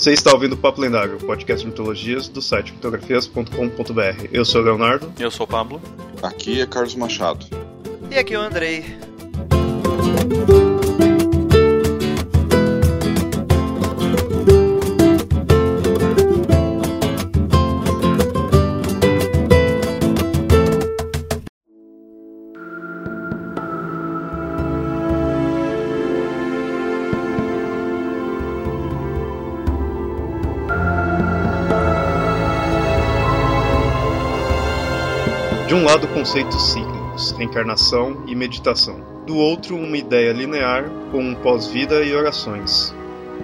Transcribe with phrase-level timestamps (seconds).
[0.00, 4.28] Você está ouvindo o Papo Lendário, podcast de mitologias do site mitografias.com.br.
[4.32, 5.12] Eu sou o Leonardo.
[5.20, 5.78] Eu sou o Pablo.
[6.22, 7.44] Aqui é Carlos Machado.
[8.10, 8.82] E aqui é o Andrei.
[36.20, 39.00] Conceitos cíclicos, reencarnação e meditação.
[39.26, 42.94] Do outro, uma ideia linear com um pós-vida e orações.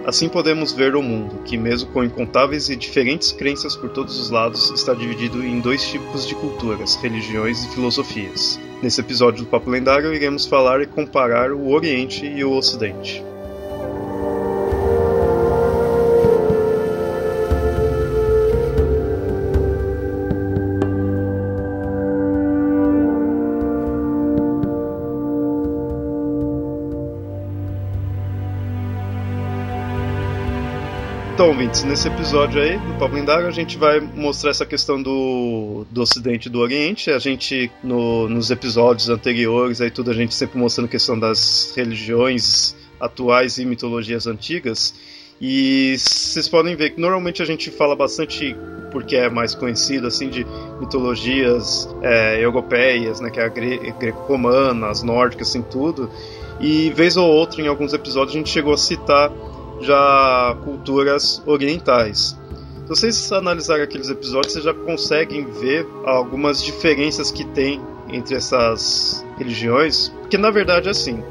[0.05, 4.29] Assim podemos ver o mundo, que, mesmo com incontáveis e diferentes crenças por todos os
[4.29, 8.59] lados, está dividido em dois tipos de culturas, religiões e filosofias.
[8.83, 13.25] Nesse episódio do Papo Lendário, iremos falar e comparar o Oriente e o Ocidente.
[31.37, 35.85] Então, ouvintes, nesse episódio aí do Papo Lendário, a gente vai mostrar essa questão do,
[35.91, 37.11] do Ocidente e do Oriente.
[37.11, 41.71] A gente, no, nos episódios anteriores, aí tudo a gente sempre mostrando a questão das
[41.75, 44.95] religiões atuais e mitologias antigas.
[45.39, 48.55] E vocês podem ver que normalmente a gente fala bastante,
[48.91, 50.43] porque é mais conhecido, assim, de
[50.79, 56.09] mitologias é, europeias, né, que é a gre greco-romana, as nórdicas, assim, tudo.
[56.59, 59.31] E vez ou outra, em alguns episódios, a gente chegou a citar
[59.81, 62.37] já culturas orientais.
[62.83, 69.25] Se vocês analisarem aqueles episódios, vocês já conseguem ver algumas diferenças que tem entre essas
[69.37, 71.21] religiões, porque na verdade é assim.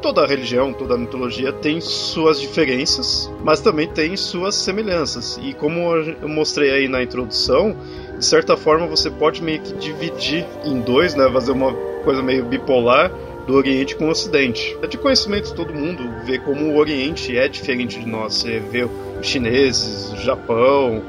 [0.00, 5.38] Toda religião, toda mitologia tem suas diferenças, mas também tem suas semelhanças.
[5.42, 7.74] E como eu mostrei aí na introdução,
[8.18, 11.72] de certa forma você pode meio que dividir em dois, né, fazer uma
[12.04, 13.10] coisa meio bipolar
[13.46, 14.76] do Oriente com o Ocidente.
[14.82, 18.34] É de conhecimento todo mundo ver como o Oriente é diferente de nós.
[18.34, 21.02] Você vê os chineses, o Japão,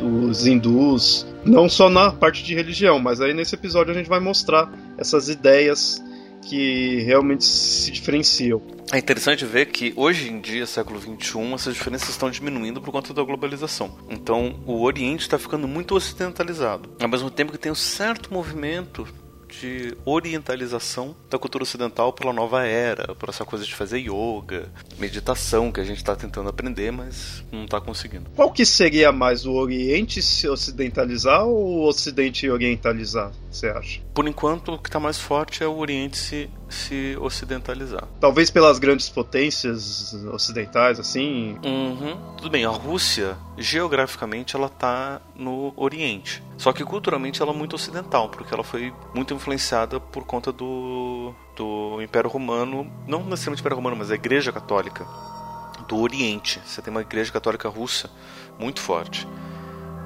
[0.00, 4.20] os hindus, não só na parte de religião, mas aí nesse episódio a gente vai
[4.20, 6.02] mostrar essas ideias
[6.42, 8.62] que realmente se diferenciam.
[8.92, 13.14] É interessante ver que hoje em dia, século XXI, essas diferenças estão diminuindo por conta
[13.14, 13.96] da globalização.
[14.08, 19.06] Então, o Oriente está ficando muito ocidentalizado, ao mesmo tempo que tem um certo movimento
[19.50, 24.68] de orientalização da cultura ocidental pela nova era, por essa coisa de fazer yoga,
[24.98, 28.30] meditação que a gente está tentando aprender, mas não está conseguindo.
[28.36, 33.32] Qual que seria mais o Oriente se ocidentalizar ou o Ocidente orientalizar?
[33.50, 34.00] Você acha?
[34.14, 38.04] Por enquanto, o que está mais forte é o Oriente se, se ocidentalizar.
[38.20, 41.58] Talvez pelas grandes potências ocidentais, assim.
[41.64, 42.16] Uhum.
[42.36, 46.42] Tudo bem, a Rússia, geograficamente, ela está no Oriente.
[46.56, 51.34] Só que culturalmente ela é muito ocidental, porque ela foi muito influenciada por conta do,
[51.56, 55.06] do Império Romano, não necessariamente o Império Romano, mas a Igreja Católica
[55.88, 56.60] do Oriente.
[56.64, 58.10] Você tem uma Igreja Católica russa
[58.58, 59.26] muito forte.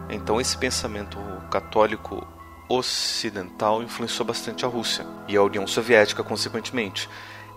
[0.08, 1.18] Então esse pensamento
[1.50, 2.26] católico
[2.68, 7.08] ocidental influenciou bastante a Rússia e a União Soviética, consequentemente.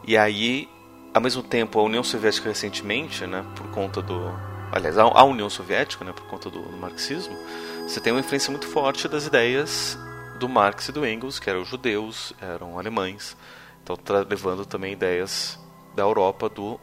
[0.06, 0.70] E aí,
[1.14, 4.32] ao mesmo tempo, a União Soviética recentemente, né, por conta do.
[4.72, 7.38] Aliás, a União Soviética, né, por conta do, do marxismo,
[7.84, 9.98] você tem uma influência muito forte das ideias
[10.40, 13.36] do Marx e do Engels, que eram judeus, eram alemães,
[13.82, 13.98] então
[14.30, 15.58] levando também ideias
[15.96, 16.80] da Europa, do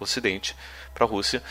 [0.00, 0.56] Ocidente,
[0.92, 1.42] para a Rússia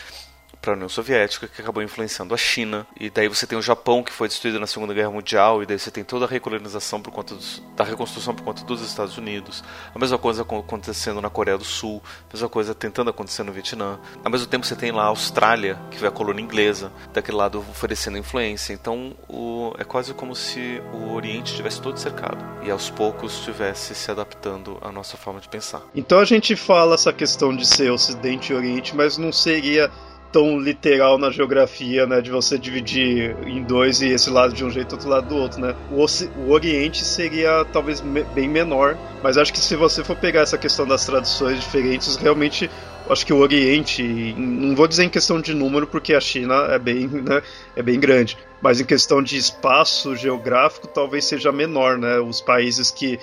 [0.66, 2.84] para a União Soviética, que acabou influenciando a China.
[2.98, 5.78] E daí você tem o Japão, que foi destruído na Segunda Guerra Mundial, e daí
[5.78, 9.62] você tem toda a recolonização por conta dos, da reconstrução por conta dos Estados Unidos.
[9.94, 14.00] A mesma coisa acontecendo na Coreia do Sul, a mesma coisa tentando acontecer no Vietnã.
[14.24, 17.60] Ao mesmo tempo você tem lá a Austrália, que foi a colônia inglesa, daquele lado
[17.70, 18.72] oferecendo influência.
[18.72, 23.94] Então o, é quase como se o Oriente estivesse todo cercado e aos poucos estivesse
[23.94, 25.82] se adaptando à nossa forma de pensar.
[25.94, 29.92] Então a gente fala essa questão de ser Ocidente e Oriente, mas não seria
[30.36, 32.20] tão literal na geografia, né?
[32.20, 35.34] De você dividir em dois e esse lado de um jeito e outro lado do
[35.34, 35.74] outro, né?
[35.90, 36.04] O,
[36.42, 40.58] o Oriente seria talvez me bem menor, mas acho que se você for pegar essa
[40.58, 42.70] questão das traduções diferentes, realmente
[43.08, 44.02] acho que o Oriente,
[44.36, 47.40] não vou dizer em questão de número, porque a China é bem, né,
[47.74, 52.18] é bem grande, mas em questão de espaço geográfico, talvez seja menor, né?
[52.18, 53.18] Os países que.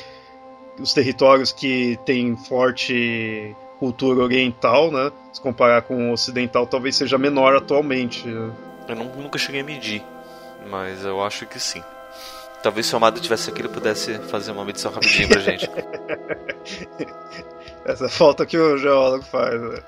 [0.79, 5.11] Os territórios que têm forte cultura oriental, né?
[5.33, 8.25] Se comparar com o ocidental, talvez seja menor atualmente.
[8.29, 10.01] Eu não, nunca cheguei a medir,
[10.69, 11.83] mas eu acho que sim.
[12.61, 15.69] Talvez se o Amado tivesse aqui, ele pudesse fazer uma medição rapidinho pra gente.
[17.83, 19.61] Essa falta que o geólogo faz.
[19.61, 19.79] Né?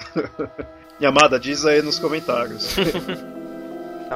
[1.01, 2.75] Yamada, diz aí nos comentários.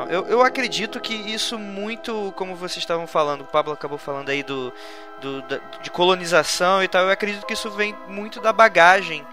[0.08, 4.44] Eu, eu acredito que isso muito, como vocês estavam falando, o Pablo acabou falando aí
[4.44, 4.72] do,
[5.20, 9.26] do da, de colonização e tal, eu acredito que isso vem muito da bagagem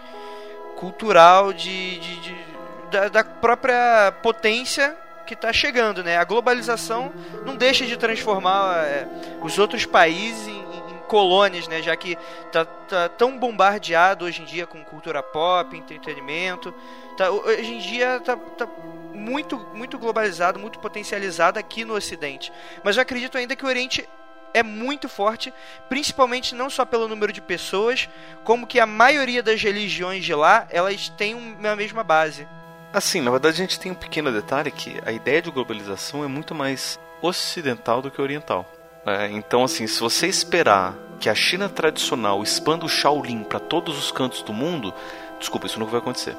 [0.76, 2.46] cultural de, de, de
[2.90, 4.96] da, da própria potência
[5.26, 6.17] que está chegando, né?
[6.17, 7.12] A globalização
[7.44, 9.08] não deixa de transformar é,
[9.43, 10.67] os outros países em,
[11.06, 11.81] colônias, né?
[11.82, 12.17] Já que
[12.52, 16.75] tá, tá, tão bombardeado hoje em dia com cultura pop, entretenimento.
[17.17, 18.69] Tá, hoje em dia tá, tá
[19.14, 22.52] muito, muito globalizado, muito potencializado aqui no Ocidente.
[22.84, 24.06] Mas eu acredito ainda que o Oriente
[24.56, 25.52] é muito forte,
[25.86, 28.08] principalmente não só pelo número de pessoas,
[28.42, 32.48] como que a maioria das religiões de lá, elas têm uma mesma base.
[32.90, 36.26] Assim, na verdade a gente tem um pequeno detalhe que a ideia de globalização é
[36.26, 38.64] muito mais ocidental do que oriental.
[39.04, 43.98] É, então, assim, se você esperar que a China tradicional expanda o Shaolin para todos
[43.98, 44.92] os cantos do mundo,
[45.38, 46.34] desculpa, isso nunca vai acontecer.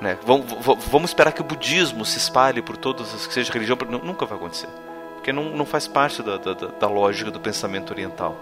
[0.00, 0.16] Né?
[0.24, 0.46] Vamos,
[0.86, 4.38] vamos esperar que o budismo se espalhe por todas as que seja religião, nunca vai
[4.38, 4.68] acontecer.
[5.18, 8.36] Porque não, não faz parte da, da, da lógica do pensamento oriental.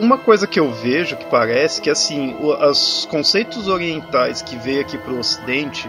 [0.00, 4.98] Uma coisa que eu vejo que parece que assim, os conceitos orientais que veio aqui
[4.98, 5.88] para o Ocidente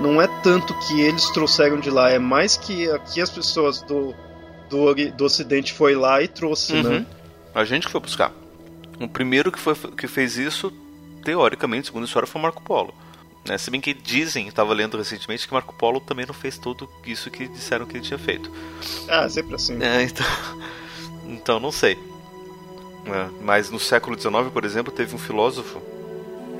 [0.00, 4.14] não é tanto que eles trouxeram de lá, é mais que aqui as pessoas do,
[4.70, 6.80] do, do Ocidente foi lá e trouxe, né?
[6.80, 6.90] uhum.
[7.00, 7.06] né?
[7.54, 8.32] A gente que foi buscar.
[8.98, 10.72] O primeiro que, foi, que fez isso,
[11.22, 12.94] teoricamente, segundo a história, foi Marco Polo.
[13.44, 13.58] Né?
[13.58, 17.30] Se bem que dizem, estava lendo recentemente, que Marco Polo também não fez tudo isso
[17.30, 18.50] que disseram que ele tinha feito.
[19.08, 19.82] Ah, sempre assim.
[19.82, 20.26] É, então,
[21.26, 21.98] então não sei.
[23.06, 25.82] É, mas no século XIX, por exemplo, teve um filósofo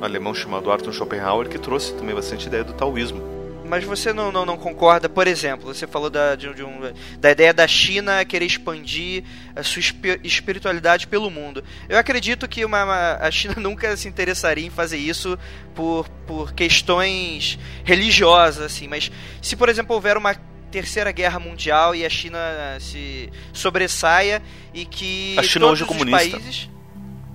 [0.00, 3.31] alemão chamado Arthur Schopenhauer que trouxe também bastante ideia do taoísmo
[3.72, 7.30] mas você não, não, não concorda, por exemplo, você falou da, de, de um, da
[7.30, 9.24] ideia da China querer expandir
[9.56, 9.80] a sua
[10.22, 11.64] espiritualidade pelo mundo.
[11.88, 15.38] Eu acredito que uma, uma, a China nunca se interessaria em fazer isso
[15.74, 19.10] por, por questões religiosas, assim, mas
[19.40, 20.34] se, por exemplo, houver uma
[20.70, 22.38] terceira guerra mundial e a China
[22.78, 24.42] se sobressaia
[24.74, 26.38] e que a China hoje é comunista.
[26.38, 26.68] Países...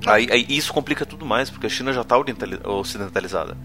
[0.06, 2.16] Aí, aí, isso complica tudo mais, porque a China já está
[2.63, 3.57] ocidentalizada.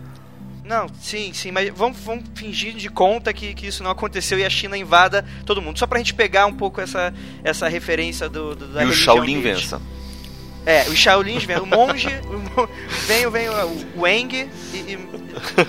[0.72, 4.44] Não, sim, sim, mas vamos, vamos fingir de conta que, que isso não aconteceu e
[4.44, 5.78] a China invada todo mundo.
[5.78, 7.12] Só pra gente pegar um pouco essa,
[7.44, 9.82] essa referência do, do da E o Shaolin vença.
[10.64, 12.08] É, os Shaolins vem, o monge,
[13.06, 14.98] vem, vem o Wang e, e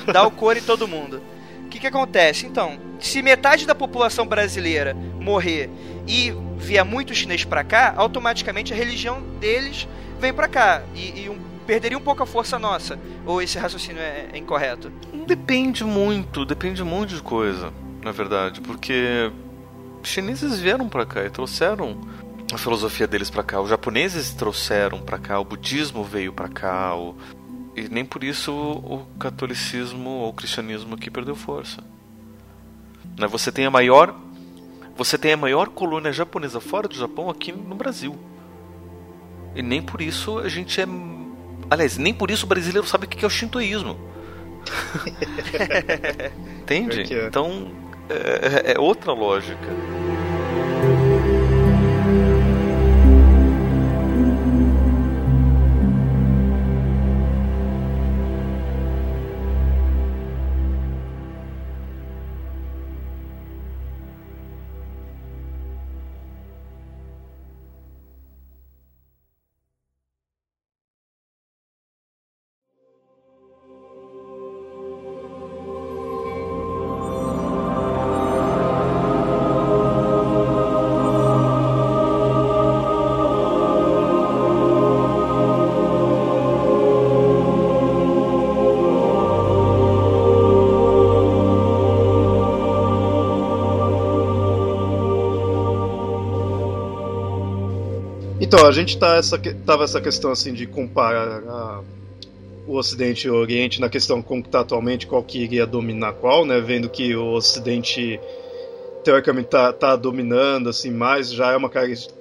[0.10, 1.22] dá o cor em todo mundo.
[1.66, 2.46] O que, que acontece?
[2.46, 5.70] Então, se metade da população brasileira morrer
[6.08, 9.86] e vier muito chinês para cá, automaticamente a religião deles
[10.18, 10.82] vem para cá.
[10.96, 13.00] E, e um perderia um pouco a força nossa.
[13.26, 14.92] Ou esse raciocínio é, é incorreto?
[15.26, 19.32] Depende muito, depende muito de coisa, na verdade, porque
[20.04, 22.00] chineses vieram para cá e trouxeram
[22.54, 23.62] a filosofia deles para cá.
[23.62, 27.16] Os japoneses trouxeram para cá, o budismo veio para cá, o...
[27.76, 31.82] e nem por isso o catolicismo ou o cristianismo aqui perdeu força.
[33.18, 34.16] Né, você tem a maior
[34.96, 38.16] você tem a maior colônia japonesa fora do Japão aqui no Brasil.
[39.56, 40.86] E nem por isso a gente é
[41.74, 43.98] Aliás, nem por isso o brasileiro sabe o que é o shintoísmo.
[46.62, 47.12] Entende?
[47.12, 47.26] É.
[47.26, 47.72] Então,
[48.08, 49.68] é, é outra lógica.
[98.54, 101.82] Então, a gente tá essa, tava essa questão assim de comparar a,
[102.68, 106.46] o Ocidente e o Oriente na questão como está atualmente, qual que iria dominar qual,
[106.46, 106.62] né?
[106.62, 108.20] Vendo que o Ocidente
[109.04, 111.72] teoricamente está tá dominando assim mais, já é uma,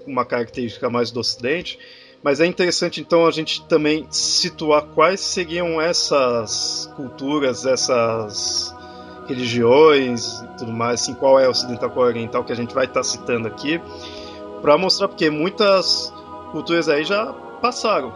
[0.06, 1.78] uma característica mais do Ocidente.
[2.22, 8.74] Mas é interessante então a gente também situar quais seriam essas culturas, essas
[9.28, 12.72] religiões e tudo mais, assim, qual é o ocidental, qual é oriental que a gente
[12.72, 13.78] vai estar tá citando aqui,
[14.62, 16.10] para mostrar porque muitas
[16.52, 18.12] culturas aí já passaram.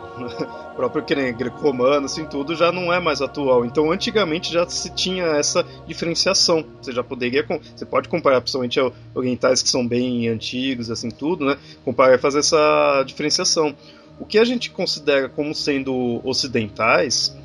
[0.72, 3.64] o próprio greco-romano, assim, tudo já não é mais atual.
[3.64, 6.64] Então, antigamente já se tinha essa diferenciação.
[6.80, 8.78] Você já poderia, você pode comparar, principalmente
[9.14, 11.56] orientais que são bem antigos, assim, tudo, né?
[11.84, 13.74] Comparar e fazer essa diferenciação.
[14.18, 17.36] O que a gente considera como sendo ocidentais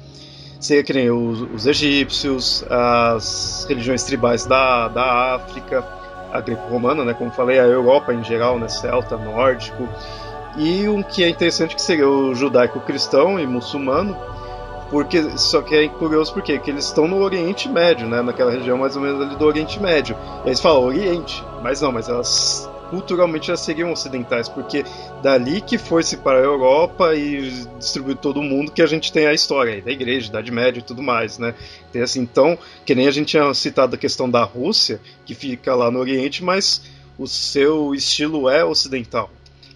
[0.60, 5.84] seria que nem os, os egípcios, as religiões tribais da, da África,
[6.32, 7.14] a greco-romana, né?
[7.14, 8.68] Como falei, a Europa em geral, né?
[8.70, 9.88] Celta, nórdico.
[10.58, 14.18] E um que é interessante que seria o judaico-cristão e muçulmano,
[14.90, 18.22] porque só que é curioso porque que eles estão no Oriente Médio, né?
[18.22, 20.18] Naquela região mais ou menos ali do Oriente Médio.
[20.44, 24.84] E eles falam Oriente, mas não, mas elas culturalmente já seriam ocidentais, porque
[25.24, 29.34] dali que foi-se para a Europa e distribuiu todo mundo que a gente tem a
[29.34, 31.56] história da igreja, Idade Média e tudo mais, né?
[31.94, 35.74] Tem assim, então, que nem a gente tinha citado a questão da Rússia, que fica
[35.74, 36.82] lá no Oriente, mas
[37.18, 39.30] o seu estilo é ocidental.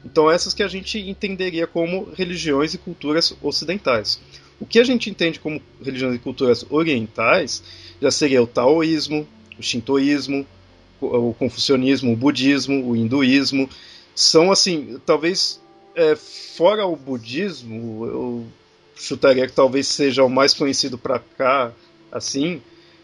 [0.06, 4.20] Então, essas que a gente entenderia como religiões e culturas ocidentais.
[4.60, 7.64] O que a gente entende como religiões e culturas orientais
[8.00, 10.46] já seria o taoísmo, o shintoísmo,
[11.02, 13.68] o confucionismo, o budismo, o hinduísmo.
[14.14, 15.60] São, assim, talvez
[15.96, 18.46] é, fora o budismo, eu
[18.96, 21.74] chutaria que talvez seja o mais conhecido para cá,
[22.12, 22.62] assim.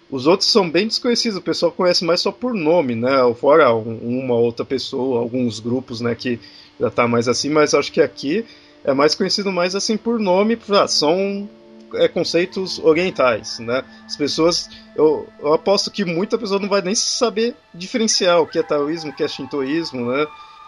[0.10, 3.12] Os outros são bem desconhecidos, o pessoal conhece mais só por nome, né?
[3.40, 6.40] Fora uma outra pessoa, alguns grupos, né, que
[6.80, 8.46] já tá mais assim, mas acho que aqui
[8.84, 11.50] é mais conhecido mais assim por nome, ah, são
[11.96, 13.84] é, conceitos orientais, né?
[14.06, 18.60] As pessoas, eu, eu, aposto que muita pessoa não vai nem saber diferenciar o que
[18.60, 20.26] é taoísmo, o que é shintoísmo, né?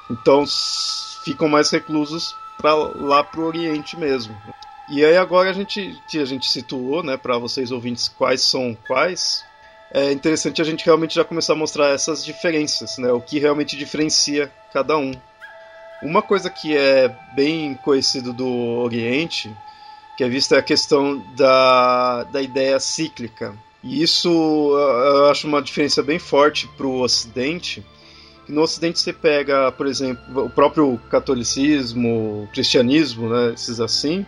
[0.10, 0.44] Então
[1.24, 4.36] ficam mais reclusos para lá pro Oriente mesmo.
[4.90, 8.78] E aí agora a gente que a gente situou, né, para vocês ouvintes quais são
[8.86, 9.44] quais,
[9.94, 13.12] é interessante a gente realmente já começar a mostrar essas diferenças, né?
[13.12, 15.14] O que realmente diferencia cada um.
[16.04, 19.56] Uma coisa que é bem conhecido do Oriente,
[20.18, 23.56] que é vista a questão da, da ideia cíclica.
[23.84, 27.84] E isso eu acho uma diferença bem forte para o Ocidente.
[28.48, 34.26] No Ocidente você pega, por exemplo, o próprio catolicismo, o cristianismo, né, esses assim,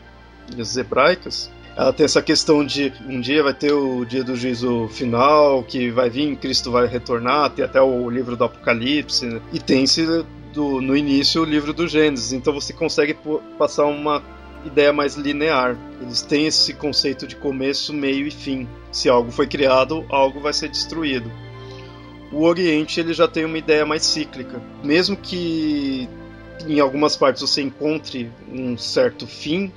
[0.60, 1.50] as hebraicas.
[1.76, 5.92] Ela tem essa questão de um dia vai ter o dia do juízo final, que
[5.92, 9.42] vai vir, Cristo vai retornar, tem até o livro do Apocalipse, né?
[9.52, 10.26] e tem-se
[10.56, 13.16] do, no início o livro do Gênesis, então você consegue
[13.60, 14.24] passar uma
[14.66, 15.78] ideia mais linear.
[16.02, 18.68] Eles têm esse conceito de começo, meio e fim.
[18.92, 21.30] Se algo foi criado, algo vai ser destruído.
[22.32, 24.62] O Oriente ele já tem uma ideia mais cíclica.
[24.82, 26.10] Mesmo que
[26.66, 29.72] em algumas partes você encontre um certo fim,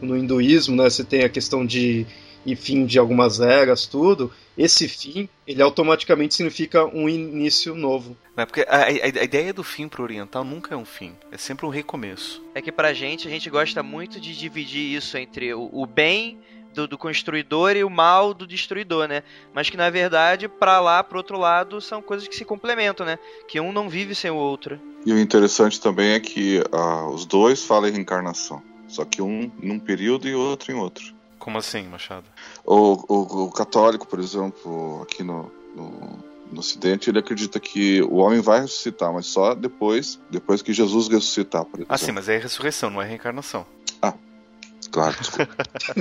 [0.00, 2.06] no hinduísmo, né, você tem a questão de
[2.44, 8.16] e fim de algumas eras, tudo, esse fim, ele automaticamente significa um início novo.
[8.36, 11.36] É porque a, a, a ideia do fim pro oriental nunca é um fim, é
[11.36, 12.42] sempre um recomeço.
[12.54, 16.38] É que pra gente, a gente gosta muito de dividir isso entre o, o bem
[16.74, 19.22] do, do, construidor e o mal do destruidor, né?
[19.54, 23.18] Mas que na verdade, para lá, pro outro lado, são coisas que se complementam, né?
[23.48, 24.78] Que um não vive sem o outro.
[25.04, 28.62] E o interessante também é que ah, os dois falam em reencarnação.
[28.88, 31.16] Só que um num período e outro em outro.
[31.38, 32.26] Como assim, Machado?
[32.66, 36.18] O, o, o católico, por exemplo, aqui no, no,
[36.50, 41.06] no, Ocidente, ele acredita que o homem vai ressuscitar, mas só depois, depois que Jesus
[41.06, 41.64] ressuscitar.
[41.64, 41.94] Por exemplo.
[41.94, 43.64] Ah, sim, mas é ressurreição, não é reencarnação.
[44.02, 44.14] Ah,
[44.90, 45.16] claro.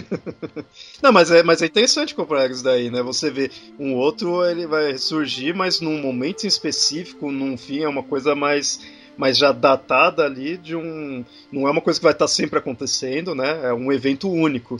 [1.03, 3.03] não, mas é, mas é interessante comparar isso daí, né?
[3.03, 7.87] Você vê um outro, ele vai surgir, mas num momento em específico, num fim, é
[7.87, 8.79] uma coisa mais
[9.17, 11.23] mas já datada ali de um.
[11.51, 13.69] Não é uma coisa que vai estar sempre acontecendo, né?
[13.69, 14.77] É um evento único.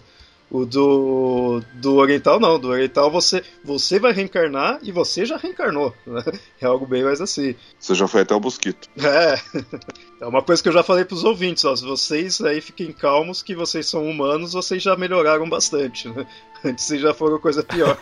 [0.49, 5.93] O do, do Oriental não, do Oriental você, você vai reencarnar e você já reencarnou.
[6.05, 6.23] Né?
[6.61, 7.55] É algo bem mais assim.
[7.79, 8.89] Você já foi até o Mosquito.
[9.03, 9.35] É.
[10.21, 11.75] É uma coisa que eu já falei pros ouvintes, ó.
[11.75, 16.07] Se vocês aí fiquem calmos que vocês são humanos, vocês já melhoraram bastante.
[16.09, 16.25] Né?
[16.63, 17.97] Antes vocês já foram coisa pior.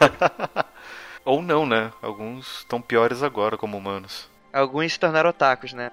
[1.26, 1.92] Ou não, né?
[2.02, 4.30] Alguns estão piores agora como humanos.
[4.52, 5.90] Alguns se tornaram otakus, né?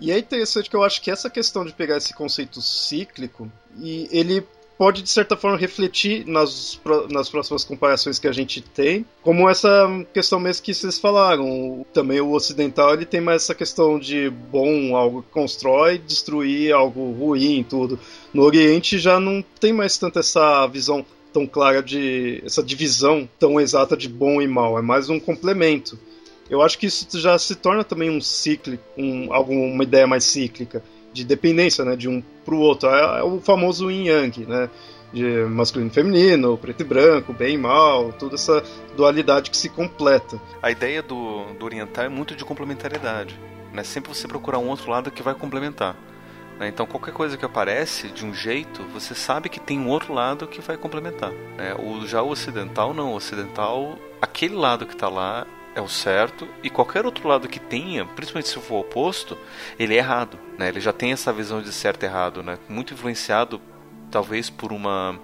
[0.00, 4.08] E é interessante que eu acho que essa questão de pegar esse conceito cíclico e
[4.10, 4.44] ele
[4.76, 6.78] pode de certa forma refletir nas,
[7.10, 11.84] nas próximas comparações que a gente tem, como essa questão mesmo que vocês falaram.
[11.92, 17.12] Também o ocidental ele tem mais essa questão de bom algo que constrói, destruir algo
[17.12, 17.98] ruim, tudo.
[18.32, 23.60] No Oriente já não tem mais tanto essa visão tão clara de essa divisão tão
[23.60, 25.98] exata de bom e mal, é mais um complemento
[26.48, 30.82] eu acho que isso já se torna também um ciclo, um, alguma ideia mais cíclica,
[31.12, 32.88] de dependência né, de um para o outro.
[32.88, 34.70] É, é, o famoso yin yang, né?
[35.12, 38.62] De masculino e feminino, preto e branco, bem e mal, toda essa
[38.96, 40.38] dualidade que se completa.
[40.60, 43.38] A ideia do, do oriental é muito de complementariedade.
[43.72, 43.82] Né?
[43.84, 45.96] Sempre você procurar um outro lado que vai complementar.
[46.58, 46.68] Né?
[46.68, 50.46] Então, qualquer coisa que aparece de um jeito, você sabe que tem um outro lado
[50.46, 51.30] que vai complementar.
[51.56, 51.74] Né?
[51.78, 53.12] O, já o ocidental, não.
[53.12, 55.46] O ocidental, aquele lado que está lá
[55.76, 59.36] é o certo e qualquer outro lado que tenha, principalmente se for oposto,
[59.78, 60.68] ele é errado, né?
[60.68, 62.58] Ele já tem essa visão de certo e errado, né?
[62.66, 63.60] Muito influenciado
[64.10, 65.20] talvez por uma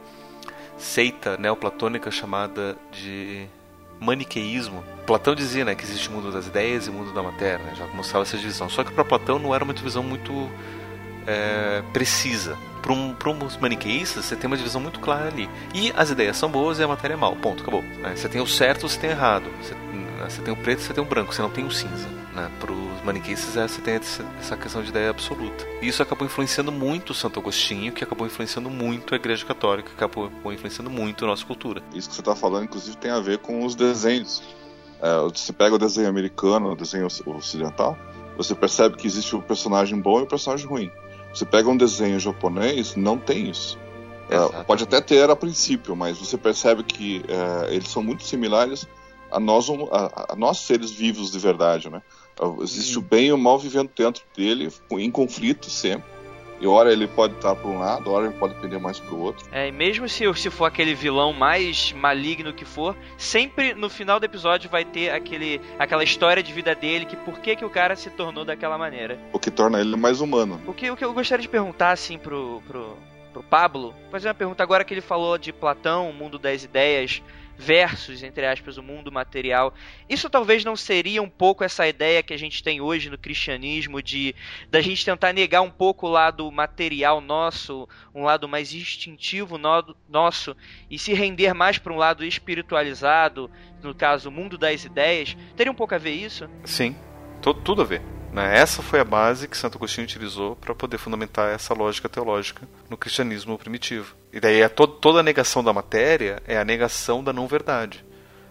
[0.77, 3.47] seita neoplatônica chamada de
[3.99, 4.85] maniqueísmo.
[5.07, 7.75] Platão dizia né, que existe o mundo das ideias e o mundo da matéria, né,
[7.75, 8.69] já mostrava essa divisão.
[8.69, 10.51] Só que para Platão não era uma divisão muito
[11.27, 12.59] é, precisa.
[12.83, 15.49] Para um, uns maniqueístas, você tem uma divisão muito clara ali.
[15.73, 17.37] E as ideias são boas e a matéria é mal.
[17.37, 17.83] Ponto, acabou.
[17.83, 18.15] Né?
[18.17, 19.45] Você tem o certo, você tem o errado.
[19.63, 19.75] Você,
[20.23, 21.35] né, você tem o preto, você tem o branco.
[21.35, 22.07] Você não tem o cinza.
[22.35, 22.51] Né?
[22.61, 25.67] Para os maniqueístas, é, você tem essa questão de ideia absoluta.
[25.81, 29.89] E isso acabou influenciando muito o Santo Agostinho, que acabou influenciando muito a Igreja Católica,
[29.89, 31.83] que acabou influenciando muito a nossa cultura.
[31.93, 34.43] Isso que você está falando, inclusive, tem a ver com os desenhos.
[35.01, 37.99] É, você pega o desenho americano, o desenho ocidental,
[38.37, 40.91] você percebe que existe o personagem bom e o personagem ruim.
[41.35, 43.79] Você pega um desenho japonês, não tem isso.
[44.31, 48.87] É, pode até ter a princípio, mas você percebe que é, eles são muito similares
[49.33, 52.03] a nós, a, a, nós seres vivos de verdade, né?
[52.61, 53.01] Existe hum.
[53.01, 56.13] o bem e o mal vivendo dentro dele, em conflito sempre.
[56.63, 59.21] E hora ele pode estar para um lado, hora ele pode pender mais para o
[59.21, 59.45] outro.
[59.51, 64.21] É, e mesmo se, se for aquele vilão mais maligno que for, sempre no final
[64.21, 67.71] do episódio vai ter aquele, aquela história de vida dele, que por que, que o
[67.71, 69.19] cara se tornou daquela maneira.
[69.33, 70.61] O que torna ele mais humano.
[70.65, 72.97] O que, o que eu gostaria de perguntar, assim, pro, pro,
[73.33, 77.21] pro Pablo, fazer uma pergunta agora que ele falou de Platão, o mundo das ideias
[77.57, 79.75] versus, entre aspas, o mundo material.
[80.09, 84.03] Isso talvez não seria um pouco essa ideia que a gente tem hoje no cristianismo
[84.03, 84.35] de
[84.71, 89.97] da gente tentar negar um pouco o lado material nosso, um lado mais instintivo no,
[90.09, 90.57] nosso
[90.91, 93.51] e se render mais para um lado espiritualizado,
[93.83, 95.37] no caso, o mundo das ideias.
[95.57, 96.49] Teria um pouco a ver isso?
[96.65, 96.97] Sim,
[97.65, 98.03] tudo a ver.
[98.33, 98.57] Né?
[98.57, 102.97] Essa foi a base que Santo Agostinho utilizou para poder fundamentar essa lógica teológica no
[102.97, 104.22] cristianismo primitivo.
[104.33, 108.05] E daí é to toda a negação da matéria é a negação da não verdade.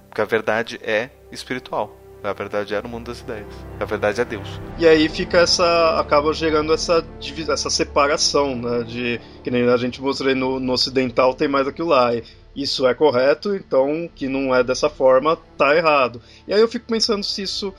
[0.07, 1.97] Porque a verdade é espiritual.
[2.23, 3.47] A verdade é no mundo das ideias.
[3.79, 4.47] A verdade é Deus.
[4.77, 5.99] E aí fica essa.
[5.99, 7.03] acaba gerando essa
[7.49, 8.83] essa separação, né?
[8.83, 9.19] De.
[9.43, 12.11] Que nem a gente mostrou no, no ocidental tem mais aquilo lá.
[12.55, 16.21] Isso é correto, então que não é dessa forma, tá errado.
[16.47, 17.73] E aí eu fico pensando se isso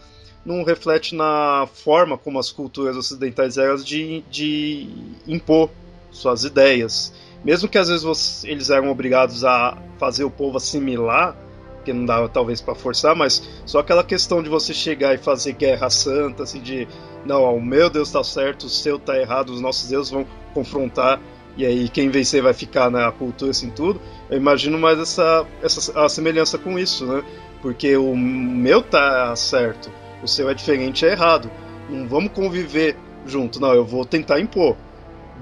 [0.44, 4.88] não reflete na forma como as culturas ocidentais eram de, de
[5.26, 5.70] impor
[6.10, 7.12] suas ideias.
[7.44, 11.36] Mesmo que às vezes você, eles eram obrigados a fazer o povo assimilar,
[11.84, 15.52] que não dava talvez para forçar, mas só aquela questão de você chegar e fazer
[15.54, 16.86] guerra santa, assim, de
[17.24, 20.24] não, o meu Deus está certo, o seu está errado, os nossos deuses vão
[20.54, 21.20] confrontar
[21.56, 24.00] e aí quem vencer vai ficar na cultura assim tudo.
[24.30, 27.22] Eu imagino mais essa, essa a semelhança com isso, né?
[27.60, 29.90] Porque o meu tá certo,
[30.22, 31.50] o seu é diferente, é errado.
[31.88, 34.76] Não vamos conviver junto, não, eu vou tentar impor.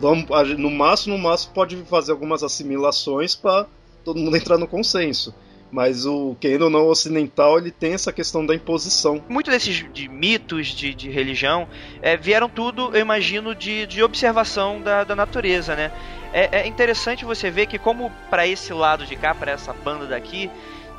[0.00, 3.66] No máximo, no máximo pode fazer algumas assimilações para
[4.04, 5.34] todo mundo entrar no consenso.
[5.70, 9.22] Mas o querendo ou não ocidental, ele tem essa questão da imposição.
[9.28, 11.68] Muitos desses de mitos de, de religião
[12.02, 15.92] é, vieram tudo, eu imagino, de, de observação da, da natureza, né?
[16.32, 20.06] É, é interessante você ver que como para esse lado de cá, para essa banda
[20.06, 20.50] daqui,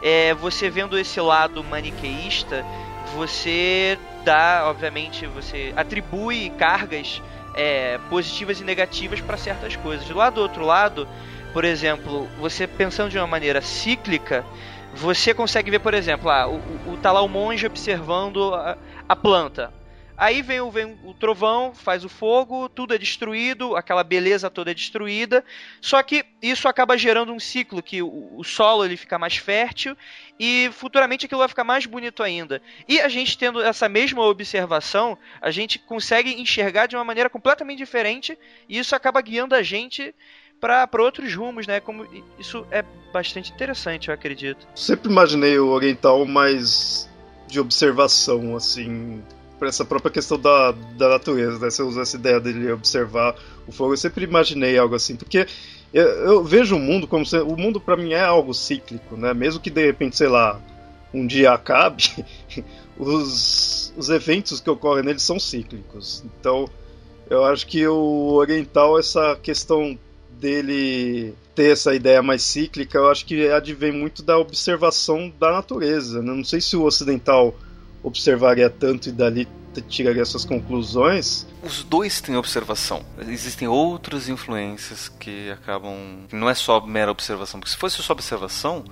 [0.01, 2.65] é, você vendo esse lado maniqueísta,
[3.15, 7.21] você dá, obviamente, você atribui cargas
[7.53, 10.09] é, positivas e negativas para certas coisas.
[10.09, 11.07] Lado do outro lado,
[11.53, 14.45] por exemplo, você pensando de uma maneira cíclica,
[14.93, 19.15] você consegue ver, por exemplo, ah, o, o, tá lá o monge observando a, a
[19.15, 19.71] planta.
[20.21, 24.69] Aí vem o, vem o trovão, faz o fogo, tudo é destruído, aquela beleza toda
[24.69, 25.43] é destruída.
[25.81, 29.97] Só que isso acaba gerando um ciclo que o, o solo ele fica mais fértil
[30.39, 32.61] e futuramente aquilo vai ficar mais bonito ainda.
[32.87, 37.79] E a gente tendo essa mesma observação, a gente consegue enxergar de uma maneira completamente
[37.79, 38.37] diferente
[38.69, 40.13] e isso acaba guiando a gente
[40.59, 41.79] para outros rumos, né?
[41.79, 42.05] Como
[42.37, 44.67] isso é bastante interessante, eu acredito.
[44.75, 47.09] Sempre imaginei o oriental mais
[47.47, 49.23] de observação, assim,
[49.61, 51.69] para essa própria questão da, da natureza, né?
[51.69, 53.35] Você usa essa ideia dele observar
[53.67, 53.93] o fogo.
[53.93, 55.45] Eu sempre imaginei algo assim, porque
[55.93, 59.35] eu, eu vejo o mundo como se, o mundo para mim é algo cíclico, né?
[59.35, 60.59] Mesmo que de repente, sei lá,
[61.13, 62.25] um dia acabe,
[62.97, 66.23] os, os eventos que ocorrem nele são cíclicos.
[66.25, 66.67] Então,
[67.29, 69.95] eu acho que o oriental essa questão
[70.39, 76.19] dele ter essa ideia mais cíclica, eu acho que advém muito da observação da natureza.
[76.19, 76.33] Né?
[76.33, 77.53] Não sei se o ocidental
[78.03, 79.47] observaria tanto e dali
[79.87, 81.47] tiraria suas conclusões.
[81.63, 83.05] Os dois têm observação.
[83.27, 86.25] Existem outras influências que acabam.
[86.31, 88.83] Não é só mera observação, porque se fosse só observação.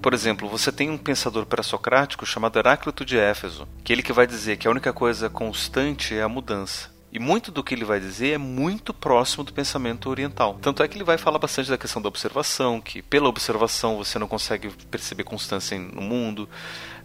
[0.00, 4.26] Por exemplo, você tem um pensador pré-socrático chamado Heráclito de Éfeso, que ele que vai
[4.26, 6.94] dizer que a única coisa constante é a mudança.
[7.10, 10.58] E muito do que ele vai dizer é muito próximo do pensamento oriental.
[10.60, 14.18] Tanto é que ele vai falar bastante da questão da observação, que pela observação você
[14.18, 16.48] não consegue perceber constância no mundo,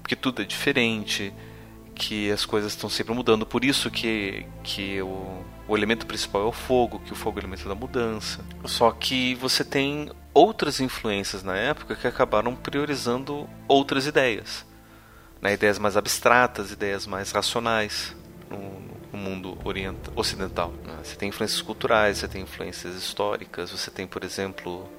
[0.09, 1.31] porque tudo é diferente,
[1.93, 3.45] que as coisas estão sempre mudando.
[3.45, 7.41] Por isso que, que o, o elemento principal é o fogo, que o fogo é
[7.41, 8.43] o elemento da mudança.
[8.65, 14.65] Só que você tem outras influências na época que acabaram priorizando outras ideias.
[15.39, 15.53] Né?
[15.53, 18.15] Ideias mais abstratas, ideias mais racionais
[18.49, 18.81] no,
[19.13, 20.73] no mundo oriental, ocidental.
[20.87, 20.97] Né?
[21.03, 24.89] Você tem influências culturais, você tem influências históricas, você tem, por exemplo,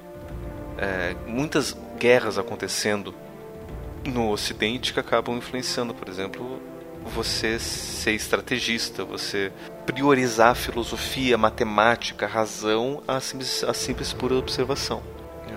[0.79, 3.13] é, muitas guerras acontecendo
[4.05, 6.61] no Ocidente que acabam influenciando, por exemplo,
[7.05, 9.53] você ser estrategista, você
[9.87, 15.03] priorizar a filosofia, a matemática, a razão, a simples, a simples pura observação.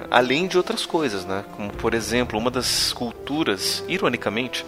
[0.10, 1.44] Além de outras coisas, né?
[1.56, 4.66] como por exemplo, uma das culturas, ironicamente,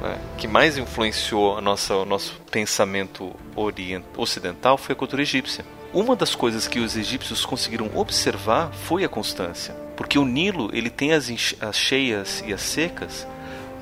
[0.00, 5.64] né, que mais influenciou a nossa, o nosso pensamento orient, ocidental foi a cultura egípcia.
[5.92, 10.90] Uma das coisas que os egípcios conseguiram observar foi a constância, porque o Nilo ele
[10.90, 11.28] tem as,
[11.60, 13.26] as cheias e as secas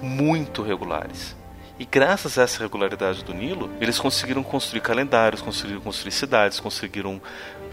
[0.01, 1.37] muito regulares.
[1.79, 7.21] E graças a essa regularidade do Nilo, eles conseguiram construir calendários, conseguiram construir cidades, conseguiram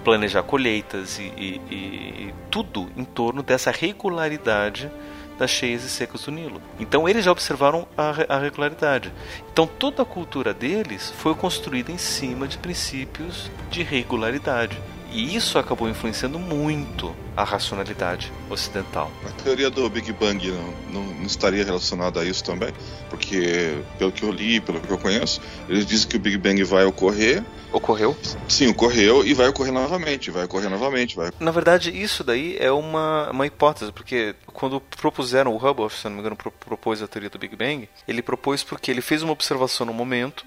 [0.03, 4.91] planejar colheitas e, e, e tudo em torno dessa regularidade
[5.39, 6.61] das cheias e secas do Nilo.
[6.77, 9.09] Então eles já observaram a, a, regularidade.
[9.53, 14.77] Então toda a cultura deles foi construída em cima de princípios de regularidade.
[15.13, 19.11] E isso acabou influenciando muito a racionalidade ocidental.
[19.23, 22.73] A teoria do Big Bang não, não, não, estaria relacionada a isso também?
[23.11, 26.63] Porque, pelo que eu li, pelo que eu conheço, eles dizem que o Big Bang
[26.63, 27.43] vai ocorrer.
[27.71, 28.17] Ocorreu?
[28.47, 31.15] Sim, ocorreu e vai ocorrer novamente, vai ocorrer novamente.
[31.15, 31.29] Vai...
[31.39, 36.13] Na verdade, isso daí é uma, uma hipótese, porque quando propuseram o Hubble, se não
[36.13, 39.85] me engano, propôs a teoria do Big Bang, ele propôs porque ele fez uma observação
[39.85, 40.43] no momento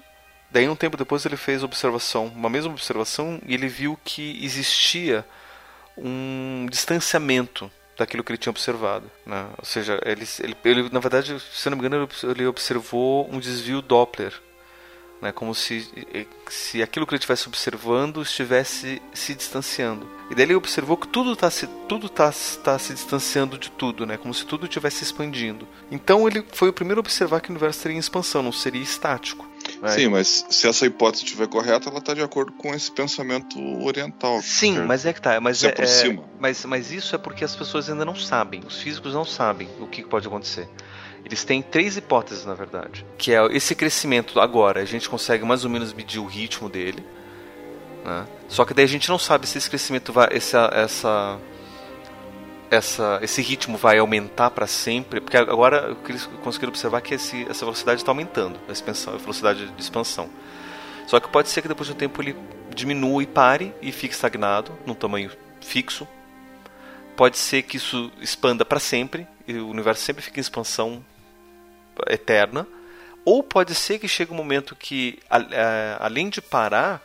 [0.49, 5.25] Daí um tempo depois ele fez observação, uma mesma observação, e ele viu que existia
[5.97, 9.09] um distanciamento daquilo que ele tinha observado.
[9.25, 9.47] Né?
[9.57, 13.81] Ou seja, ele, ele, ele, na verdade, se não me engano, ele observou um desvio
[13.81, 14.33] Doppler.
[15.21, 15.31] Né?
[15.31, 15.89] Como se,
[16.47, 20.07] se aquilo que ele estivesse observando estivesse se distanciando.
[20.29, 22.31] E daí ele observou que tudo está se, tudo tá,
[22.63, 24.15] tá se distanciando de tudo, né?
[24.15, 25.67] como se tudo estivesse expandindo.
[25.89, 29.47] Então ele foi o primeiro a observar que o universo teria expansão, não seria estático.
[29.87, 34.41] Sim, mas se essa hipótese estiver correta, ela está de acordo com esse pensamento oriental.
[34.41, 35.39] Sim, mas é que tá.
[35.39, 39.13] Mas, é, é, mas, mas isso é porque as pessoas ainda não sabem, os físicos
[39.13, 40.67] não sabem o que pode acontecer.
[41.23, 43.05] Eles têm três hipóteses, na verdade.
[43.17, 47.03] Que é esse crescimento agora, a gente consegue mais ou menos medir o ritmo dele.
[48.03, 48.25] Né?
[48.47, 50.29] Só que daí a gente não sabe se esse crescimento vai.
[50.31, 51.37] Essa, essa
[52.69, 57.65] essa, esse ritmo vai aumentar para sempre, porque agora eles conseguiram observar que esse, essa
[57.65, 60.29] velocidade está aumentando, a, expansão, a velocidade de expansão.
[61.07, 62.35] Só que pode ser que depois de um tempo ele
[62.75, 66.07] diminua e pare e fique estagnado num tamanho fixo.
[67.15, 71.03] Pode ser que isso expanda para sempre e o universo sempre fique em expansão
[72.07, 72.67] eterna.
[73.25, 75.19] Ou pode ser que chegue um momento que,
[75.99, 77.01] além de parar,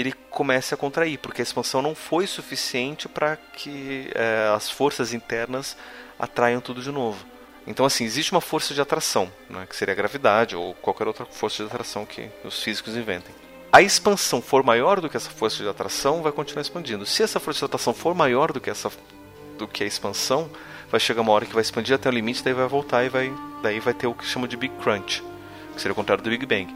[0.00, 5.12] ele comece a contrair, porque a expansão não foi suficiente para que é, as forças
[5.12, 5.76] internas
[6.16, 7.26] atraiam tudo de novo.
[7.66, 11.26] Então, assim, existe uma força de atração, né, que seria a gravidade ou qualquer outra
[11.26, 13.34] força de atração que os físicos inventem.
[13.72, 17.04] A expansão for maior do que essa força de atração, vai continuar expandindo.
[17.04, 18.90] Se essa força de atração for maior do que essa
[19.58, 20.48] do que a expansão,
[20.88, 23.32] vai chegar uma hora que vai expandir até o limite, daí vai voltar e vai
[23.62, 25.22] daí vai ter o que chama de Big Crunch,
[25.74, 26.72] que seria o contrário do Big Bang.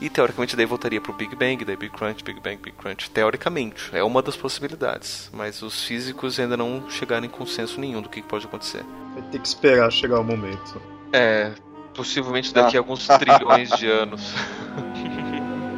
[0.00, 3.10] E teoricamente daí voltaria para o Big Bang, daí Big Crunch, Big Bang, Big Crunch.
[3.10, 5.30] Teoricamente, é uma das possibilidades.
[5.32, 8.84] Mas os físicos ainda não chegaram em consenso nenhum do que pode acontecer.
[9.14, 10.80] Vai ter que esperar chegar o momento.
[11.12, 11.52] É,
[11.94, 14.34] possivelmente daqui a alguns trilhões de anos.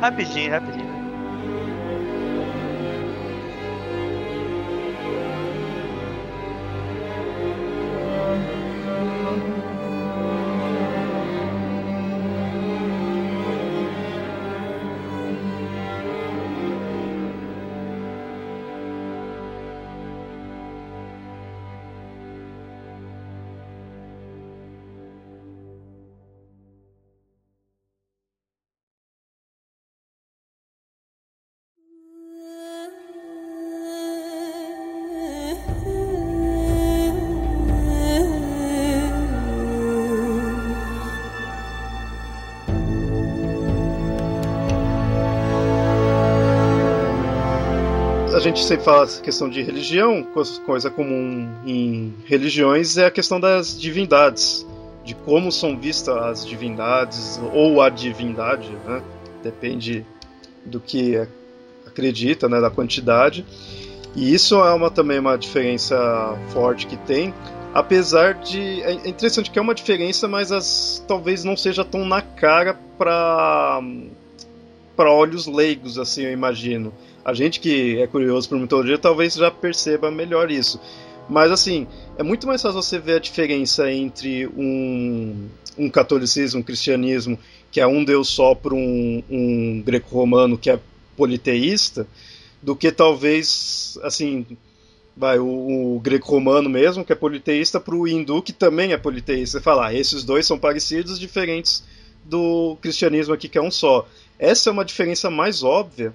[0.01, 0.94] rapidinho, rapidinho.
[48.55, 50.25] Gente sempre fala essa questão de religião,
[50.65, 54.65] coisa comum em religiões é a questão das divindades,
[55.05, 59.03] de como são vistas as divindades ou a divindade, né?
[59.43, 60.07] Depende
[60.65, 61.17] do que
[61.85, 63.45] acredita, né, da quantidade.
[64.15, 65.97] E isso é uma, também uma diferença
[66.51, 67.35] forte que tem,
[67.75, 72.23] apesar de é interessante que é uma diferença, mas as, talvez não seja tão na
[72.23, 73.83] cara para
[74.97, 76.93] para olhos leigos, assim, eu imagino
[77.25, 80.81] a gente que é curioso por mitologia talvez já perceba melhor isso.
[81.29, 81.87] Mas assim,
[82.19, 87.39] é muito mais fácil você ver a diferença entre um, um catolicismo, um cristianismo
[87.71, 90.79] que é um Deus só para um, um greco-romano que é
[91.17, 92.07] politeísta,
[92.63, 94.47] do que talvez, assim,
[95.17, 99.59] vai o, o greco-romano mesmo, que é politeísta, para o hindu, que também é politeísta.
[99.59, 101.85] Você fala, ah, esses dois são parecidos, diferentes
[102.25, 104.09] do cristianismo aqui, que é um só.
[104.39, 106.15] Essa é uma diferença mais óbvia,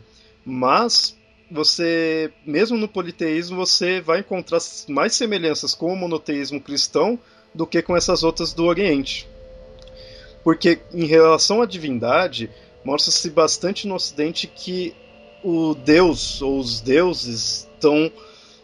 [0.49, 1.17] mas
[1.51, 7.17] você, mesmo no politeísmo, você vai encontrar mais semelhanças com o monoteísmo cristão
[7.53, 9.27] do que com essas outras do Oriente.
[10.43, 12.49] Porque em relação à divindade,
[12.83, 14.93] mostra-se bastante no Ocidente que
[15.43, 18.11] o Deus ou os deuses estão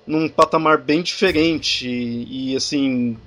[0.06, 3.18] num patamar bem diferente e, assim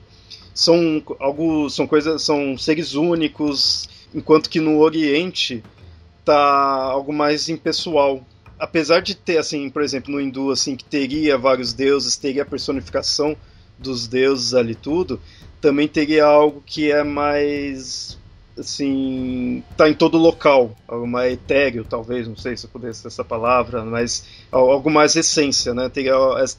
[0.55, 5.63] são algo são coisas são seres únicos enquanto que no Oriente
[6.25, 8.25] tá algo mais impessoal
[8.59, 12.47] apesar de ter assim por exemplo no hindu assim que teria vários deuses teria a
[12.47, 13.37] personificação
[13.79, 15.21] dos deuses ali tudo
[15.61, 18.19] também teria algo que é mais
[18.59, 23.25] assim, tá em todo local, algo mais etéreo, talvez, não sei se eu pudesse essa
[23.25, 25.89] palavra, mas algo mais essência, né?
[25.89, 26.07] Tem,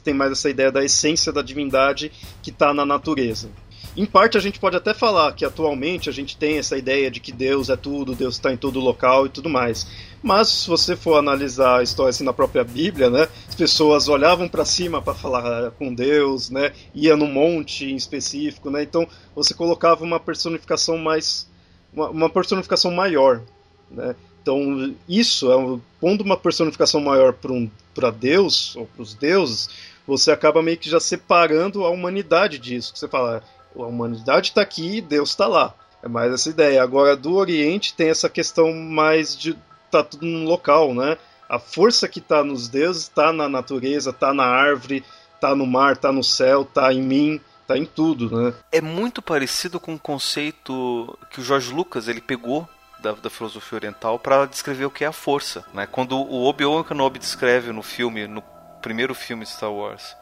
[0.02, 2.10] tem mais essa ideia da essência da divindade
[2.42, 3.50] que está na natureza.
[3.96, 7.18] Em parte, a gente pode até falar que atualmente a gente tem essa ideia de
[7.18, 9.86] que Deus é tudo, Deus está em todo local e tudo mais.
[10.22, 14.48] Mas se você for analisar a história assim na própria Bíblia, né, as pessoas olhavam
[14.48, 19.54] para cima para falar com Deus, né, ia no monte em específico, né, então você
[19.54, 21.48] colocava uma personificação mais
[21.92, 23.42] uma, uma personificação maior.
[23.90, 24.14] Né?
[24.42, 27.70] Então, isso, é, pondo uma personificação maior para um,
[28.18, 29.68] Deus, ou para os deuses,
[30.06, 32.92] você acaba meio que já separando a humanidade disso.
[32.94, 33.42] Você fala,
[33.76, 35.74] a humanidade está aqui Deus está lá.
[36.02, 36.82] É mais essa ideia.
[36.82, 39.54] Agora, do Oriente tem essa questão mais de
[39.90, 41.16] tá tudo num local, né?
[41.48, 45.94] A força que está nos deuses está na natureza, está na árvore, está no mar,
[45.94, 48.52] está no céu, está em mim tá em tudo, né?
[48.72, 53.76] É muito parecido com o conceito que o George Lucas ele pegou da, da, filosofia
[53.76, 55.64] oriental para descrever o que é a força.
[55.72, 55.86] Né?
[55.86, 58.42] Quando o Obi-Wan Kenobi descreve no filme, no
[58.82, 60.16] primeiro filme de Star Wars,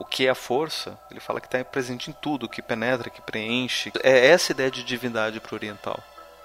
[0.00, 3.22] o que é a força, ele fala que está presente em tudo, que penetra, que
[3.22, 3.92] preenche.
[4.02, 6.02] É essa ideia de divindade para o oriental.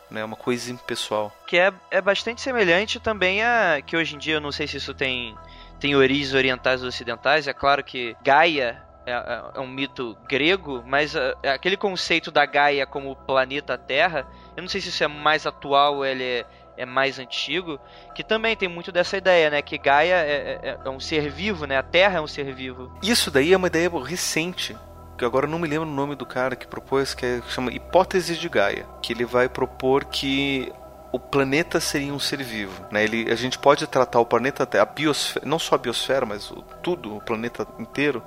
[0.09, 1.31] Né, uma coisa impessoal.
[1.45, 3.79] Que é, é bastante semelhante também a.
[3.85, 5.35] que hoje em dia eu não sei se isso tem,
[5.79, 7.47] tem origens orientais ou ocidentais.
[7.47, 12.45] É claro que Gaia é, é, é, um mito grego, mas uh, aquele conceito da
[12.45, 16.45] Gaia como planeta Terra, eu não sei se isso é mais atual ou ele é,
[16.77, 17.79] é mais antigo,
[18.13, 19.61] que também tem muito dessa ideia, né?
[19.61, 21.77] Que Gaia é, é, é, um ser vivo, né?
[21.77, 22.91] A Terra é um ser vivo.
[23.01, 24.77] Isso daí é uma ideia recente,
[25.19, 28.37] que agora não me lembro o nome do cara que propôs, que, é, chama Hipótese
[28.37, 30.71] de Gaia, que ele vai propor que
[31.11, 32.85] o planeta seria um ser vivo.
[32.89, 33.03] Né?
[33.03, 36.63] Ele, a gente pode tratar o planeta, a biosfera, não só a biosfera, mas o,
[36.81, 38.23] tudo, o planeta inteiro,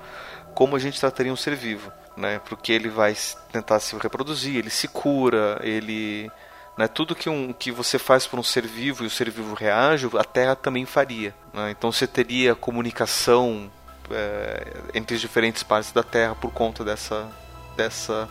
[0.54, 2.38] como a gente trataria um ser vivo, né?
[2.46, 3.16] Porque ele vai
[3.50, 6.30] tentar se reproduzir, ele se cura, ele
[6.76, 9.54] né, tudo que, um, que você faz por um ser vivo e o ser vivo
[9.54, 11.34] reage, a Terra também faria.
[11.54, 11.70] Né?
[11.70, 13.70] Então você teria comunicação
[14.12, 17.28] é, entre as diferentes partes da Terra por conta dessa,
[17.76, 18.28] dessa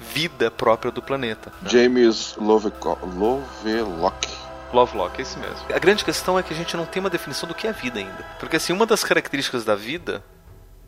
[0.00, 1.52] vida própria do planeta.
[1.62, 1.70] Né?
[1.70, 3.04] James Lovelock.
[3.16, 4.28] Lovelock.
[4.72, 5.66] Lovelock, é esse mesmo.
[5.74, 7.98] A grande questão é que a gente não tem uma definição do que é vida
[7.98, 8.24] ainda.
[8.38, 10.22] Porque assim, uma das características da vida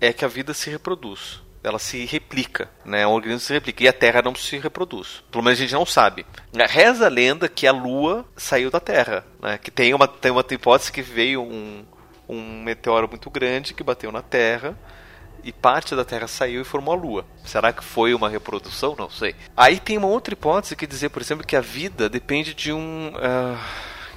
[0.01, 1.41] é que a vida se reproduz.
[1.63, 3.07] Ela se replica, né?
[3.07, 5.25] O organismo se replica e a Terra não se reproduz.
[5.31, 6.25] Pelo menos a gente não sabe.
[6.55, 9.59] Reza a lenda que a Lua saiu da Terra, né?
[9.59, 11.85] Que tem uma, tem uma hipótese que veio um,
[12.29, 14.77] um meteoro muito grande que bateu na Terra
[15.43, 17.25] e parte da Terra saiu e formou a Lua.
[17.45, 18.95] Será que foi uma reprodução?
[18.99, 19.35] Não sei.
[19.57, 23.13] Aí tem uma outra hipótese que dizer, por exemplo, que a vida depende de um.
[23.15, 23.59] Uh,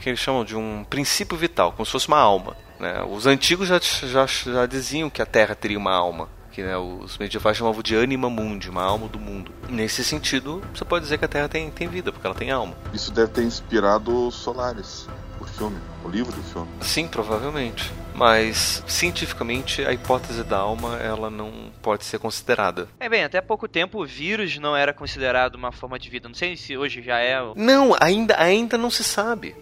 [0.01, 2.57] que eles chamam de um princípio vital, como se fosse uma alma.
[2.79, 3.03] Né?
[3.03, 7.19] Os antigos já, já, já diziam que a Terra teria uma alma, que né, os
[7.19, 9.51] medievais chamavam de anima mundi, uma alma do mundo.
[9.69, 12.75] Nesse sentido, você pode dizer que a Terra tem, tem vida, porque ela tem alma.
[12.91, 15.07] Isso deve ter inspirado Solaris,
[15.39, 16.67] o filme, o livro do filme.
[16.81, 17.91] Sim, provavelmente.
[18.13, 22.87] Mas cientificamente a hipótese da alma ela não pode ser considerada.
[22.99, 26.27] É bem, até pouco tempo o vírus não era considerado uma forma de vida.
[26.27, 27.37] Não sei se hoje já é.
[27.55, 29.55] Não, ainda ainda não se sabe.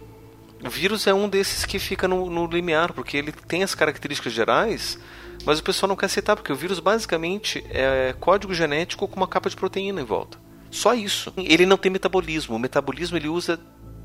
[0.62, 4.32] O vírus é um desses que fica no, no limiar, porque ele tem as características
[4.32, 4.98] gerais,
[5.46, 9.28] mas o pessoal não quer aceitar, porque o vírus basicamente é código genético com uma
[9.28, 10.38] capa de proteína em volta.
[10.70, 11.32] Só isso.
[11.36, 12.54] Ele não tem metabolismo.
[12.54, 13.58] O metabolismo ele usa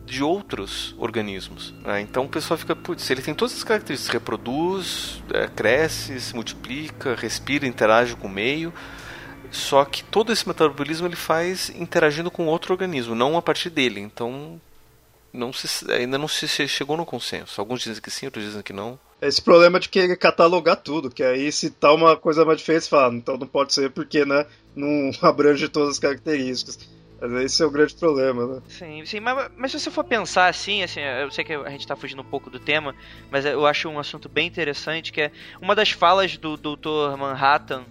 [0.06, 1.74] de outros organismos.
[1.84, 2.02] Né?
[2.02, 7.16] Então o pessoal fica, putz, ele tem todas as características: reproduz, é, cresce, se multiplica,
[7.16, 8.74] respira, interage com o meio.
[9.52, 14.00] Só que todo esse metabolismo ele faz interagindo com outro organismo, não a partir dele.
[14.00, 14.60] Então
[15.36, 17.60] não se, ainda não se chegou no consenso.
[17.60, 18.98] Alguns dizem que sim, outros dizem que não.
[19.22, 23.14] Esse problema de querer catalogar tudo, que aí se tá uma coisa mais diferente, fala,
[23.14, 26.80] então não pode ser porque né, não abrange todas as características.
[27.44, 28.62] Esse é o grande problema, né?
[28.68, 31.88] Sim, sim, mas, mas se você for pensar assim, assim, eu sei que a gente
[31.88, 32.94] tá fugindo um pouco do tema,
[33.32, 37.18] mas eu acho um assunto bem interessante, que é uma das falas do Dr.
[37.18, 37.84] Manhattan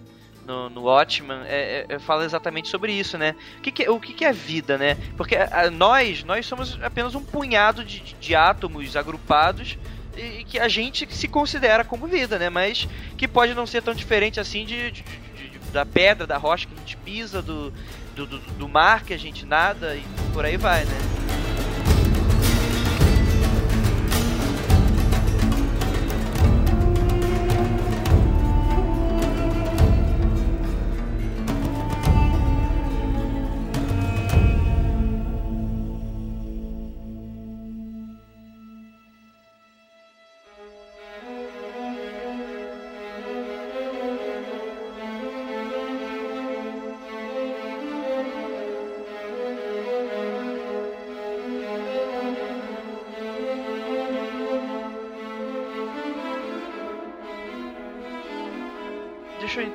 [0.45, 3.35] no, no Watchman é, é, fala exatamente sobre isso, né?
[3.57, 4.95] O que, que é, o que, que é vida, né?
[5.17, 9.77] Porque a, nós, nós somos apenas um punhado de, de átomos agrupados
[10.15, 12.49] e, que a gente se considera como vida, né?
[12.49, 16.67] Mas que pode não ser tão diferente assim de, de, de da pedra, da rocha
[16.67, 17.73] que a gente pisa, do,
[18.15, 20.97] do, do, do mar que a gente nada e por aí vai, né?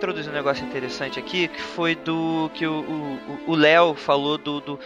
[0.00, 4.80] Introduzir um negócio interessante aqui, que foi do que o Léo falou do, do,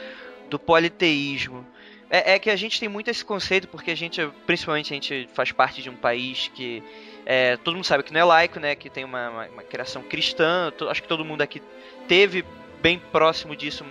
[0.51, 1.65] do politeísmo.
[2.11, 5.29] É, é, que a gente tem muito esse conceito, porque a gente, principalmente, a gente
[5.33, 6.83] faz parte de um país que
[7.25, 8.75] é, todo mundo sabe que não é laico, né?
[8.75, 10.73] Que tem uma, uma, uma criação cristã.
[10.91, 11.63] acho que todo mundo aqui
[12.09, 12.45] teve
[12.83, 13.85] bem próximo disso.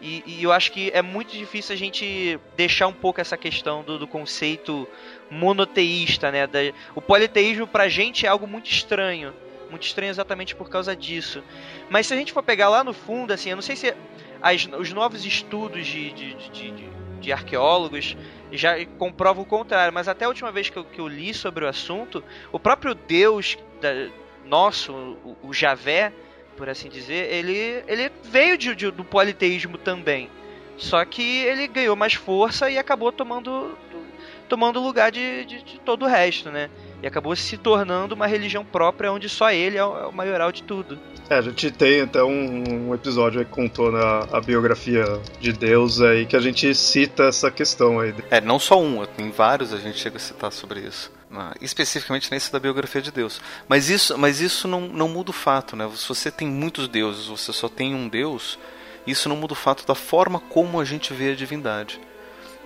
[0.00, 3.82] E, e, eu acho que é muito difícil a gente deixar um pouco essa questão
[3.84, 4.88] do, do conceito
[5.30, 6.46] monoteísta, né?
[6.46, 6.58] Da,
[6.94, 9.34] o politeísmo pra gente é algo muito estranho
[9.72, 11.42] muito estranho exatamente por causa disso.
[11.90, 13.94] Mas se a gente for pegar lá no fundo, assim, eu não sei se
[14.40, 16.88] as, os novos estudos de, de, de, de,
[17.20, 18.16] de arqueólogos
[18.52, 21.64] já comprovam o contrário, mas até a última vez que eu, que eu li sobre
[21.64, 24.08] o assunto, o próprio Deus da,
[24.44, 26.12] nosso, o, o, Javé,
[26.56, 30.30] por assim dizer, ele, ele veio de, de, do politeísmo também.
[30.76, 33.78] Só que ele ganhou mais força e acabou tomando,
[34.48, 36.68] tomando lugar de, de, de todo o resto, né?
[37.02, 40.62] E acabou se tornando uma religião própria onde só ele é o, é maioral de
[40.62, 40.98] tudo.
[41.28, 45.04] É, a gente tem até um, um episódio que contou na a biografia
[45.40, 48.14] de Deus aí que a gente cita essa questão aí.
[48.30, 51.10] É, não só um, tem vários a gente chega a citar sobre isso.
[51.34, 53.40] Ah, especificamente nesse da biografia de Deus.
[53.66, 55.90] Mas isso, mas isso não, não muda o fato, né?
[55.96, 58.58] Se você tem muitos deuses, você só tem um Deus,
[59.06, 61.98] isso não muda o fato da forma como a gente vê a divindade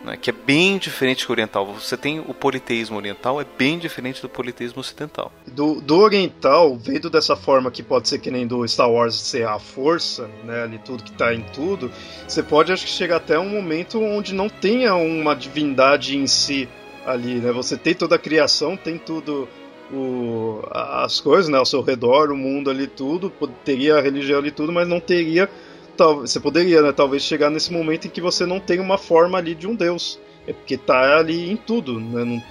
[0.06, 1.66] né, que é bem diferente do oriental.
[1.74, 5.32] Você tem o politeísmo oriental, é bem diferente do politeísmo ocidental.
[5.46, 9.46] Do, do oriental, vendo dessa forma que pode ser que nem do Star Wars ser
[9.46, 11.90] a força, né, ali tudo que está em tudo,
[12.26, 16.68] você pode acho que chegar até um momento onde não tenha uma divindade em si
[17.04, 17.52] ali, né?
[17.52, 19.48] Você tem toda a criação, tem tudo
[19.92, 23.32] o, as coisas, né, ao seu redor, o mundo ali tudo,
[23.64, 25.48] teria a religião ali tudo, mas não teria
[25.96, 29.38] tal, você poderia, né, talvez chegar nesse momento em que você não tem uma forma
[29.38, 30.18] ali de um deus.
[30.46, 32.24] É porque tá ali em tudo, né?
[32.24, 32.42] Não,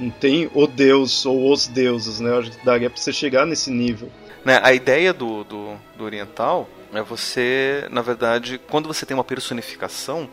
[0.00, 2.38] não tem o deus ou os deuses, né?
[2.38, 4.10] Acho que daria pra você chegar nesse nível.
[4.44, 9.24] Né, a ideia do, do, do oriental é você, na verdade, quando você tem uma
[9.24, 10.28] personificação,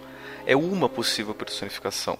[0.45, 2.17] é uma possível personificação.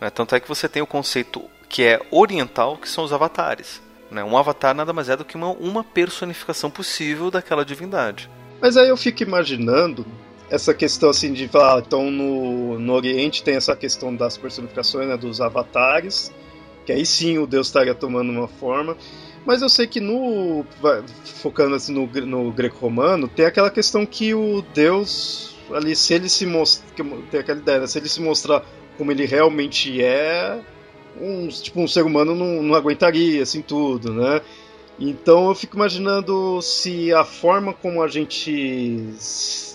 [0.00, 0.10] Né?
[0.10, 3.82] Tanto é que você tem o conceito que é oriental, que são os avatares.
[4.10, 4.22] Né?
[4.22, 8.30] Um avatar nada mais é do que uma, uma personificação possível daquela divindade.
[8.60, 10.06] Mas aí eu fico imaginando
[10.50, 15.16] essa questão assim de falar, então no, no Oriente tem essa questão das personificações, né,
[15.16, 16.32] dos avatares,
[16.84, 18.96] que aí sim o Deus estaria tomando uma forma.
[19.44, 20.64] Mas eu sei que no.
[21.24, 26.46] focando assim no, no greco-romano, tem aquela questão que o Deus, ali, se ele se
[26.46, 26.86] mostra.
[27.30, 28.64] Tem aquela ideia, né, se ele se mostrar
[28.96, 30.60] como ele realmente é,
[31.20, 34.40] um, tipo, um ser humano não, não aguentaria assim tudo, né?
[34.98, 39.08] Então eu fico imaginando se a forma como a gente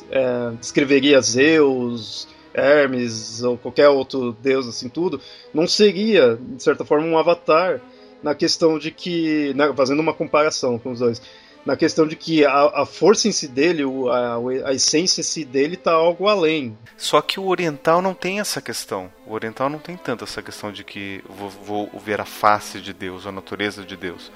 [0.10, 5.22] é, descreveria Zeus, Hermes ou qualquer outro deus assim tudo,
[5.54, 7.82] não seria de certa forma um avatar
[8.24, 11.22] na questão de que, né, fazendo uma comparação com os dois,
[11.66, 15.46] na questão de que a, a força em si dele, a, a essência em si
[15.46, 16.78] dele está algo além.
[16.98, 19.12] Só que o oriental não tem essa questão.
[19.28, 22.94] O oriental não tem tanto essa questão de que vou, vou ver a face de
[22.94, 24.32] Deus, a natureza de Deus.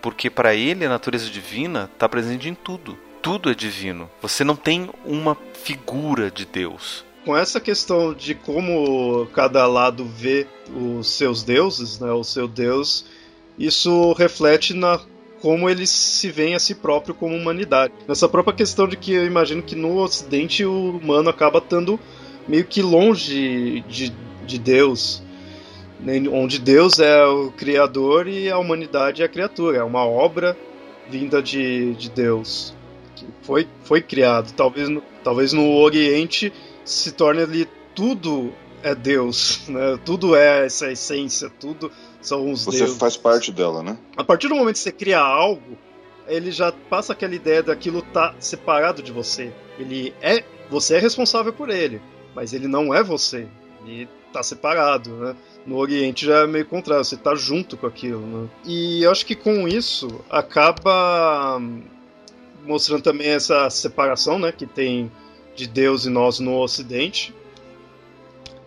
[0.00, 2.96] Porque para ele a natureza divina está presente em tudo.
[3.22, 4.08] Tudo é divino.
[4.22, 7.04] Você não tem uma figura de Deus.
[7.24, 13.04] Com essa questão de como cada lado vê os seus deuses, né, o seu Deus,
[13.58, 14.98] isso reflete na
[15.42, 17.94] como eles se veem a si próprio como humanidade.
[18.06, 21.98] Nessa própria questão de que eu imagino que no Ocidente o humano acaba estando
[22.46, 24.12] meio que longe de,
[24.46, 25.22] de Deus
[26.32, 30.56] onde Deus é o criador e a humanidade é a criatura, é uma obra
[31.08, 32.74] vinda de, de Deus
[33.16, 34.52] que foi, foi criado.
[34.52, 36.52] Talvez no, talvez no Oriente
[36.84, 39.98] se torne ali tudo é Deus, né?
[40.04, 42.96] Tudo é essa essência, tudo são os Você deuses.
[42.98, 43.98] faz parte dela, né?
[44.16, 45.76] A partir do momento que você cria algo,
[46.26, 49.52] ele já passa aquela ideia daquilo tá separado de você.
[49.78, 52.00] Ele é, você é responsável por ele,
[52.34, 53.46] mas ele não é você.
[53.84, 55.36] Ele tá separado, né?
[55.66, 58.48] No Oriente já é meio contrário, você tá junto com aquilo, né?
[58.64, 61.82] E eu acho que com isso acaba hum,
[62.64, 65.10] mostrando também essa separação, né, que tem
[65.54, 67.34] de Deus e nós no Ocidente,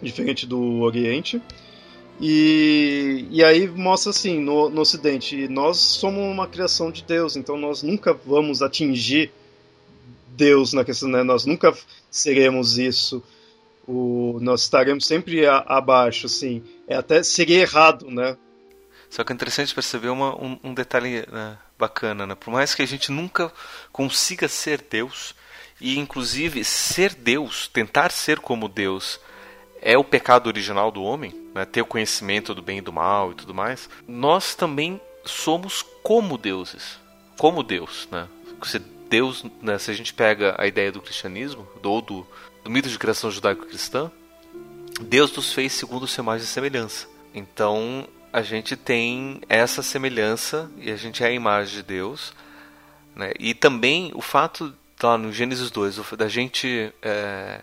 [0.01, 1.41] diferente do Oriente.
[2.21, 7.57] E, e aí mostra assim, no, no Ocidente, nós somos uma criação de Deus, então
[7.57, 9.31] nós nunca vamos atingir
[10.35, 11.23] Deus na questão, né?
[11.23, 11.73] Nós nunca
[12.09, 13.23] seremos isso.
[13.87, 16.63] O, nós estaremos sempre a, abaixo, assim.
[16.87, 18.37] É até seria errado, né?
[19.09, 22.35] Só que é interessante perceber uma, um, um detalhe né, bacana, né?
[22.35, 23.51] Por mais que a gente nunca
[23.91, 25.35] consiga ser Deus,
[25.79, 29.19] e inclusive ser Deus, tentar ser como Deus,
[29.81, 31.65] é o pecado original do homem, né?
[31.65, 36.37] ter o conhecimento do bem e do mal e tudo mais, nós também somos como
[36.37, 36.97] deuses.
[37.37, 38.27] Como Deus, né?
[38.63, 42.25] Se Deus, né, se a gente pega a ideia do cristianismo, ou do,
[42.63, 44.11] do mito de criação judaico-cristã,
[45.01, 47.07] Deus nos fez segundo sua imagem e semelhança.
[47.33, 52.33] Então, a gente tem essa semelhança e a gente é a imagem de Deus.
[53.15, 53.31] Né?
[53.39, 57.61] E também o fato, lá no Gênesis 2, da gente é,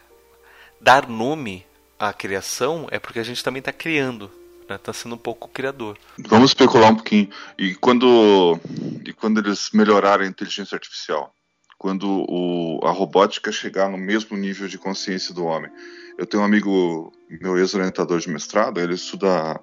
[0.81, 1.67] dar nome
[1.99, 4.31] à criação é porque a gente também está criando.
[4.69, 5.99] Está sendo um pouco criador.
[6.17, 7.29] Vamos especular um pouquinho.
[7.59, 8.57] E quando,
[9.05, 11.35] e quando eles melhorarem a inteligência artificial?
[11.81, 15.71] Quando o, a robótica chegar no mesmo nível de consciência do homem?
[16.19, 17.11] Eu tenho um amigo,
[17.41, 19.59] meu ex-orientador de mestrado, ele estuda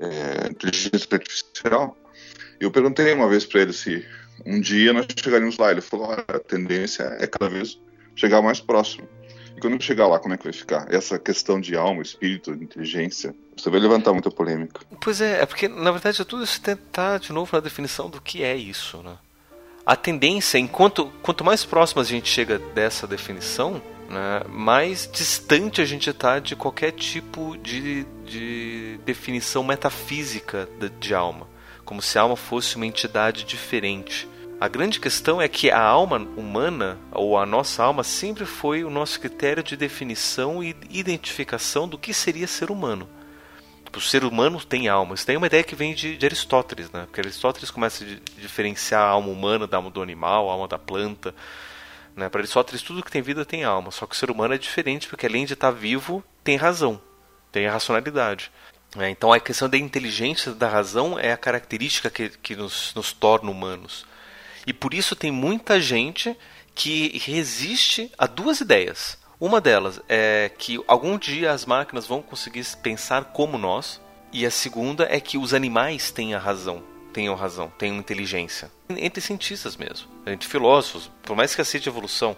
[0.00, 1.96] é, inteligência artificial.
[2.58, 4.04] Eu perguntei uma vez para ele se
[4.44, 5.70] um dia nós chegaríamos lá.
[5.70, 7.80] Ele falou: a tendência é cada vez
[8.16, 9.08] chegar mais próximo.
[9.56, 10.92] E quando chegar lá, como é que vai ficar?
[10.92, 14.80] Essa questão de alma, espírito, inteligência, você vai levantar muita polêmica.
[15.00, 18.20] Pois é, é porque na verdade é tudo isso tentar de novo na definição do
[18.20, 19.16] que é isso, né?
[19.86, 23.80] A tendência, enquanto quanto mais próximo a gente chega dessa definição,
[24.10, 31.14] né, mais distante a gente está de qualquer tipo de, de definição metafísica de, de
[31.14, 31.46] alma,
[31.84, 34.28] como se a alma fosse uma entidade diferente.
[34.60, 38.90] A grande questão é que a alma humana, ou a nossa alma, sempre foi o
[38.90, 43.08] nosso critério de definição e identificação do que seria ser humano.
[43.96, 45.14] O ser humano tem alma.
[45.14, 47.04] Isso é uma ideia que vem de, de Aristóteles, né?
[47.06, 50.78] Porque Aristóteles começa a diferenciar a alma humana da alma do animal, a alma da
[50.78, 51.34] planta.
[52.14, 52.28] Né?
[52.28, 53.90] Para Aristóteles, tudo que tem vida tem alma.
[53.90, 57.00] Só que o ser humano é diferente, porque além de estar vivo, tem razão,
[57.50, 58.50] tem a racionalidade.
[58.98, 63.12] É, então a questão da inteligência da razão é a característica que, que nos, nos
[63.12, 64.06] torna humanos.
[64.66, 66.36] E por isso tem muita gente
[66.74, 69.18] que resiste a duas ideias.
[69.38, 74.00] Uma delas é que algum dia as máquinas vão conseguir pensar como nós,
[74.32, 76.82] e a segunda é que os animais têm a razão,
[77.12, 78.70] tenham razão, tenham inteligência.
[78.88, 82.36] Entre cientistas mesmo, entre filósofos, por mais que aceite a evolução,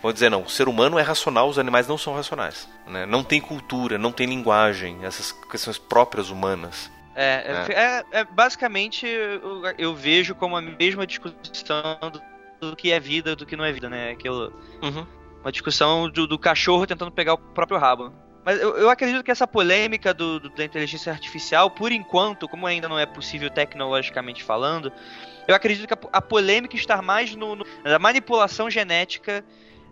[0.00, 2.68] vão dizer não, o ser humano é racional, os animais não são racionais.
[2.86, 3.06] Né?
[3.06, 6.90] Não tem cultura, não tem linguagem, essas questões próprias humanas.
[7.14, 7.72] É, é.
[7.72, 13.34] é, é basicamente eu, eu, vejo como a mesma discussão do, do, que é vida
[13.34, 14.10] do que não é vida, né?
[14.10, 15.06] Aquilo, uhum.
[15.46, 18.12] Uma discussão do, do, cachorro tentando pegar o próprio rabo.
[18.44, 22.88] Mas eu, eu acredito que essa polêmica do, da inteligência artificial, por enquanto, como ainda
[22.88, 24.92] não é possível tecnologicamente falando,
[25.46, 29.44] eu acredito que a, a polêmica está mais no, no, na manipulação genética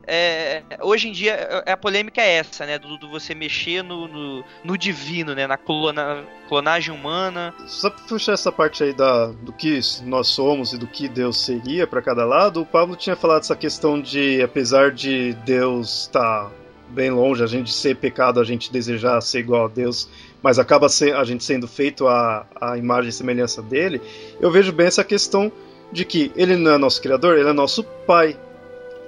[0.06, 1.32] é, hoje em dia
[1.66, 2.78] é, a polêmica é essa, né?
[2.78, 5.46] Do, do você mexer no, no, no, divino, né?
[5.46, 7.54] Na clona, clonagem humana.
[7.66, 11.44] Só pra puxar essa parte aí da, do que nós somos e do que Deus
[11.44, 16.44] seria para cada lado, o Pablo tinha falado essa questão de, apesar de Deus estar
[16.44, 16.50] tá
[16.88, 20.08] bem longe, a gente ser pecado, a gente desejar ser igual a Deus,
[20.42, 24.00] mas acaba ser, a gente sendo feito a, a imagem e semelhança dele,
[24.40, 25.50] eu vejo bem essa questão
[25.90, 28.36] de que ele não é nosso criador, ele é nosso pai.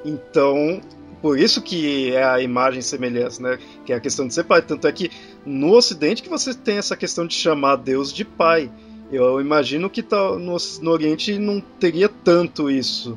[0.07, 0.81] Então,
[1.21, 3.59] por isso que é a imagem semelhança, né?
[3.85, 4.63] Que é a questão de ser pai.
[4.63, 5.11] Tanto é que
[5.45, 8.71] no Ocidente que você tem essa questão de chamar Deus de pai.
[9.11, 13.17] Eu imagino que no, no Oriente não teria tanto isso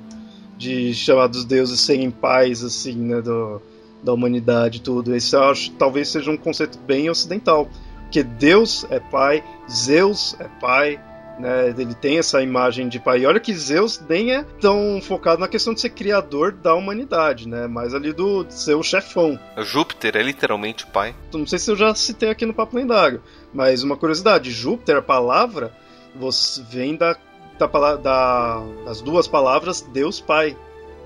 [0.58, 3.22] de chamar dos deuses serem pais, assim, né?
[3.22, 3.62] Do,
[4.04, 5.16] da humanidade tudo.
[5.16, 7.70] Esse eu acho talvez seja um conceito bem ocidental.
[8.04, 11.00] Porque Deus é pai, Zeus é pai,
[11.40, 11.70] né?
[11.70, 13.22] Ele tem essa imagem de pai.
[13.22, 17.48] E olha que Zeus nem é tão focado na questão de ser criador da humanidade,
[17.48, 17.66] né?
[17.66, 19.40] Mas ali do ser o chefão.
[19.60, 21.16] Júpiter é literalmente pai.
[21.34, 23.24] Não sei se eu já citei aqui no Papo Lendário,
[23.54, 25.74] mas uma curiosidade: Júpiter, a palavra,
[26.14, 27.16] você vem da,
[27.58, 30.58] da, da das duas palavras Deus Pai.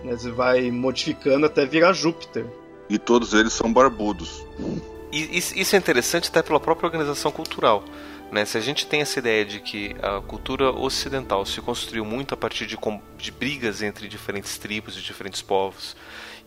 [0.03, 0.13] Né?
[0.13, 2.45] Você vai modificando até virar Júpiter.
[2.89, 4.45] E todos eles são barbudos.
[5.11, 7.83] E isso é interessante até pela própria organização cultural.
[8.33, 8.45] Né?
[8.45, 12.37] Se a gente tem essa ideia de que a cultura ocidental se construiu muito a
[12.37, 12.75] partir de,
[13.15, 15.95] de brigas entre diferentes tribos e diferentes povos,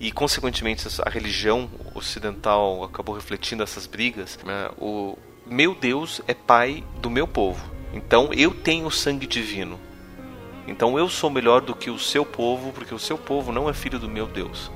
[0.00, 4.68] e consequentemente a religião ocidental acabou refletindo essas brigas, né?
[4.76, 5.16] o
[5.46, 7.64] meu Deus é pai do meu povo.
[7.92, 9.78] Então eu tenho sangue divino.
[10.66, 13.72] Então eu sou melhor do que o seu povo, porque o seu povo não é
[13.72, 14.72] filho do meu Deus.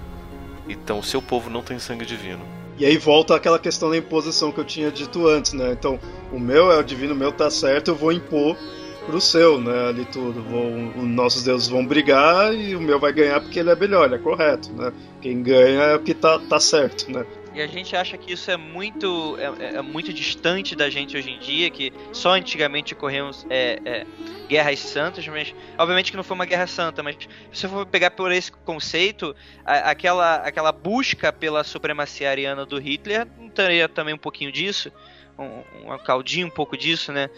[0.69, 2.60] Então o seu povo não tem sangue divino.
[2.81, 5.71] E aí volta aquela questão da imposição que eu tinha dito antes, né?
[5.71, 6.01] Então,
[6.33, 8.57] o meu é o divino, o meu tá certo, eu vou impor
[9.05, 9.89] pro seu, né?
[9.91, 10.43] Ali tudo.
[10.43, 10.65] Vou,
[10.97, 14.15] os nossos deuses vão brigar e o meu vai ganhar porque ele é melhor, ele
[14.15, 14.95] é correto, né?
[15.21, 17.27] Quem ganha é o que tá, tá certo, né?
[17.53, 21.31] E a gente acha que isso é muito é, é muito distante da gente hoje
[21.31, 24.07] em dia, que só antigamente ocorriam é, é,
[24.49, 28.13] guerras santas, mas obviamente que não foi uma guerra santa, mas se você for pegar
[28.13, 29.35] por esse conceito,
[29.65, 34.93] a, aquela, aquela busca pela supremacia ariana do Hitler não teria também um pouquinho disso?
[35.37, 37.31] Um, um caldinho um pouco disso, né?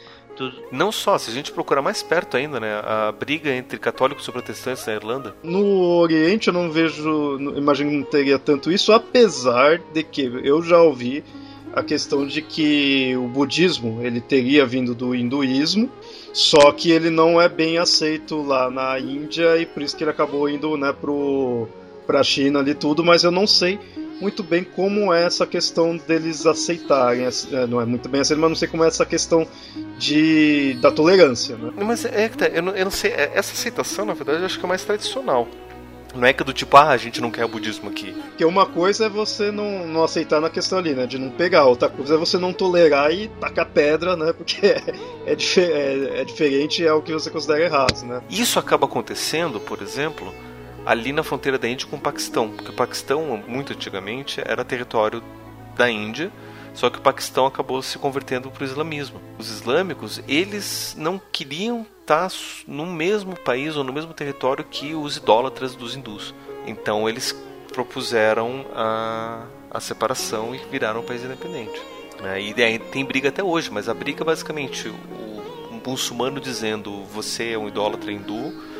[0.70, 2.80] Não só, se a gente procurar mais perto ainda, né?
[2.84, 5.34] A briga entre católicos e protestantes na Irlanda.
[5.42, 10.62] No Oriente eu não vejo, imagino que não teria tanto isso, apesar de que eu
[10.62, 11.22] já ouvi
[11.72, 15.90] a questão de que o budismo ele teria vindo do hinduísmo,
[16.32, 20.10] só que ele não é bem aceito lá na Índia e por isso que ele
[20.10, 21.66] acabou indo, né, pro
[22.06, 23.78] pra China ali tudo, mas eu não sei
[24.20, 28.50] muito bem como é essa questão deles aceitarem, é, não é muito bem aceito, mas
[28.50, 29.46] não sei como é essa questão
[29.98, 31.70] de, da tolerância, né?
[31.84, 34.46] Mas é que tá, eu não, eu não sei, é, essa aceitação, na verdade, eu
[34.46, 35.48] acho que é mais tradicional.
[36.14, 38.12] Não é que do tipo, ah, a gente não quer o budismo aqui.
[38.12, 41.06] Porque uma coisa é você não, não aceitar na questão ali, né?
[41.06, 41.64] De não pegar.
[41.64, 44.32] Outra coisa é você não tolerar e tacar pedra, né?
[44.36, 44.82] Porque é,
[45.26, 48.20] é, é, é diferente, é o que você considera errado, né?
[48.28, 50.34] Isso acaba acontecendo, por exemplo,
[50.84, 52.50] ali na fronteira da Índia com o Paquistão.
[52.50, 55.22] Porque o Paquistão, muito antigamente, era território
[55.76, 56.30] da Índia,
[56.74, 59.20] só que o Paquistão acabou se convertendo para o islamismo.
[59.38, 62.30] Os islâmicos, eles não queriam estar
[62.66, 66.34] no mesmo país ou no mesmo território que os idólatras dos hindus.
[66.66, 67.34] Então eles
[67.72, 71.80] propuseram a, a separação e viraram um país independente.
[72.22, 77.52] É, e tem briga até hoje, mas a briga basicamente o, o muçulmano dizendo você
[77.52, 78.71] é um idólatra hindu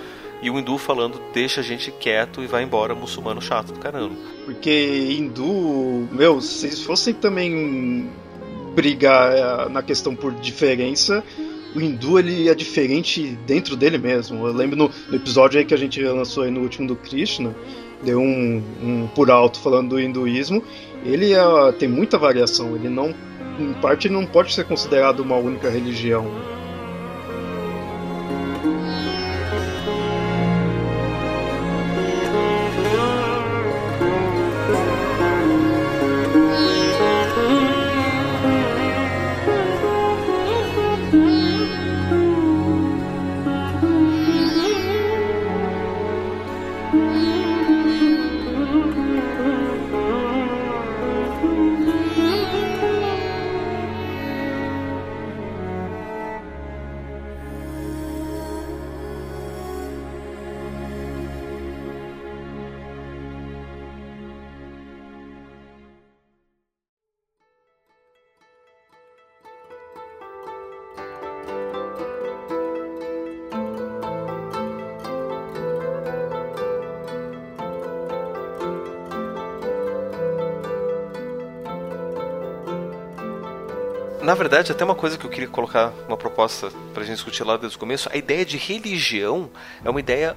[0.43, 4.17] e o hindu falando deixa a gente quieto e vai embora, muçulmano chato do caramba.
[4.45, 8.11] Porque hindu, meu, se fossem também
[8.75, 11.23] brigar eh, na questão por diferença,
[11.75, 14.47] o hindu ele é diferente dentro dele mesmo.
[14.47, 17.55] Eu lembro no, no episódio aí que a gente lançou aí no último do Krishna,
[18.03, 20.63] deu um, um por alto falando do hinduísmo,
[21.05, 23.15] ele é, tem muita variação, ele não
[23.59, 26.27] em parte não pode ser considerado uma única religião.
[84.33, 87.45] Na verdade, até uma coisa que eu queria colocar, uma proposta para a gente discutir
[87.45, 89.51] lá desde o começo, a ideia de religião
[89.85, 90.35] é uma ideia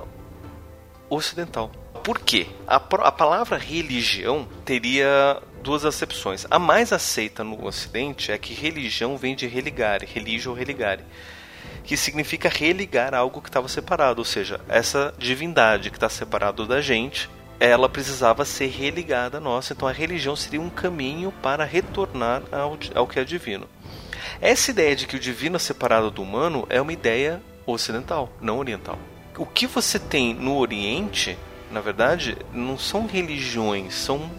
[1.10, 1.72] ocidental.
[2.04, 2.46] Por quê?
[2.68, 6.46] A, a palavra religião teria duas acepções.
[6.52, 11.06] A mais aceita no Ocidente é que religião vem de religare, religio ou religare,
[11.86, 16.82] que significa religar algo que estava separado, ou seja, essa divindade que está separado da
[16.82, 17.30] gente,
[17.62, 19.72] ela precisava ser religada a nós.
[19.72, 23.70] Então a religião seria um caminho para retornar ao, ao que é divino.
[24.42, 28.60] Essa ideia de que o divino é separado do humano é uma ideia ocidental, não
[28.60, 29.00] oriental.
[29.38, 31.38] O que você tem no Oriente,
[31.72, 34.30] na verdade, não são religiões, são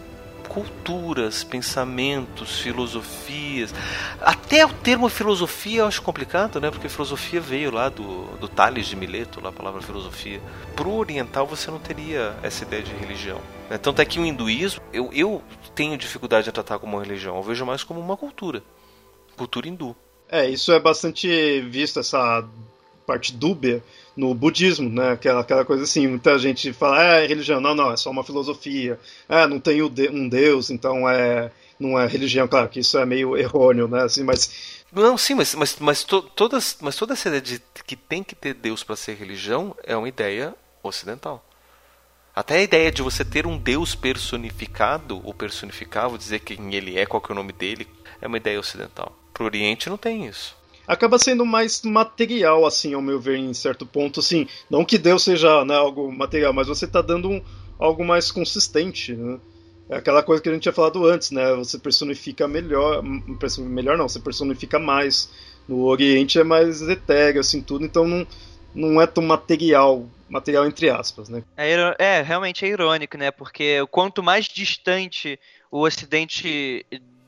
[0.47, 3.73] culturas, pensamentos, filosofias.
[4.21, 6.71] Até o termo filosofia eu acho complicado, né?
[6.71, 10.41] Porque filosofia veio lá do, do Tales de Mileto, lá a palavra filosofia.
[10.75, 13.39] Pro oriental você não teria essa ideia de religião.
[13.69, 13.77] Né?
[13.77, 15.43] Tanto é que o hinduísmo, eu, eu
[15.75, 18.63] tenho dificuldade de tratar como uma religião, eu vejo mais como uma cultura
[19.37, 19.95] cultura hindu.
[20.29, 22.43] É, isso é bastante visto, essa
[23.05, 23.81] parte dúbia
[24.15, 25.11] no budismo, né?
[25.11, 28.23] Aquela, aquela coisa assim, muita gente fala, ah, é religião, não, não, é só uma
[28.23, 33.05] filosofia, ah, não tem um Deus, então é não é religião, claro que isso é
[33.05, 34.01] meio errôneo, né?
[34.01, 37.95] Assim, mas não, sim, mas, mas, mas, to, todas, mas toda essa ideia de que
[37.95, 41.43] tem que ter Deus para ser religião é uma ideia ocidental.
[42.33, 46.97] Até a ideia de você ter um Deus personificado, ou personificar, vou dizer quem ele
[46.97, 47.87] é, qual que é o nome dele,
[48.21, 49.17] é uma ideia ocidental.
[49.33, 50.55] Pro Oriente não tem isso.
[50.87, 54.47] Acaba sendo mais material, assim, ao meu ver, em certo ponto, assim.
[54.69, 57.43] Não que Deus seja né, algo material, mas você está dando um,
[57.77, 59.37] algo mais consistente, né?
[59.89, 61.53] É aquela coisa que a gente tinha falado antes, né?
[61.55, 63.01] Você personifica melhor,
[63.59, 65.29] melhor não, você personifica mais.
[65.67, 68.27] No Oriente é mais etéreo, assim, tudo, então não,
[68.73, 71.43] não é tão material, material entre aspas, né?
[71.57, 73.31] É, é, realmente é irônico, né?
[73.31, 75.39] Porque quanto mais distante
[75.69, 76.85] o Ocidente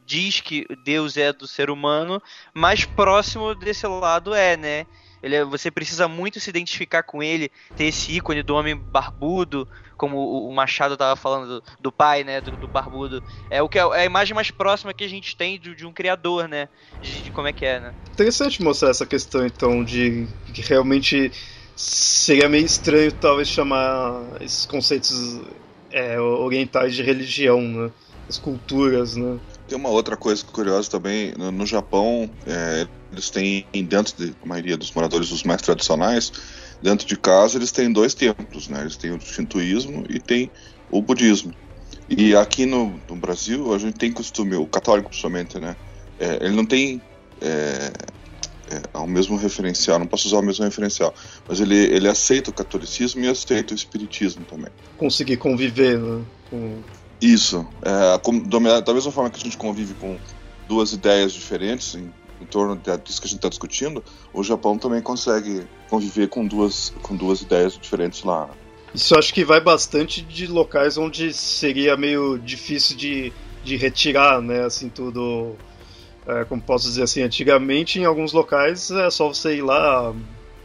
[0.09, 2.19] diz que Deus é do ser humano,
[2.51, 4.87] mais próximo desse lado é, né?
[5.21, 9.67] Ele, é, você precisa muito se identificar com ele, ter esse ícone do homem barbudo,
[9.95, 13.21] como o, Machado estava falando do, do, pai, né, do, do, barbudo.
[13.51, 15.85] É o que é, é a imagem mais próxima que a gente tem de, de
[15.85, 16.69] um criador, né,
[17.01, 17.93] de, de, como é que é, né.
[18.11, 21.31] Interessante mostrar essa questão, então, de que realmente
[21.75, 25.41] seria meio estranho, talvez, chamar esses conceitos
[25.91, 27.91] é, orientais de religião, né,
[28.27, 29.37] as culturas, né.
[29.69, 34.91] Tem uma outra coisa curiosa também, no, Japão, é, eles têm, dentro da maioria dos
[34.91, 36.33] moradores, os mais tradicionais,
[36.81, 38.81] dentro de casa eles têm dois templos, né?
[38.81, 40.49] Eles têm o shintoísmo e tem
[40.89, 41.53] o budismo.
[42.09, 45.75] E aqui no, no Brasil a gente tem costume, o católico principalmente, né?
[46.19, 46.99] É, ele não tem
[47.39, 47.91] é,
[48.71, 51.13] é, o mesmo referencial, não posso usar o mesmo referencial,
[51.47, 54.71] mas ele, ele aceita o catolicismo e aceita o espiritismo também.
[54.97, 56.81] Conseguir conviver né, com...
[57.21, 57.67] Isso.
[57.81, 60.17] É, da mesma forma que a gente convive com
[60.67, 62.11] duas ideias diferentes em
[62.41, 64.03] em torno disso que a gente está discutindo,
[64.33, 68.49] o Japão também consegue conviver com duas, com duas ideias diferentes lá.
[68.93, 74.63] Isso acho que vai bastante de locais onde seria meio difícil de, de retirar, né?
[74.63, 75.55] Assim, tudo.
[76.25, 80.13] É, como posso dizer assim, antigamente em alguns locais é só você ir lá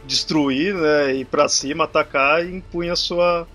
[0.05, 1.15] destruir, né?
[1.15, 3.47] Ir pra cima, atacar e impunha a sua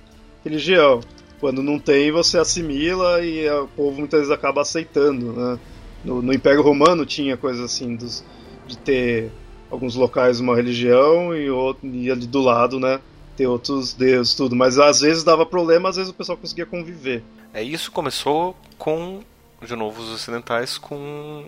[0.44, 1.01] religião.
[1.41, 5.59] Quando não tem, você assimila e o povo muitas vezes acaba aceitando, né?
[6.05, 8.24] No, no Império Romano tinha coisa assim dos,
[8.66, 9.30] de ter
[9.70, 13.01] alguns locais uma religião e, outro, e ali do lado, né?
[13.36, 14.55] Ter outros deuses, tudo.
[14.55, 17.22] Mas às vezes dava problema, às vezes o pessoal conseguia conviver.
[17.55, 19.20] É, isso começou com,
[19.64, 21.45] de novo, os ocidentais com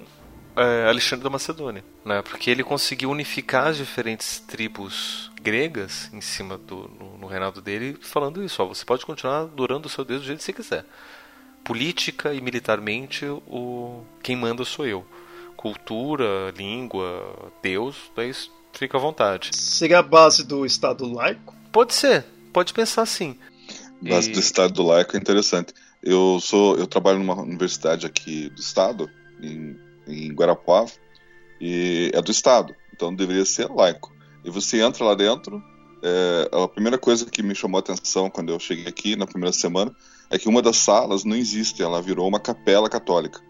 [0.56, 2.22] é, Alexandre da Macedônia, né?
[2.22, 7.96] Porque ele conseguiu unificar as diferentes tribos gregas em cima do no, no reinado dele,
[8.00, 10.84] falando isso, ó, você pode continuar adorando o seu Deus do jeito que você quiser
[11.62, 15.04] política e militarmente o quem manda sou eu.
[15.56, 18.32] Cultura, língua, Deus, daí
[18.72, 19.50] fica à vontade.
[19.52, 21.54] Seria a base do Estado laico?
[21.70, 23.36] Pode ser, pode pensar assim.
[24.00, 24.32] Base e...
[24.32, 25.72] do Estado laico é interessante.
[26.02, 29.08] Eu sou, eu trabalho numa universidade aqui do Estado,
[29.40, 30.90] em, em Guarapuava,
[31.60, 34.12] e é do Estado, então deveria ser laico.
[34.44, 35.62] E você entra lá dentro,
[36.02, 39.52] é, a primeira coisa que me chamou a atenção quando eu cheguei aqui na primeira
[39.52, 39.94] semana
[40.28, 43.40] é que uma das salas não existe, ela virou uma capela católica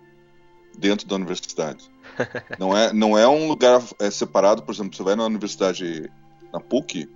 [0.76, 1.90] dentro da universidade.
[2.58, 6.10] não é, não é um lugar é, separado, por exemplo, você vai na universidade,
[6.52, 7.08] na PUC,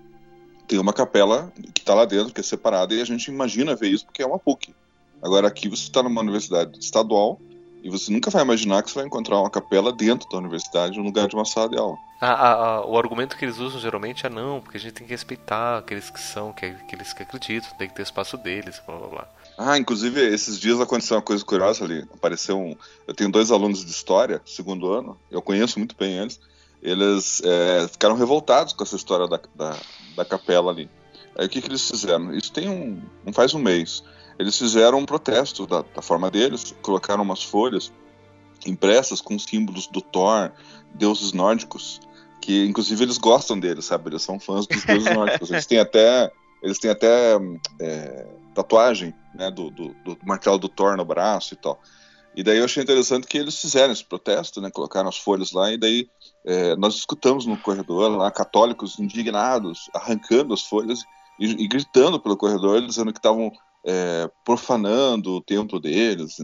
[0.67, 3.89] tem uma capela que está lá dentro, que é separada, e a gente imagina ver
[3.89, 4.75] isso porque é uma PUC.
[5.23, 7.41] Agora aqui você está numa universidade estadual
[7.83, 11.05] e você nunca vai imaginar que você vai encontrar uma capela dentro da universidade, no
[11.05, 11.97] lugar de uma sala de aula.
[12.21, 15.07] Ah, ah, ah, o argumento que eles usam geralmente é não, porque a gente tem
[15.07, 18.97] que respeitar aqueles que são, que, aqueles que acreditam, tem que ter espaço deles, blá
[18.97, 19.29] blá blá.
[19.59, 22.07] Ah, inclusive, esses dias aconteceu uma coisa curiosa ali.
[22.13, 22.77] Apareceu um.
[23.07, 26.41] Eu tenho dois alunos de história, segundo ano, eu conheço muito bem eles.
[26.83, 29.77] Eles é, ficaram revoltados com essa história da, da,
[30.15, 30.91] da, capela ali.
[31.39, 32.35] Aí o que, que eles fizeram?
[32.35, 33.03] Isso tem um.
[33.25, 34.03] não faz um mês.
[34.39, 37.93] Eles fizeram um protesto da, da forma deles, colocaram umas folhas
[38.67, 40.53] impressas com símbolos do Thor,
[40.95, 42.01] deuses nórdicos,
[42.41, 44.11] que inclusive eles gostam deles, sabe?
[44.11, 45.51] Eles são fãs dos deuses nórdicos.
[45.51, 46.31] Eles têm até.
[46.63, 47.39] Eles têm até.
[47.81, 48.27] É,
[48.57, 51.79] tatuagem né, do, do, do, martelo do Thor no braço e tal.
[52.35, 55.71] E daí eu achei interessante que eles fizeram esse protesto, né, colocaram as folhas lá,
[55.73, 56.09] e daí
[56.45, 61.05] é, nós escutamos no corredor lá católicos indignados, arrancando as folhas
[61.39, 63.53] e, e gritando pelo corredor, dizendo que estavam
[63.87, 66.37] é, profanando o templo deles.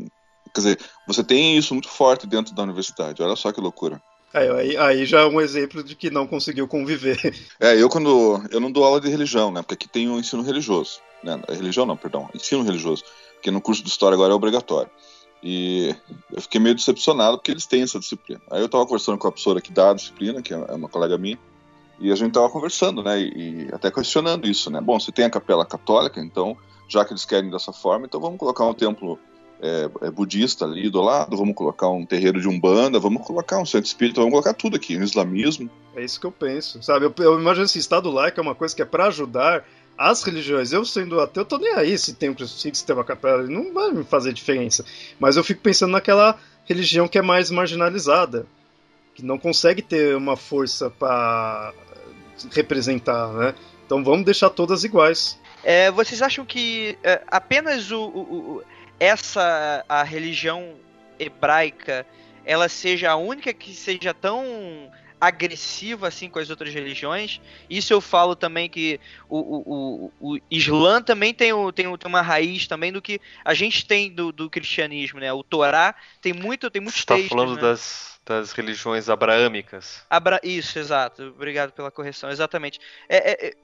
[0.55, 4.01] Quer dizer, você tem isso muito forte dentro da universidade, olha só que loucura.
[4.33, 7.19] Aí, aí, já é um exemplo de que não conseguiu conviver.
[7.61, 8.43] É, eu quando.
[8.51, 9.61] Eu não dou aula de religião, né?
[9.61, 11.01] Porque aqui tem o um ensino religioso.
[11.23, 11.39] Né?
[11.51, 13.05] Religião não, perdão, ensino religioso.
[13.35, 14.91] Porque no curso de história agora é obrigatório.
[15.43, 15.95] E
[16.33, 18.41] eu fiquei meio decepcionado porque eles têm essa disciplina.
[18.51, 21.19] Aí eu estava conversando com a professora que dá a disciplina, que é uma colega
[21.19, 21.39] minha,
[22.03, 23.21] E a gente estava conversando, né?
[23.21, 24.81] E, até questionando isso, né?
[24.81, 26.57] Bom, se tem a capela católica, então,
[26.89, 29.19] já que eles querem dessa forma, então vamos colocar um templo
[29.61, 33.65] é, é budista ali do lado, vamos colocar um terreiro de umbanda, vamos colocar um
[33.65, 35.71] centro espírita, vamos colocar tudo aqui, no islamismo.
[35.95, 37.07] É isso que eu penso, sabe?
[37.07, 39.65] Eu, eu imagino esse Estado laico é uma coisa que é para ajudar
[39.97, 40.73] as religiões.
[40.73, 43.45] Eu sendo ateu, eu tô nem aí se tem um crucifixo, se tem uma capela,
[43.45, 44.85] não vai me fazer diferença.
[45.21, 48.45] Mas eu fico pensando naquela religião que é mais marginalizada,
[49.15, 51.73] que não consegue ter uma força para
[52.51, 53.55] representar, né?
[53.85, 55.39] Então vamos deixar todas iguais.
[55.63, 58.63] É, vocês acham que é, apenas o, o, o,
[58.99, 60.75] essa a religião
[61.19, 62.07] hebraica
[62.45, 64.91] ela seja a única que seja tão
[65.21, 67.41] agressiva assim com as outras religiões.
[67.71, 72.09] Isso eu falo também que o, o, o, o Islã também tem, o, tem, tem
[72.09, 75.33] uma raiz também do que a gente tem do, do cristianismo, né?
[75.33, 77.31] O Torá tem muito tem muitos Você tá textos.
[77.31, 77.63] Tá falando né?
[77.63, 80.05] das, das religiões abraâmicas.
[80.09, 80.41] Abra...
[80.43, 81.23] Isso, exato.
[81.25, 82.31] Obrigado pela correção.
[82.31, 82.81] Exatamente.
[83.09, 83.55] É, é,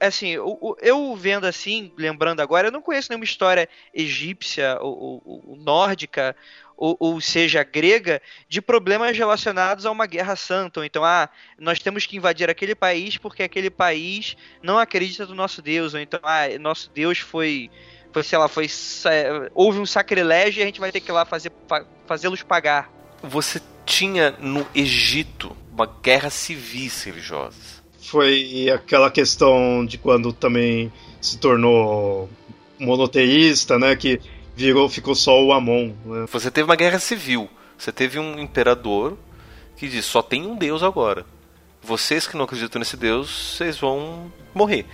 [0.00, 5.22] é assim, eu, eu, vendo assim, lembrando agora, eu não conheço nenhuma história egípcia ou,
[5.24, 6.36] ou, ou nórdica
[6.76, 10.78] ou, ou, seja, grega, de problemas relacionados a uma guerra santa.
[10.78, 15.34] Ou então, ah, nós temos que invadir aquele país porque aquele país não acredita no
[15.34, 15.92] nosso Deus.
[15.92, 17.68] Ou então, ah, nosso Deus foi.
[18.12, 18.68] Foi, sei lá, foi.
[19.52, 21.52] Houve um sacrilégio e a gente vai ter que ir lá fazer,
[22.06, 22.90] fazê-los pagar.
[23.22, 27.56] Você tinha no Egito uma guerra civis religiosa.
[28.00, 32.28] Foi aquela questão de quando também se tornou
[32.78, 33.96] monoteísta, né?
[33.96, 34.20] Que
[34.54, 35.92] virou, ficou só o Amon.
[36.04, 36.26] Né?
[36.30, 37.48] Você teve uma guerra civil.
[37.76, 39.16] Você teve um imperador
[39.76, 41.24] que diz só tem um Deus agora.
[41.82, 44.84] Vocês que não acreditam nesse Deus, vocês vão morrer.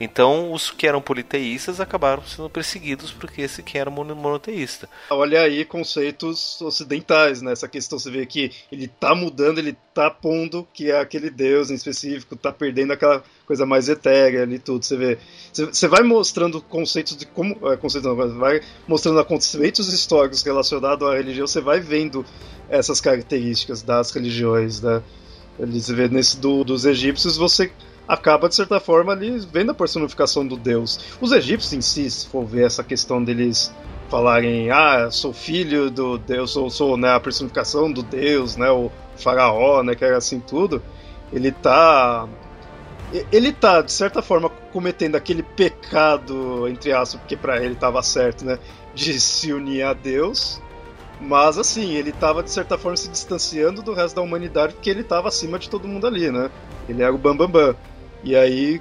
[0.00, 4.88] Então, os que eram politeístas acabaram sendo perseguidos porque esse que era monoteísta.
[5.08, 7.54] Olha aí conceitos ocidentais, né?
[7.70, 11.74] Questão você vê que ele tá mudando, ele tá pondo que é aquele deus em
[11.74, 14.84] específico, tá perdendo aquela coisa mais etérea ali tudo.
[14.84, 15.18] Você vê,
[15.52, 21.14] você vai mostrando conceitos de como, é, conceitos não, vai mostrando acontecimentos históricos relacionados à
[21.14, 22.24] religião, você vai vendo
[22.68, 25.02] essas características das religiões, né?
[25.58, 27.70] Você vê nesse do, dos egípcios, você
[28.06, 31.16] acaba, de certa forma, ali vendo a personificação do deus.
[31.20, 33.74] Os egípcios em si, se for ver essa questão deles
[34.08, 38.90] falarem, ah, sou filho do deus, sou, sou né, a personificação do deus, né, o
[39.16, 40.82] faraó, né, que era assim tudo,
[41.32, 42.28] ele tá
[43.30, 48.44] ele tá, de certa forma, cometendo aquele pecado, entre aspas, porque para ele tava certo,
[48.44, 48.58] né?
[48.94, 50.60] De se unir a Deus.
[51.20, 55.04] Mas assim, ele tava, de certa forma, se distanciando do resto da humanidade porque ele
[55.04, 56.50] tava acima de todo mundo ali, né?
[56.88, 57.48] Ele era o Bambambam.
[57.48, 57.93] Bam, bam.
[58.24, 58.80] E aí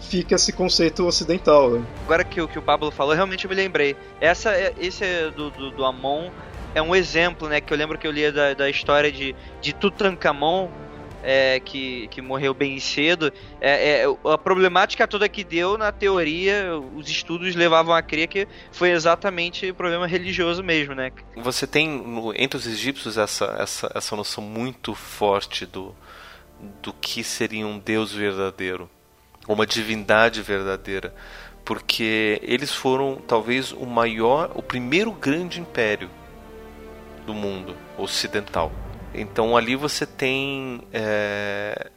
[0.00, 1.70] fica esse conceito ocidental.
[1.70, 1.86] Né?
[2.04, 3.96] Agora que, que o Pablo falou, realmente eu me lembrei.
[4.20, 6.30] Essa, é, esse é do, do, do, Amon
[6.74, 7.60] é um exemplo, né?
[7.60, 10.68] Que eu lembro que eu li da, da história de, de Tutankhamon,
[11.22, 13.32] é, que, que morreu bem cedo.
[13.60, 18.48] É, é, a problemática toda que deu, na teoria, os estudos levavam a crer que
[18.72, 21.12] foi exatamente problema religioso mesmo, né?
[21.36, 25.94] Você tem no, entre os egípcios essa, essa, essa noção muito forte do,
[26.82, 28.88] do que seria um Deus verdadeiro,
[29.48, 31.14] uma divindade verdadeira,
[31.64, 36.10] porque eles foram talvez o maior, o primeiro grande império
[37.26, 38.72] do mundo ocidental.
[39.14, 41.90] Então ali você tem é,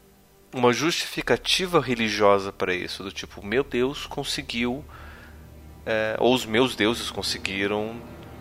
[0.54, 4.84] uma justificativa religiosa para isso, do tipo, meu Deus conseguiu,
[5.86, 7.96] é, ou os meus deuses conseguiram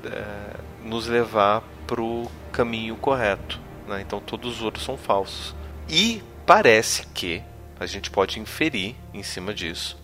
[0.05, 3.61] é, nos levar para o caminho correto.
[3.87, 4.01] Né?
[4.01, 5.55] Então todos os outros são falsos.
[5.89, 7.43] E parece que
[7.78, 10.03] a gente pode inferir em cima disso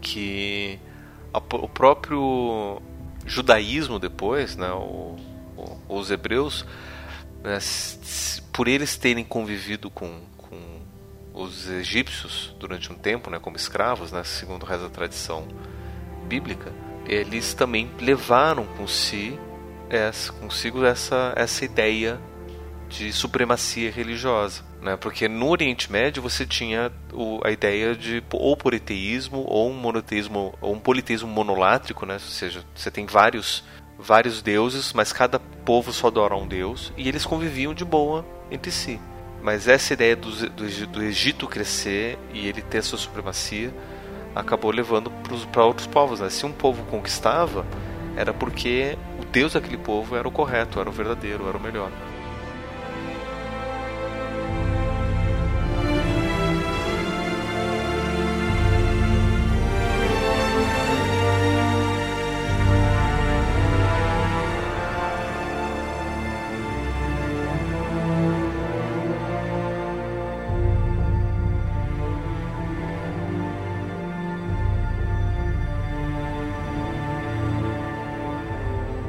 [0.00, 0.78] que
[1.32, 2.80] a, o próprio
[3.26, 5.16] judaísmo depois, né, o,
[5.56, 6.64] o, os hebreus,
[7.42, 7.58] né,
[8.52, 10.80] por eles terem convivido com, com
[11.34, 15.46] os egípcios durante um tempo, né, como escravos, né, segundo reza a tradição
[16.26, 16.72] bíblica,
[17.06, 19.38] eles também levaram consigo
[19.88, 22.20] essa, consigo essa, essa ideia
[22.88, 24.67] de supremacia religiosa.
[24.80, 24.96] Né?
[24.96, 30.54] Porque no Oriente Médio você tinha o, a ideia de ou politeísmo ou um monoteísmo
[30.60, 32.14] ou um politeísmo monolátrico, né?
[32.14, 33.64] ou seja, você tem vários
[33.98, 38.70] vários deuses, mas cada povo só adora um deus e eles conviviam de boa entre
[38.70, 39.00] si.
[39.42, 43.72] Mas essa ideia do, do, do Egito crescer e ele ter sua supremacia
[44.34, 45.10] acabou levando
[45.50, 46.20] para outros povos.
[46.20, 46.30] Né?
[46.30, 47.66] Se um povo conquistava,
[48.16, 51.90] era porque o deus daquele povo era o correto, era o verdadeiro, era o melhor.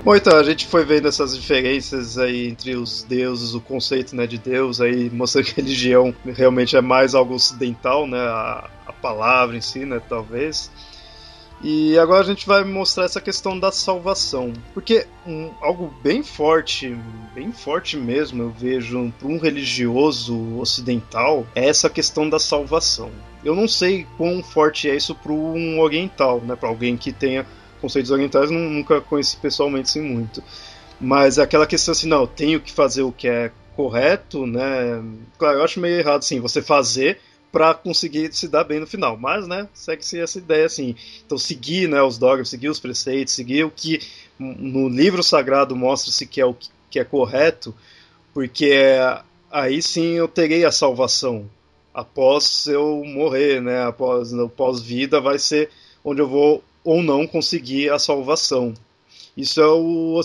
[0.10, 4.26] Bom, então, a gente foi vendo essas diferenças aí entre os deuses, o conceito né,
[4.26, 8.18] de Deus, aí mostrando que religião realmente é mais algo ocidental, né?
[8.18, 10.02] A, a palavra em si, né?
[10.10, 10.72] Talvez.
[11.62, 14.52] E agora a gente vai mostrar essa questão da salvação.
[14.74, 16.98] Porque um, algo bem forte,
[17.36, 23.12] bem forte mesmo, eu vejo para um religioso ocidental, é essa questão da salvação.
[23.46, 26.56] Eu não sei quão forte é isso para um oriental, né?
[26.56, 27.46] Para alguém que tenha
[27.82, 30.44] conceitos orientais, nunca conheci pessoalmente assim muito.
[31.00, 35.02] Mas aquela questão assim, não, tenho que fazer o que é correto, né?
[35.38, 37.20] Claro, eu acho meio errado assim, você fazer
[37.52, 39.18] para conseguir se dar bem no final.
[39.18, 40.96] Mas, né, segue-se essa ideia assim.
[41.26, 44.00] Então, seguir né, os dogmas, seguir os preceitos, seguir o que
[44.38, 46.56] no livro sagrado mostra-se que é o
[46.90, 47.76] que é correto,
[48.34, 48.98] porque
[49.52, 51.50] aí sim eu terei a salvação.
[51.94, 55.70] Após eu morrer, né, após o pós-vida, vai ser
[56.04, 58.74] onde eu vou ou não conseguir a salvação.
[59.36, 60.20] Isso é o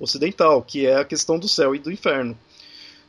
[0.00, 2.36] ocidental, que é a questão do céu e do inferno.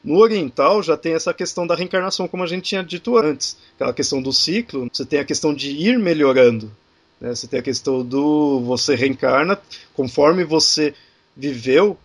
[0.04, 3.58] No oriental já tem essa questão da reencarnação, como a gente tinha dito antes.
[3.76, 6.72] Aquela questão do ciclo, você tem a questão de ir melhorando.
[7.20, 7.34] Né?
[7.34, 9.60] Você tem a questão do você reencarna
[9.94, 10.94] conforme você
[11.36, 11.98] viveu,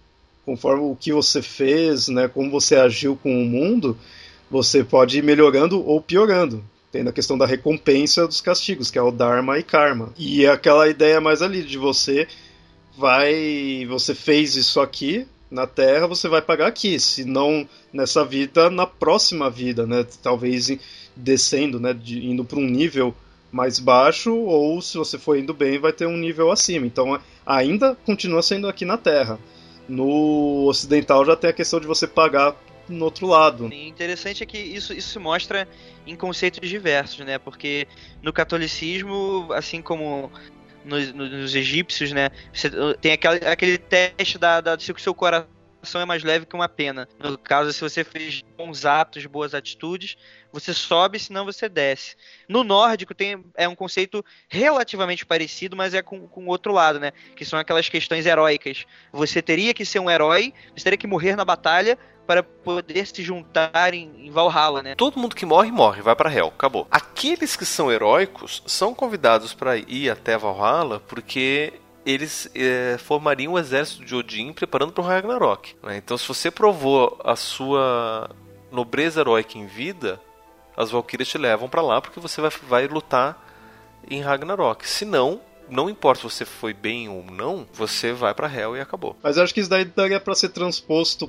[0.45, 2.28] conforme o que você fez, né?
[2.28, 3.97] como você agiu com o mundo,
[4.51, 6.64] você pode ir melhorando ou piorando.
[6.93, 10.12] Tem a questão da recompensa dos castigos, que é o Dharma e Karma.
[10.18, 12.28] E é aquela ideia mais ali de você
[12.97, 13.86] vai.
[13.88, 17.01] Você fez isso aqui, na Terra, você vai pagar aqui.
[17.01, 20.05] Se não nessa vida, na próxima vida, né?
[20.22, 20.70] Talvez
[21.16, 21.95] descendo, né?
[21.95, 23.14] De, indo para um nível
[23.51, 26.86] mais baixo, ou se você for indo bem, vai ter um nível acima.
[26.86, 29.38] Então ainda continua sendo aqui na Terra.
[29.88, 32.55] No ocidental já tem a questão de você pagar
[32.89, 33.66] no outro lado.
[33.66, 35.68] O interessante é que isso, isso se mostra
[36.07, 37.39] em conceitos diversos, né?
[37.39, 37.87] Porque
[38.22, 40.30] no catolicismo, assim como
[40.85, 42.30] nos, nos egípcios, né?
[42.53, 42.70] Você
[43.01, 45.51] tem aquele, aquele teste da, da, se o seu coração
[45.95, 47.09] é mais leve que uma pena.
[47.18, 50.16] No caso, se você fez bons atos, boas atitudes,
[50.53, 52.16] você sobe, senão você desce.
[52.49, 57.12] No nórdico tem, é um conceito relativamente parecido, mas é com, com outro lado, né?
[57.35, 58.85] Que são aquelas questões heróicas.
[59.12, 63.22] Você teria que ser um herói, você teria que morrer na batalha para poder se
[63.22, 64.95] juntar em, em, Valhalla, né?
[64.95, 66.87] Todo mundo que morre, morre, vai para Hell, acabou.
[66.91, 71.72] Aqueles que são heróicos são convidados para ir até Valhalla porque
[72.05, 75.74] eles é, formariam o exército de Odin preparando para o Ragnarok.
[75.82, 75.96] Né?
[75.96, 78.30] Então, se você provou a sua
[78.70, 80.20] nobreza heróica em vida,
[80.76, 83.48] as Valkyrias te levam para lá porque você vai, vai lutar
[84.11, 84.86] em Ragnarok.
[84.88, 88.80] Se não, não importa se você foi bem ou não, você vai para Hell e
[88.80, 89.16] acabou.
[89.22, 91.28] Mas acho que isso daí daria para ser transposto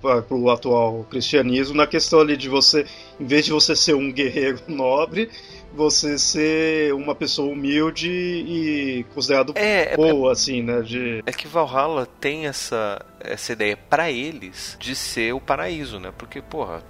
[0.00, 2.86] pra, pro atual cristianismo na questão ali de você,
[3.20, 5.30] em vez de você ser um guerreiro nobre,
[5.74, 10.80] você ser uma pessoa humilde e considerado é, é boa, é, assim, né?
[10.82, 11.22] De...
[11.24, 16.12] É que Valhalla tem essa, essa ideia para eles de ser o paraíso, né?
[16.16, 16.84] Porque, porra,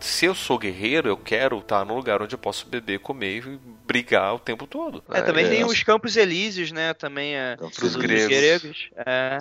[0.00, 3.60] se eu sou guerreiro, eu quero estar num lugar onde eu posso beber, comer e
[3.86, 5.02] brigar o tempo todo.
[5.10, 5.66] É, também é, tem é.
[5.66, 6.94] os Campos Elíseos, né?
[6.94, 8.26] Também é para os gregos.
[8.26, 8.90] gregos.
[8.96, 9.38] É.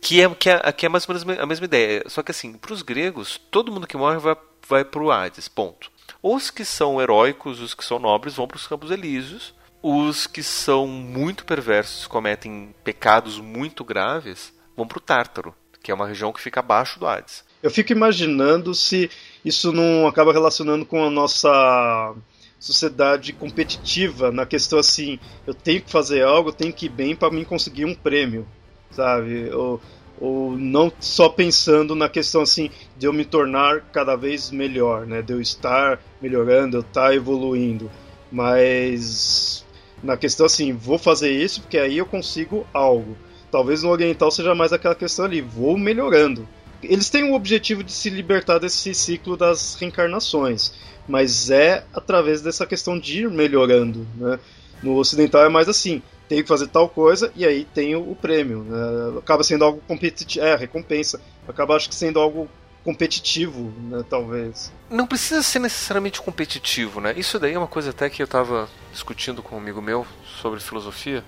[0.00, 2.04] Que é, que, é, que é mais ou menos a mesma ideia.
[2.06, 4.36] Só que assim, para os gregos, todo mundo que morre vai,
[4.68, 5.90] vai para o Hades, ponto.
[6.28, 9.54] Os que são heróicos, os que são nobres, vão para os Campos Elíseos.
[9.80, 15.94] Os que são muito perversos, cometem pecados muito graves, vão para o Tártaro, que é
[15.94, 17.44] uma região que fica abaixo do Hades.
[17.62, 19.08] Eu fico imaginando se
[19.44, 22.16] isso não acaba relacionando com a nossa
[22.58, 27.14] sociedade competitiva na questão assim, eu tenho que fazer algo, eu tenho que ir bem
[27.14, 28.44] para mim conseguir um prêmio,
[28.90, 29.48] sabe?
[29.54, 29.80] Ou,
[30.20, 35.22] ou não só pensando na questão assim de eu me tornar cada vez melhor, né?
[35.22, 37.90] De eu estar melhorando, eu estar evoluindo,
[38.30, 39.64] mas
[40.02, 43.16] na questão assim, vou fazer isso porque aí eu consigo algo.
[43.50, 46.46] Talvez no oriental seja mais aquela questão ali, vou melhorando
[46.82, 50.72] eles têm o objetivo de se libertar desse ciclo das reencarnações,
[51.08, 54.06] mas é através dessa questão de ir melhorando.
[54.16, 54.38] Né?
[54.82, 58.64] No ocidental é mais assim: tem que fazer tal coisa e aí tem o, prêmio.
[58.64, 59.18] Né?
[59.18, 61.20] Acaba sendo algo competitivo, é, recompensa.
[61.48, 62.48] Acaba acho que sendo algo
[62.84, 64.72] competitivo, né, talvez.
[64.88, 67.12] Não precisa ser necessariamente competitivo, né?
[67.16, 70.06] Isso daí é uma coisa até que eu estava discutindo com um amigo meu
[70.40, 71.24] sobre filosofia,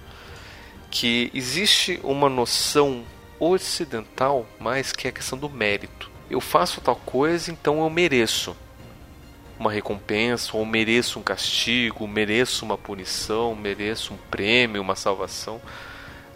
[0.89, 3.03] que existe uma noção
[3.41, 6.09] ocidental mais que a questão do mérito.
[6.31, 8.57] Eu faço tal coisa, então eu mereço
[9.59, 15.61] uma recompensa, ou mereço um castigo, mereço uma punição, mereço um prêmio, uma salvação.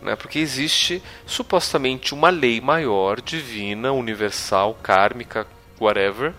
[0.01, 0.17] Né?
[0.17, 5.47] Porque existe supostamente uma lei maior, divina, universal, kármica,
[5.81, 6.35] whatever,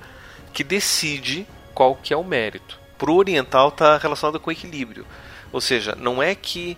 [0.52, 2.80] que decide qual que é o mérito.
[2.98, 5.06] Para o oriental está relacionado com equilíbrio.
[5.52, 6.78] Ou seja, não é que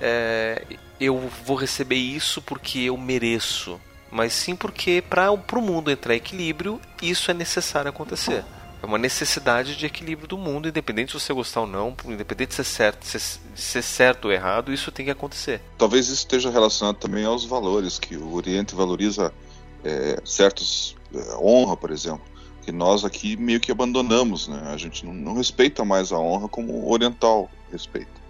[0.00, 0.62] é,
[0.98, 3.80] eu vou receber isso porque eu mereço,
[4.10, 8.44] mas sim porque para o mundo entrar em equilíbrio, isso é necessário acontecer.
[8.86, 12.54] É uma necessidade de equilíbrio do mundo, independente se você gostar ou não, independente de
[12.54, 13.20] ser certo, ser,
[13.52, 15.60] ser certo ou errado, isso tem que acontecer.
[15.76, 19.34] Talvez isso esteja relacionado também aos valores, que o Oriente valoriza
[19.82, 20.94] é, certos.
[21.12, 22.22] É, honra, por exemplo,
[22.62, 24.70] que nós aqui meio que abandonamos, né?
[24.72, 28.20] A gente não, não respeita mais a honra como o oriental respeita.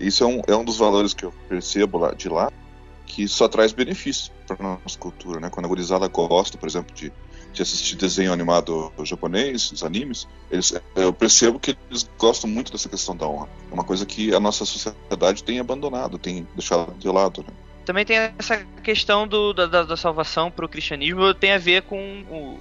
[0.00, 2.50] Isso é um, é um dos valores que eu percebo lá, de lá,
[3.04, 5.50] que só traz benefícios para nossa cultura, né?
[5.50, 7.12] Quando a gurizada gosta, por exemplo, de,
[7.56, 12.86] de assistir desenho animado japonês, os animes, eles, eu percebo que eles gostam muito dessa
[12.86, 13.48] questão da honra.
[13.70, 17.48] É uma coisa que a nossa sociedade tem abandonado, tem deixado de lado, né?
[17.86, 21.96] Também tem essa questão do, da, da salvação para o cristianismo, tem a ver com
[22.28, 22.60] o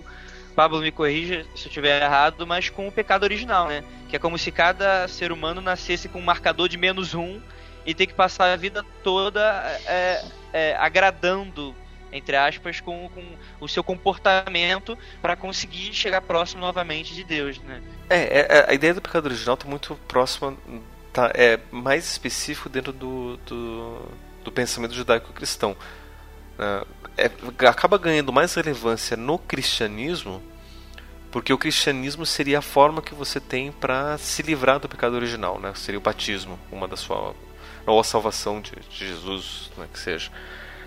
[0.55, 3.83] Pablo me corrija se eu estiver errado, mas com o pecado original, né?
[4.07, 7.41] Que é como se cada ser humano nascesse com um marcador de menos um
[7.85, 9.41] e ter que passar a vida toda
[9.85, 10.23] é,
[10.53, 11.75] é, agradando,
[12.15, 13.23] entre aspas, com, com
[13.59, 17.81] o seu comportamento para conseguir chegar próximo novamente de Deus, né?
[18.09, 20.55] É, é, a ideia do pecado original está muito próxima,
[21.11, 24.11] tá, é mais específico dentro do, do,
[24.43, 25.75] do pensamento judaico-cristão.
[26.57, 26.87] Uh,
[27.17, 27.29] é,
[27.67, 30.41] acaba ganhando mais relevância no cristianismo,
[31.31, 35.59] porque o cristianismo seria a forma que você tem para se livrar do pecado original,
[35.59, 35.73] né?
[35.75, 37.35] Seria o batismo, uma das formas,
[37.85, 40.31] ou a salvação de, de Jesus, né, que seja.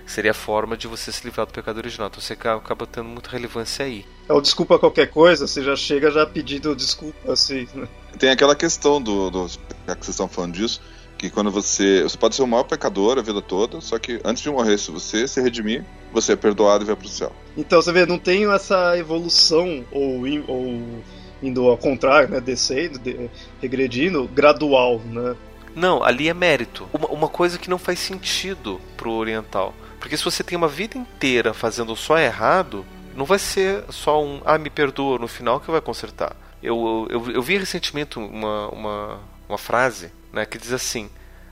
[0.09, 2.09] Seria a forma de você se livrar do pecado original.
[2.09, 4.07] Então você acaba tendo muita relevância aí.
[4.27, 7.69] É o desculpa qualquer coisa, você já chega já pedindo desculpa, assim.
[7.75, 7.87] Né?
[8.19, 9.47] Tem aquela questão do, do.
[9.47, 10.81] Já que vocês estão falando disso,
[11.19, 12.03] que quando você.
[12.03, 14.91] Você pode ser o maior pecador a vida toda, só que antes de morrer, se
[14.91, 17.33] você se redimir, você é perdoado e vai pro céu.
[17.55, 21.03] Então, você vê, não tem essa evolução, ou, ou
[21.43, 22.41] indo ao contrário, né?
[22.41, 23.29] Descendo, de,
[23.61, 25.37] regredindo, gradual, né?
[25.79, 26.89] Não, ali é mérito.
[26.93, 29.73] Uma, uma coisa que não faz sentido pro oriental.
[30.01, 34.43] Porque se você tem uma vida inteira fazendo só errado, não vai ser só um
[34.45, 36.35] ah, me perdoa no final que vai consertar.
[36.61, 41.09] Eu, eu, eu vi recentemente uma, uma, uma frase né, que diz assim: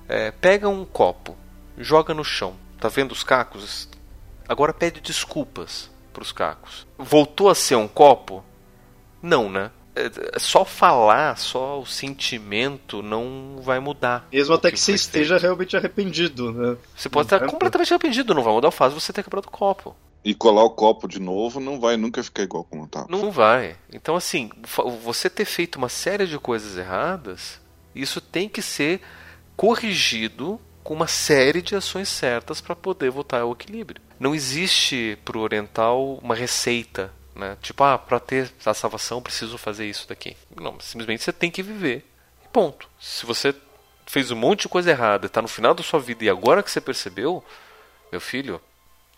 [0.08, 1.36] é, pega um copo,
[1.78, 3.88] joga no chão, tá vendo os cacos?
[4.48, 6.84] Agora pede desculpas para os cacos.
[6.98, 8.44] Voltou a ser um copo?
[9.22, 9.70] Não, né?
[9.96, 14.28] É, é, só falar, só o sentimento não vai mudar.
[14.32, 15.42] Mesmo até que, que você esteja feito.
[15.42, 16.76] realmente arrependido, né?
[16.94, 19.50] Você pode estar completamente arrependido, não vai mudar o fato de você ter quebrado o
[19.50, 19.96] copo.
[20.24, 23.06] E colar o copo de novo não vai nunca ficar igual como tá.
[23.08, 23.76] Não vai.
[23.92, 24.50] Então, assim,
[25.02, 27.60] você ter feito uma série de coisas erradas
[27.96, 29.00] isso tem que ser
[29.56, 34.02] corrigido com uma série de ações certas para poder voltar ao equilíbrio.
[34.20, 37.56] Não existe para o oriental uma receita, né?
[37.62, 40.36] Tipo, ah, para ter a salvação preciso fazer isso daqui.
[40.58, 42.04] Não, simplesmente você tem que viver.
[42.44, 42.88] E ponto.
[42.98, 43.54] Se você
[44.06, 46.70] fez um monte de coisa errada, está no final da sua vida e agora que
[46.70, 47.44] você percebeu,
[48.10, 48.60] meu filho,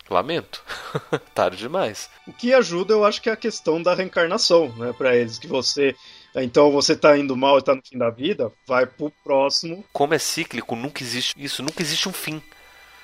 [0.09, 0.63] lamento.
[1.33, 2.09] Tarde demais.
[2.27, 5.47] O que ajuda, eu acho que é a questão da reencarnação, né, para eles, que
[5.47, 5.95] você
[6.35, 9.83] então você tá indo mal e tá no fim da vida, vai pro próximo.
[9.91, 12.41] Como é cíclico, nunca existe isso, nunca existe um fim.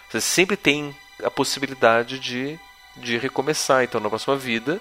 [0.10, 2.60] Você sempre tem a possibilidade de,
[2.98, 3.84] de recomeçar.
[3.84, 4.80] Então na próxima vida.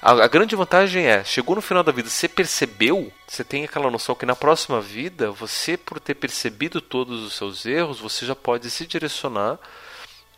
[0.00, 3.90] A, a grande vantagem é, chegou no final da vida, você percebeu, você tem aquela
[3.90, 8.34] noção que na próxima vida, você por ter percebido todos os seus erros, você já
[8.34, 9.58] pode se direcionar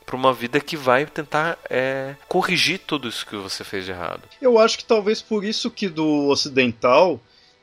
[0.05, 4.22] para uma vida que vai tentar é, corrigir tudo isso que você fez de errado.
[4.40, 7.20] Eu acho que talvez por isso que do ocidental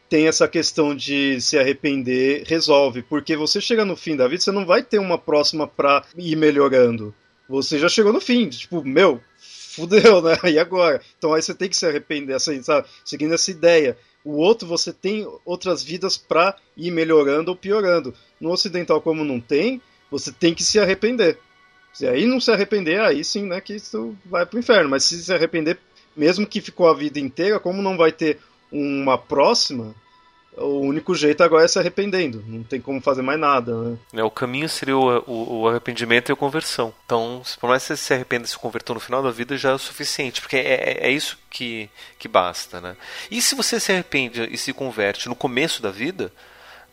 [0.09, 3.03] tem essa questão de se arrepender, resolve.
[3.03, 6.35] Porque você chega no fim da vida, você não vai ter uma próxima pra ir
[6.35, 7.13] melhorando.
[7.47, 9.21] Você já chegou no fim, tipo, meu,
[9.75, 10.37] fudeu, né?
[10.51, 11.01] E agora?
[11.17, 12.87] Então aí você tem que se arrepender, assim, sabe?
[13.05, 13.97] Seguindo essa ideia.
[14.23, 18.13] O outro, você tem outras vidas pra ir melhorando ou piorando.
[18.39, 21.39] No ocidental, como não tem, você tem que se arrepender.
[21.93, 24.89] Se aí não se arrepender, aí sim, né, que isso vai pro inferno.
[24.89, 25.79] Mas se se arrepender,
[26.15, 28.39] mesmo que ficou a vida inteira, como não vai ter
[28.71, 29.95] uma próxima,
[30.59, 32.43] o único jeito agora é se arrependendo.
[32.47, 33.97] Não tem como fazer mais nada, né?
[34.13, 36.93] É, o caminho seria o, o, o, arrependimento e a conversão.
[37.05, 39.71] Então, por mais que você se arrependa e se convertou no final da vida, já
[39.71, 40.41] é o suficiente.
[40.41, 42.95] Porque é, é, é isso que, que basta, né?
[43.31, 46.31] E se você se arrepende e se converte no começo da vida,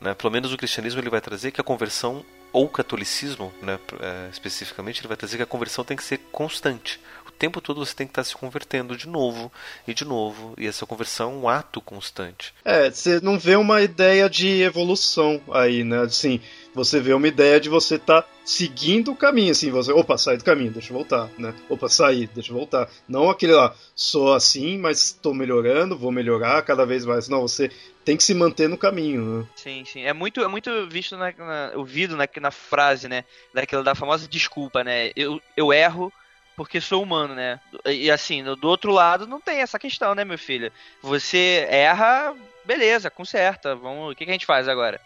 [0.01, 3.79] né, pelo menos o cristianismo ele vai trazer que a conversão ou o catolicismo, né,
[4.01, 7.01] é, especificamente, ele vai trazer que a conversão tem que ser constante
[7.37, 9.53] tempo todo você tem que estar se convertendo de novo
[9.87, 10.55] e de novo.
[10.59, 12.55] E essa conversão é um ato constante.
[12.65, 16.01] É, você não vê uma ideia de evolução aí, né?
[16.01, 16.41] Assim,
[16.75, 20.37] você vê uma ideia de você estar tá seguindo o caminho, assim, você, opa, sai
[20.37, 21.55] do caminho, deixa eu voltar, né?
[21.69, 22.89] Opa, sair, deixa eu voltar.
[23.09, 27.29] Não aquele lá, sou assim, mas estou melhorando, vou melhorar cada vez mais.
[27.29, 27.71] Não, você
[28.05, 29.47] tem que se manter no caminho, né?
[29.57, 30.03] Sim, sim.
[30.03, 33.25] É muito, é muito visto, na, na, ouvido na, na frase, né?
[33.53, 35.11] Daquela da famosa desculpa, né?
[35.17, 36.13] Eu, eu erro
[36.57, 37.61] porque sou humano, né?
[37.85, 40.73] E assim, do outro lado não tem essa questão, né, meu filho?
[41.03, 42.35] Você erra,
[42.65, 43.77] beleza, conserta.
[43.77, 45.01] Vamos, o que, a gente faz agora?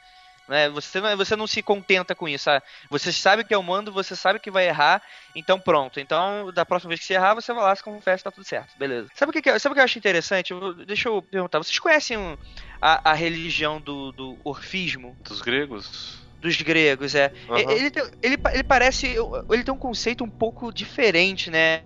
[0.48, 0.68] Né?
[0.70, 2.48] Você, não, você não se contenta com isso.
[2.88, 5.02] Você sabe que é humano, você sabe que vai errar,
[5.34, 5.98] então pronto.
[5.98, 8.76] Então, da próxima vez que você errar, você vai lá, se confessa, tá tudo certo.
[8.78, 9.08] Beleza.
[9.14, 10.54] Sabe o que, sabe o que eu acho interessante?
[10.86, 11.58] Deixa eu perguntar.
[11.58, 12.38] Vocês conhecem
[12.80, 15.16] a, a religião do, do orfismo?
[15.28, 16.19] Dos gregos?
[16.40, 17.32] Dos gregos, é.
[17.48, 17.56] Uhum.
[17.58, 19.14] Ele, ele, ele parece.
[19.50, 21.82] Ele tem um conceito um pouco diferente, né?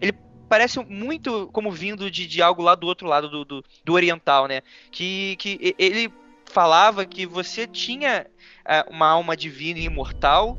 [0.00, 0.12] Ele
[0.48, 4.48] parece muito como vindo de, de algo lá do outro lado do, do, do oriental,
[4.48, 4.62] né?
[4.90, 6.12] Que, que ele
[6.46, 8.26] falava que você tinha
[8.66, 10.58] é, uma alma divina e imortal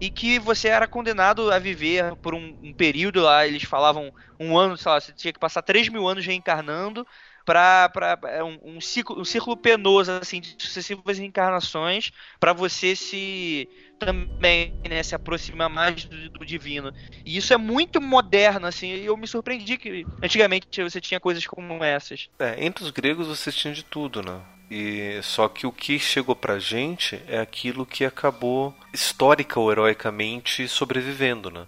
[0.00, 4.56] e que você era condenado a viver por um, um, período lá, eles falavam um
[4.56, 7.06] ano, sei lá, você tinha que passar 3 mil anos reencarnando
[7.48, 13.66] para é um, um, ciclo, um círculo penoso assim de sucessivas reencarnações para você se
[13.98, 16.92] também né, se aproximar mais do, do, divino.
[17.24, 21.46] E isso é muito moderno assim e eu me surpreendi que antigamente você tinha coisas
[21.46, 22.28] como essas.
[22.38, 24.40] É, entre os gregos você tinha de tudo né?
[24.70, 30.68] E só que o que chegou pra gente é aquilo que acabou histórica ou heroicamente
[30.68, 31.66] sobrevivendo né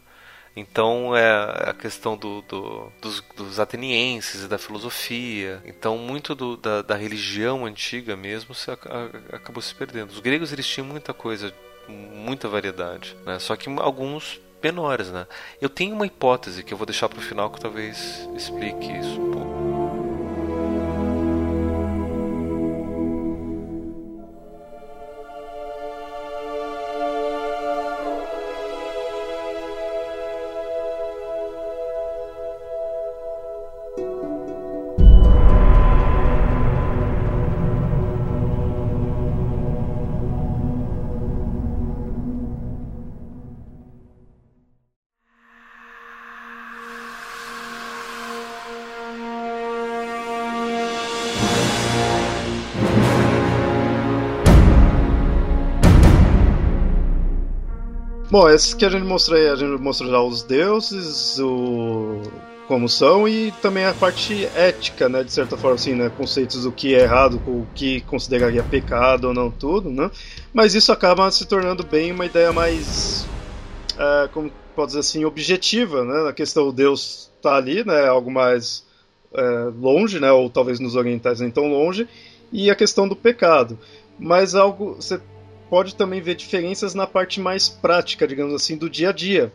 [0.56, 5.62] então é a questão do, do, dos, dos, atenienses e da filosofia.
[5.64, 10.10] Então muito do, da, da, religião antiga mesmo se, a, a, acabou se perdendo.
[10.10, 11.54] Os gregos eles tinham muita coisa,
[11.88, 13.38] muita variedade, né?
[13.38, 15.26] Só que alguns menores, né?
[15.60, 19.20] Eu tenho uma hipótese que eu vou deixar para o final que talvez explique isso
[19.20, 19.69] um pouco.
[58.30, 62.22] Bom, esses que a gente mostrou aí, a gente mostrou já os deuses, o
[62.68, 66.70] como são e também a parte ética, né, de certa forma assim, né, conceitos do
[66.70, 70.08] que é errado, o que consideraria pecado ou não tudo, né?
[70.54, 73.26] Mas isso acaba se tornando bem uma ideia mais
[73.98, 76.22] é, como pode dizer assim, objetiva, né?
[76.22, 78.84] Na questão o Deus está ali, né, algo mais
[79.34, 79.42] é,
[79.76, 82.06] longe, né, ou talvez nos orientais nem tão longe,
[82.52, 83.76] e a questão do pecado.
[84.16, 85.20] Mas algo você
[85.70, 89.52] pode também ver diferenças na parte mais prática, digamos assim, do dia a dia,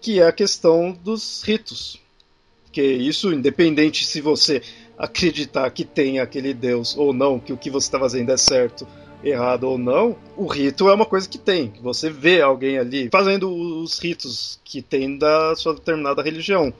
[0.00, 1.98] que é a questão dos ritos.
[2.70, 4.62] Que isso, independente se você
[4.98, 8.86] acreditar que tem aquele Deus ou não, que o que você está fazendo é certo,
[9.24, 11.72] errado ou não, o rito é uma coisa que tem.
[11.82, 16.72] Você vê alguém ali fazendo os ritos que tem da sua determinada religião.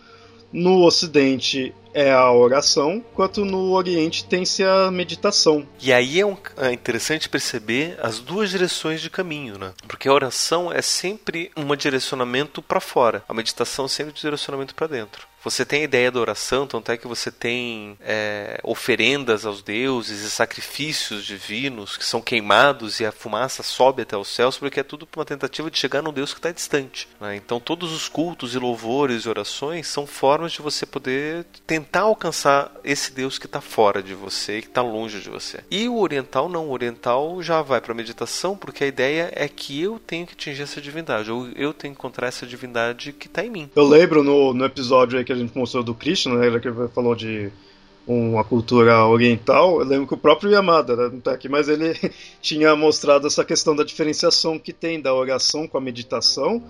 [0.57, 5.69] No Ocidente é a oração, enquanto no Oriente tem-se a meditação.
[5.83, 9.75] E aí é, um, é, interessante perceber as duas direções de caminho, né?
[9.87, 14.87] Porque a oração é sempre um direcionamento para fora, a meditação sempre um direcionamento para
[14.87, 15.29] dentro.
[15.47, 20.23] Você tem a ideia da oração, tanto é que você tem é, oferendas aos deuses
[20.23, 24.83] e sacrifícios divinos que são queimados e a fumaça sobe até os céus, porque é
[24.83, 27.07] tudo uma tentativa de chegar num Deus que está distante.
[27.21, 27.37] Né?
[27.37, 32.73] Então, todos os cultos e louvores e orações são formas de você poder tentar alcançar
[32.83, 35.61] esse Deus que está fora de você, que está longe de você.
[35.71, 39.47] E o oriental não, o oriental já vai para a meditação, porque a ideia é
[39.47, 43.29] que eu tenho que atingir essa divindade, ou eu tenho que encontrar essa divindade que
[43.29, 43.71] está em mim.
[43.77, 47.15] Eu lembro no, no episódio aí que a gente mostrou do Krishna, né, que falou
[47.15, 47.51] de
[48.07, 51.93] uma cultura oriental, eu lembro que o próprio Yamada, né, não está aqui, mas ele
[52.41, 56.63] tinha mostrado essa questão da diferenciação que tem da oração com a meditação,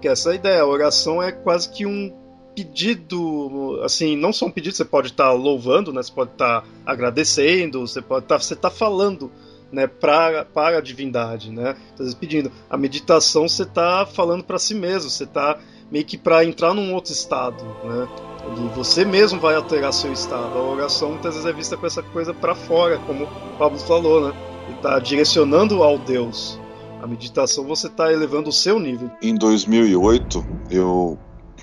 [0.00, 2.12] que é essa ideia, a oração é quase que um
[2.54, 6.62] pedido, assim, não só um pedido, você pode estar tá louvando, né, você pode estar
[6.62, 9.30] tá agradecendo, você pode estar, tá, você está falando,
[9.72, 12.50] né, para, para a divindade, né, às vezes pedindo.
[12.70, 15.58] A meditação você está falando para si mesmo, você está
[15.90, 18.08] meio que para entrar num outro estado, né?
[18.56, 20.56] E você mesmo vai alterar seu estado.
[20.56, 24.28] A oração muitas vezes é vista com essa coisa para fora, como o Pablo falou,
[24.28, 24.36] né?
[24.66, 26.60] Ele está direcionando ao Deus.
[27.02, 29.10] A meditação você está elevando o seu nível.
[29.20, 31.18] Em 2008, eu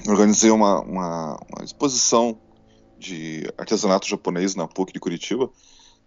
[0.08, 2.38] organizei uma, uma, uma exposição
[2.98, 5.50] de artesanato japonês na PUC de Curitiba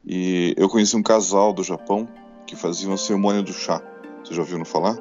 [0.04, 2.08] e eu conheci um casal do Japão
[2.46, 3.82] que fazia uma cerimônia do chá.
[4.24, 4.96] Você já ouviu falar?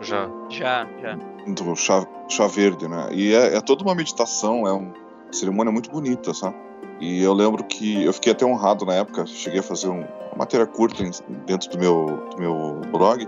[0.00, 0.30] Já.
[0.48, 1.29] Já, já.
[1.46, 3.08] Do chá, chá verde, né?
[3.12, 4.92] E é, é toda uma meditação, é uma
[5.32, 6.56] cerimônia muito bonita, sabe?
[7.00, 10.36] E eu lembro que eu fiquei até honrado na época, cheguei a fazer um, uma
[10.36, 11.02] matéria curta
[11.46, 13.26] dentro do meu, do meu blog,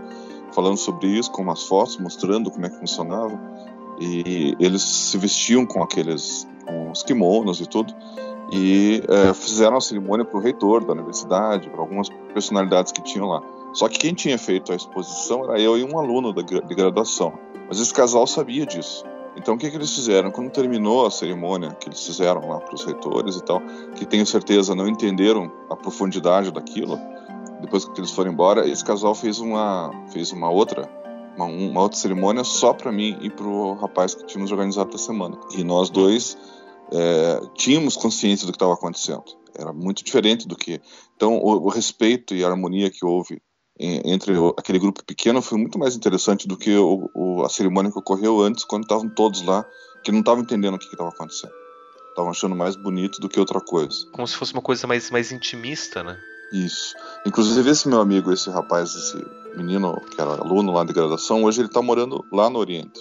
[0.52, 3.40] falando sobre isso, com umas fotos, mostrando como é que funcionava.
[3.98, 7.94] E eles se vestiam com aqueles com os kimonos e tudo,
[8.52, 13.26] e é, fizeram a cerimônia para o reitor da universidade, para algumas personalidades que tinham
[13.26, 13.42] lá.
[13.72, 17.32] Só que quem tinha feito a exposição era eu e um aluno de graduação.
[17.68, 19.04] Mas esse casal sabia disso.
[19.36, 20.30] Então o que, que eles fizeram?
[20.30, 23.62] Quando terminou a cerimônia que eles fizeram lá para os reitores e tal,
[23.96, 26.98] que tenho certeza não entenderam a profundidade daquilo,
[27.60, 30.88] depois que eles foram embora, esse casal fez uma, fez uma outra
[31.36, 34.98] uma, uma outra cerimônia só para mim e para o rapaz que tínhamos organizado a
[34.98, 35.38] semana.
[35.56, 36.36] E nós dois
[36.92, 39.24] é, tínhamos consciência do que estava acontecendo.
[39.56, 40.80] Era muito diferente do que.
[41.16, 43.40] Então, o, o respeito e a harmonia que houve
[43.82, 47.98] entre aquele grupo pequeno foi muito mais interessante do que o, o, a cerimônia que
[47.98, 49.64] ocorreu antes, quando estavam todos lá,
[50.04, 51.52] que não estavam entendendo o que estava acontecendo.
[52.10, 54.06] Estavam achando mais bonito do que outra coisa.
[54.12, 56.18] Como se fosse uma coisa mais, mais intimista, né?
[56.52, 56.94] Isso.
[57.26, 59.26] Inclusive, esse meu amigo, esse rapaz, esse
[59.56, 63.00] menino que era aluno lá de graduação, hoje ele está morando lá no Oriente.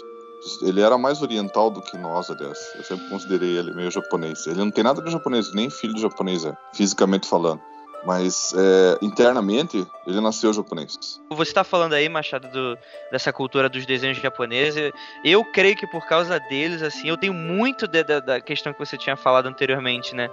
[0.63, 2.57] Ele era mais oriental do que nós, aliás.
[2.75, 4.47] Eu sempre considerei ele meio japonês.
[4.47, 7.61] Ele não tem nada de japonês, nem filho de japonês é, fisicamente falando.
[8.03, 11.21] Mas é, internamente ele nasceu japonês.
[11.29, 12.77] Você está falando aí, Machado, do,
[13.11, 14.91] dessa cultura dos desenhos japoneses.
[15.23, 18.79] Eu creio que por causa deles, assim, eu tenho muito de, de, da questão que
[18.79, 20.29] você tinha falado anteriormente, né?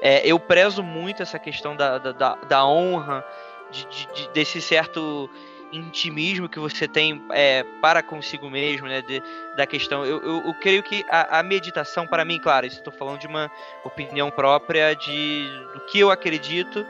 [0.00, 3.24] É, eu prezo muito essa questão da, da, da honra,
[3.70, 5.30] de, de, desse certo
[5.72, 9.02] intimismo que você tem é, para consigo mesmo, né?
[9.02, 9.22] De,
[9.56, 10.04] da questão.
[10.04, 13.26] Eu, eu, eu creio que a, a, meditação, para mim, claro, isso estou falando de
[13.26, 13.50] uma
[13.84, 16.86] opinião própria de do que eu acredito.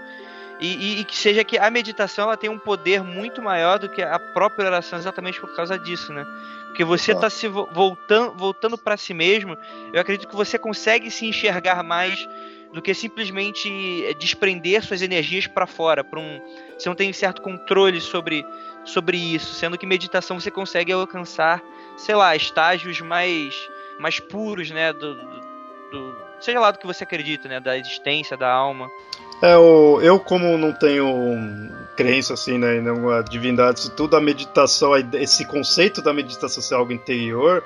[0.58, 3.90] E, e, e, que seja que a meditação ela tem um poder muito maior do
[3.90, 6.24] que a própria oração, exatamente por causa disso, né?
[6.68, 9.56] Porque você está se voltando, voltando para si mesmo.
[9.92, 12.26] Eu acredito que você consegue se enxergar mais
[12.76, 16.38] do que simplesmente eh, desprender suas energias para fora, para um
[16.78, 18.44] você não tem certo controle sobre
[18.84, 21.62] sobre isso, sendo que meditação você consegue alcançar,
[21.96, 23.56] sei lá, estágios mais
[23.98, 28.52] mais puros, né, do, do, seja lá do que você acredita, né, da existência, da
[28.52, 28.90] alma.
[29.42, 31.10] É, eu, eu como não tenho
[31.96, 32.84] crença assim, né, em
[33.30, 37.64] divindade, tudo a meditação, esse conceito da meditação ser algo interior,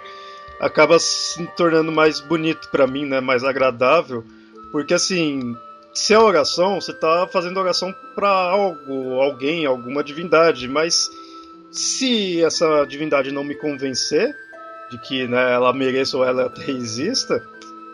[0.60, 4.24] acaba se tornando mais bonito para mim, né, mais agradável
[4.70, 5.56] porque assim,
[5.92, 11.10] se é oração, você está fazendo oração para algo, alguém, alguma divindade, mas
[11.70, 14.34] se essa divindade não me convencer
[14.90, 17.44] de que né, ela mereça ou ela exista,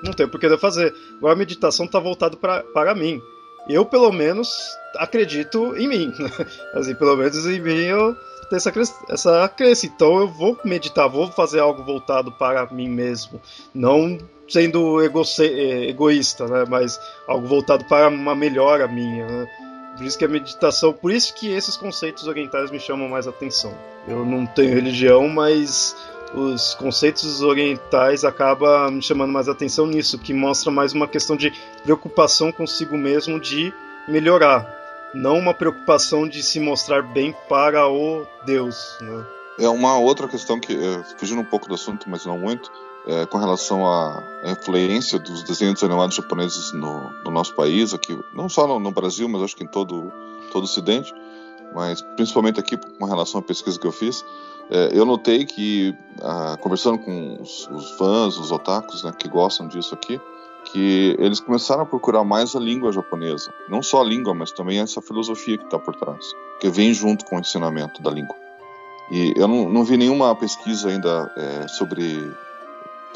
[0.03, 0.95] não tem por que eu fazer.
[1.19, 3.21] Agora a meditação está voltada para mim.
[3.69, 4.49] Eu, pelo menos,
[4.97, 6.15] acredito em mim.
[6.75, 8.17] Assim, pelo menos em mim eu
[8.49, 8.73] tenho essa,
[9.09, 9.87] essa crença.
[9.87, 13.41] Então eu vou meditar, vou fazer algo voltado para mim mesmo.
[13.75, 14.19] Não
[14.49, 16.65] sendo eh, egoísta, né?
[16.69, 19.47] Mas algo voltado para uma melhora minha, né?
[19.97, 23.75] Por isso que a meditação, por isso que esses conceitos orientais me chamam mais atenção.
[24.07, 25.97] Eu não tenho religião, mas
[26.35, 31.51] os conceitos orientais acabam me chamando mais atenção nisso, que mostra mais uma questão de
[31.83, 33.73] preocupação consigo mesmo de
[34.07, 34.76] melhorar,
[35.15, 39.27] não uma preocupação de se mostrar bem para o Deus, né?
[39.59, 42.71] É uma outra questão que, eh, fugindo um pouco do assunto, mas não muito,
[43.07, 48.49] é, com relação à influência dos desenhos animados japoneses no, no nosso país, aqui, não
[48.49, 50.13] só no, no, Brasil, mas acho que em todo,
[50.53, 51.15] todo o Ocidente,
[51.73, 54.25] mas principalmente aqui com relação à pesquisa que eu fiz,
[54.71, 59.69] é, eu notei que, ah, conversando com os, os, fãs, os otakus, né, que gostam
[59.69, 60.21] disso aqui,
[60.67, 63.53] que eles começaram a procurar mais a língua japonesa.
[63.69, 66.25] Não só a língua, mas também essa filosofia que está por trás,
[66.61, 68.37] que vem junto com o ensinamento da língua.
[69.11, 72.35] E eu não, não vi nenhuma pesquisa ainda é, sobre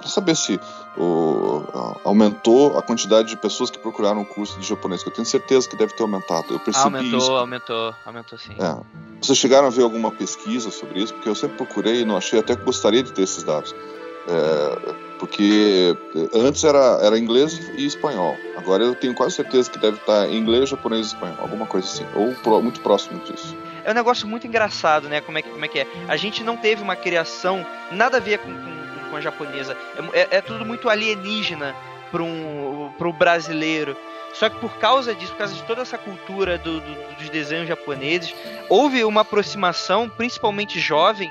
[0.01, 0.59] para saber se
[0.97, 1.63] o,
[2.05, 5.69] aumentou a quantidade de pessoas que procuraram o curso de japonês, que eu tenho certeza
[5.69, 6.47] que deve ter aumentado.
[6.55, 7.33] Eu percebi aumentou, isso.
[7.33, 8.55] aumentou, aumentou sim.
[8.59, 8.77] É.
[9.21, 11.13] Vocês chegaram a ver alguma pesquisa sobre isso?
[11.13, 13.75] Porque eu sempre procurei e não achei, até que gostaria de ter esses dados.
[14.31, 15.97] É, porque
[16.33, 18.37] antes era, era inglês e espanhol.
[18.57, 22.07] Agora eu tenho quase certeza que deve estar inglês, japonês e espanhol, alguma coisa assim,
[22.15, 23.57] ou pro, muito próximo disso.
[23.85, 25.21] É um negócio muito engraçado, né?
[25.21, 25.87] Como é, que, como é que é?
[26.07, 28.81] A gente não teve uma criação nada a ver com, com
[29.11, 29.77] com a japonesa.
[30.13, 31.75] É, é, é tudo muito alienígena
[32.11, 33.97] para um pro brasileiro.
[34.33, 37.67] Só que por causa disso, por causa de toda essa cultura do, do, dos desenhos
[37.67, 38.33] japoneses,
[38.69, 41.31] houve uma aproximação, principalmente jovem,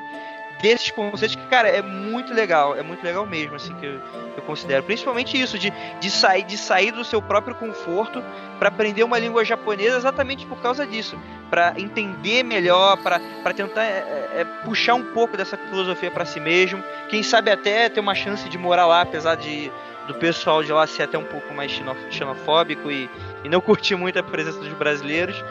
[0.62, 4.02] desses conceitos que, cara, é muito legal, é muito legal mesmo, assim, que eu,
[4.36, 4.84] eu considero.
[4.84, 8.24] Principalmente isso, de, de, sair, de sair do seu próprio conforto
[8.58, 11.18] para aprender uma língua japonesa exatamente por causa disso.
[11.50, 16.40] para entender melhor, para tentar é, é, é, puxar um pouco dessa filosofia para si
[16.40, 16.84] mesmo.
[17.10, 19.72] Quem sabe até ter uma chance de morar lá, apesar de
[20.08, 21.72] do pessoal de lá ser até um pouco mais
[22.10, 23.08] xenofóbico e,
[23.44, 25.42] e não curtir muito a presença dos brasileiros.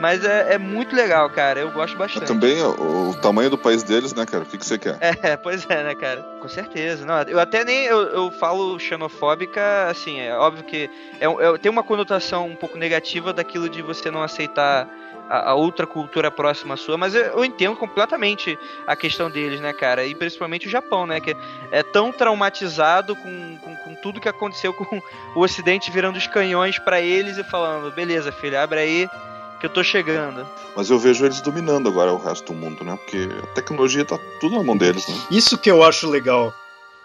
[0.00, 1.60] Mas é, é, muito legal, cara.
[1.60, 2.26] Eu gosto bastante.
[2.26, 4.44] também o, o, tamanho do país deles, né, cara?
[4.44, 4.98] O que, que você quer?
[5.22, 6.22] É, pois é, né, cara?
[6.40, 7.04] Com certeza.
[7.04, 10.88] Não, eu até nem eu, eu falo xenofóbica, assim, é óbvio que
[11.20, 14.88] é, é, tem uma conotação um pouco negativa daquilo de você não aceitar
[15.28, 19.60] a, a outra cultura próxima à sua, mas eu, eu, entendo completamente a questão deles,
[19.60, 20.04] né, cara?
[20.04, 21.20] E principalmente o Japão, né?
[21.20, 21.36] Que
[21.70, 25.02] é tão traumatizado com, com, com tudo que aconteceu com
[25.34, 29.10] o Ocidente virando os canhões para eles e falando: beleza, filho, abre aí
[29.58, 30.46] que eu tô chegando.
[30.76, 32.96] Mas eu vejo eles dominando agora o resto do mundo, né?
[32.96, 35.14] Porque a tecnologia tá tudo na mão deles, né?
[35.30, 36.54] Isso que eu acho legal.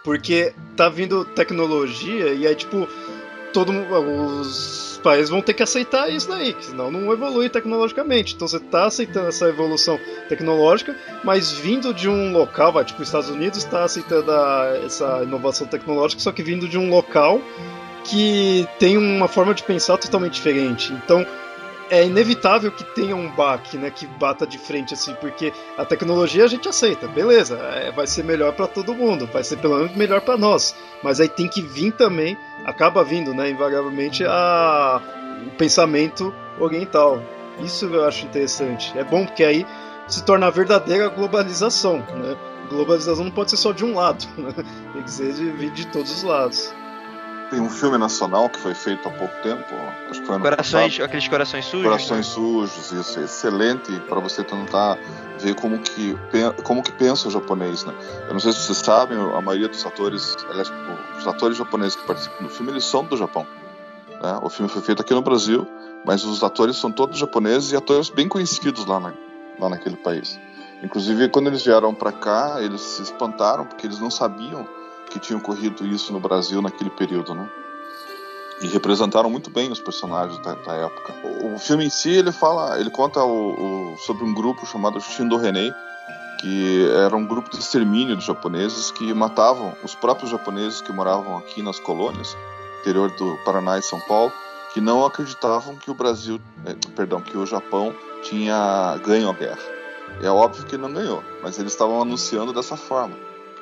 [0.03, 2.87] Porque tá vindo tecnologia e aí, tipo,
[3.53, 8.33] todo os países vão ter que aceitar isso daí, senão não evolui tecnologicamente.
[8.33, 9.99] Então você tá aceitando essa evolução
[10.29, 15.23] tecnológica, mas vindo de um local, vai, tipo, os Estados Unidos está aceitando a, essa
[15.23, 17.41] inovação tecnológica, só que vindo de um local
[18.05, 20.91] que tem uma forma de pensar totalmente diferente.
[20.91, 21.25] Então,
[21.93, 26.43] é inevitável que tenha um baque, né, que bata de frente assim, porque a tecnologia
[26.43, 29.95] a gente aceita, beleza, é, vai ser melhor para todo mundo, vai ser pelo menos
[29.95, 35.01] melhor para nós, mas aí tem que vir também, acaba vindo, né, invariavelmente a
[35.45, 37.21] o pensamento oriental.
[37.59, 38.97] Isso eu acho interessante.
[38.97, 39.65] É bom porque aí
[40.07, 42.35] se torna a verdadeira globalização, né?
[42.69, 44.53] Globalização não pode ser só de um lado, né?
[44.93, 46.73] tem que ser de, de todos os lados.
[47.53, 49.63] Tem um filme nacional que foi feito há pouco tempo,
[50.09, 51.05] acho que foi corações, passado.
[51.05, 51.85] aqueles corações sujos.
[51.85, 54.97] Corações sujos, isso, excelente para você tentar
[55.37, 56.17] ver como que
[56.63, 57.93] como que pensa o japonês, né?
[58.27, 60.73] Eu não sei se vocês sabem, a maioria dos atores, aliás,
[61.15, 63.45] os atores japoneses que participam do filme, eles são do Japão.
[64.09, 64.39] Né?
[64.41, 65.67] O filme foi feito aqui no Brasil,
[66.03, 69.13] mas os atores são todos japoneses e atores bem conhecidos lá, na,
[69.59, 70.39] lá naquele país.
[70.81, 74.67] Inclusive, quando eles vieram para cá, eles se espantaram porque eles não sabiam
[75.09, 77.49] que tinha ocorrido isso no Brasil naquele período, né?
[78.61, 81.13] E representaram muito bem os personagens da, da época.
[81.23, 85.01] O, o, filme em si ele fala, ele conta o, o, sobre um grupo chamado
[85.01, 85.71] Shindo Renei,
[86.39, 91.37] que era um grupo de extermínio dos japoneses que matavam os próprios japoneses que moravam
[91.37, 92.37] aqui nas colônias,
[92.81, 94.31] interior do Paraná e São Paulo,
[94.73, 97.93] que não acreditavam que o Brasil, eh, perdão, que o Japão
[98.23, 99.61] tinha ganho a guerra.
[100.21, 103.15] É óbvio que não ganhou, mas eles estavam anunciando dessa forma.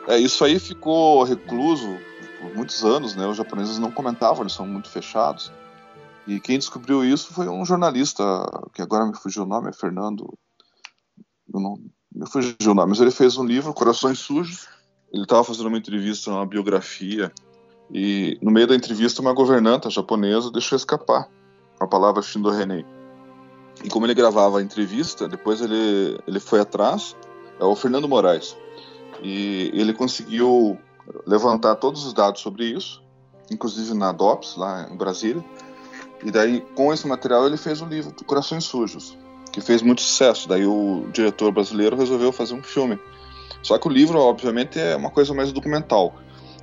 [0.08, 1.98] É, isso aí ficou recluso
[2.40, 3.26] por muitos anos, né?
[3.28, 5.52] Os japoneses não comentavam, eles são muito fechados.
[6.28, 8.24] E quem descobriu isso foi um jornalista,
[8.74, 10.34] que agora me fugiu o nome, é Fernando.
[11.48, 11.76] Não
[12.14, 14.68] me fugiu o nome, mas ele fez um livro, Corações Sujos.
[15.12, 17.32] Ele estava fazendo uma entrevista, uma biografia,
[17.94, 21.28] e no meio da entrevista uma governanta japonesa deixou escapar
[21.80, 22.86] a palavra Shindo Renei.
[23.84, 27.16] E como ele gravava a entrevista, depois ele, ele foi atrás,
[27.60, 28.56] é o Fernando Moraes.
[29.22, 30.78] E ele conseguiu
[31.26, 33.04] levantar todos os dados sobre isso,
[33.50, 35.44] inclusive na DOPS, lá em Brasília.
[36.24, 39.18] E daí, com esse material, ele fez o livro Corações Sujos,
[39.52, 40.48] que fez muito sucesso.
[40.48, 43.00] Daí o diretor brasileiro resolveu fazer um filme.
[43.64, 46.16] Só que o livro, obviamente, é uma coisa mais documental.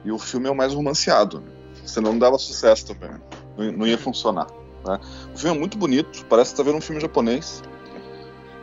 [0.04, 1.42] E o filme é o mais romanceado.
[1.84, 3.10] Senão não dava sucesso também.
[3.56, 4.46] Não ia funcionar.
[4.86, 5.00] Né?
[5.34, 7.62] O filme é muito bonito, parece estar tá vendo um filme japonês.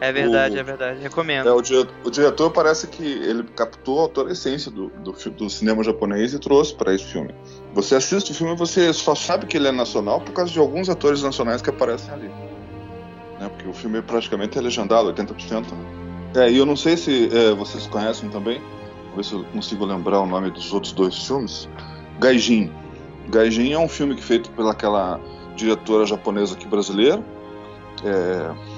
[0.02, 1.02] É verdade, o, é verdade.
[1.02, 1.48] Recomendo.
[1.48, 1.58] É, o,
[2.04, 6.40] o, diretor parece que ele captou toda a essência do, do, do cinema japonês e
[6.40, 7.34] trouxe para esse filme.
[7.74, 10.60] Você assiste o filme e você só sabe que ele é nacional por causa de
[10.60, 12.28] alguns atores nacionais que aparecem ali.
[13.40, 13.50] Né?
[13.50, 15.72] Porque o filme praticamente é legendado, 80%.
[15.72, 16.46] Né?
[16.46, 18.60] É, e eu não sei se é, vocês conhecem também,
[19.08, 21.70] vou ver se eu consigo lembrar o nome dos outros dois filmes.
[22.20, 22.70] Gaijin.
[23.30, 25.20] Gaijin é um filme que é feito pelaquela
[25.56, 27.24] diretora japonesa aqui brasileira.
[28.04, 28.75] É,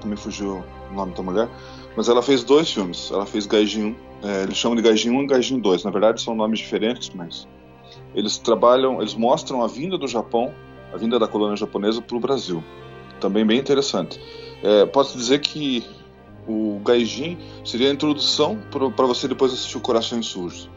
[0.00, 1.48] também fugiu o nome da mulher,
[1.96, 3.10] mas ela fez dois filmes.
[3.12, 5.84] Ela fez Gaijin 1, é, eles chamam de Gaijin 1 e Gaijin 2.
[5.84, 7.46] Na verdade são nomes diferentes, mas
[8.14, 10.52] eles trabalham, eles mostram a vinda do Japão,
[10.92, 12.62] a vinda da colônia japonesa para o Brasil.
[13.20, 14.20] Também bem interessante.
[14.62, 15.84] É, posso dizer que
[16.46, 20.68] o Gaijin seria a introdução para você depois assistir o Corações Sujos.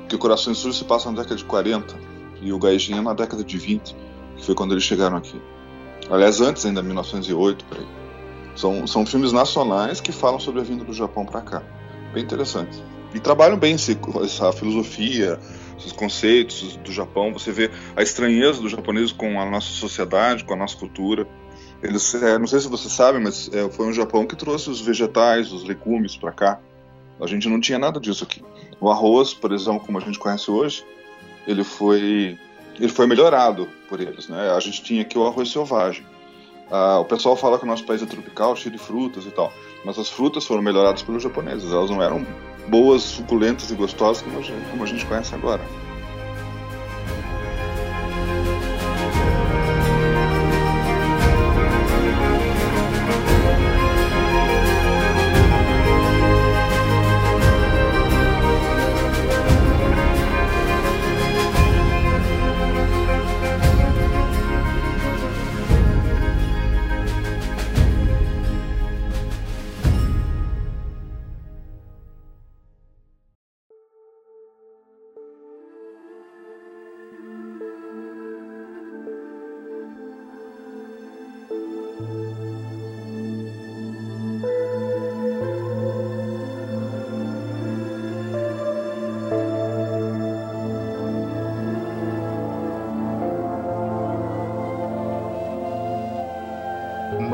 [0.00, 1.96] Porque o Corações Sujos se passa na década de 40
[2.40, 3.96] e o Gaijin é na década de 20,
[4.36, 5.40] que foi quando eles chegaram aqui.
[6.10, 8.05] Aliás, antes ainda, 1908, por aí.
[8.56, 11.62] São, são filmes nacionais que falam sobre a vinda do Japão para cá.
[12.12, 12.82] Bem interessante.
[13.14, 15.38] E trabalham bem esse, essa filosofia,
[15.78, 17.32] esses conceitos do Japão.
[17.32, 21.28] Você vê a estranheza dos japoneses com a nossa sociedade, com a nossa cultura.
[21.82, 24.80] Eles, é, não sei se você sabe, mas é, foi um Japão que trouxe os
[24.80, 26.58] vegetais, os legumes para cá.
[27.20, 28.42] A gente não tinha nada disso aqui.
[28.80, 30.84] O arroz, por exemplo, como a gente conhece hoje,
[31.46, 32.38] ele foi
[32.78, 34.50] ele foi melhorado por eles, né?
[34.50, 36.04] A gente tinha aqui o arroz selvagem.
[36.70, 39.52] Ah, o pessoal fala que o nosso país é tropical, cheio de frutas e tal,
[39.84, 41.72] mas as frutas foram melhoradas pelos japoneses.
[41.72, 42.26] Elas não eram
[42.68, 45.62] boas, suculentas e gostosas como a gente, como a gente conhece agora.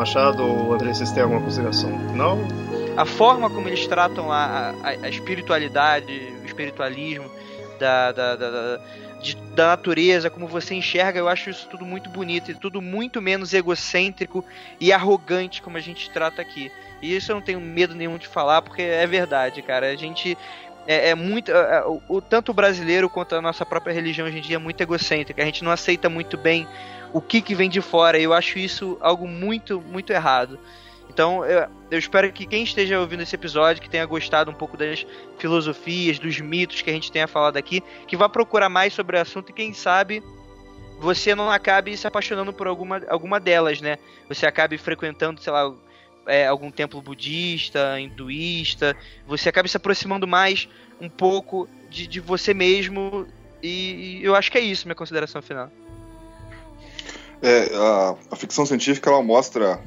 [0.02, 2.36] Machado ou André, vocês têm alguma consideração final?
[2.96, 6.12] A forma como eles tratam a, a, a espiritualidade,
[6.42, 7.30] o espiritualismo
[7.78, 8.80] da, da, da, da,
[9.22, 13.22] de, da natureza, como você enxerga, eu acho isso tudo muito bonito e tudo muito
[13.22, 14.44] menos egocêntrico
[14.80, 16.72] e arrogante como a gente trata aqui.
[17.00, 19.88] E isso eu não tenho medo nenhum de falar, porque é verdade, cara.
[19.88, 20.36] A gente
[20.84, 21.52] é, é, muito.
[21.52, 24.58] É, é, o, tanto o brasileiro quanto a nossa própria religião hoje em dia é
[24.58, 25.40] muito egocêntrica.
[25.40, 26.66] A gente não aceita muito bem
[27.12, 28.18] o que, que vem de fora.
[28.18, 30.58] E eu acho isso algo muito, muito errado.
[31.08, 34.76] Então, eu, eu, espero que quem esteja ouvindo esse episódio, que tenha gostado um pouco
[34.78, 35.06] das
[35.36, 39.20] filosofias, dos mitos que a gente tenha falado aqui, que vá procurar mais sobre o
[39.20, 40.22] assunto e quem sabe
[40.98, 43.98] você não acabe se apaixonando por alguma, alguma delas, né?
[44.28, 45.74] Você acabe frequentando, sei lá,
[46.26, 50.68] é, algum templo budista, hinduísta, você acabe se aproximando mais
[51.00, 53.26] um pouco de, de você mesmo
[53.60, 55.70] e, e eu acho que é isso minha consideração final.
[57.42, 59.80] É, a, a, ficção científica ela mostra,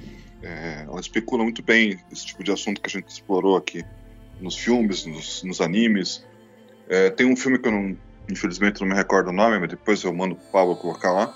[0.43, 3.83] é, ela especula muito bem esse tipo de assunto que a gente explorou aqui
[4.41, 6.25] nos filmes, nos, nos animes.
[6.89, 7.97] É, tem um filme que eu não,
[8.29, 11.33] infelizmente não me recordo o nome, mas depois eu mando o Pablo colocar lá.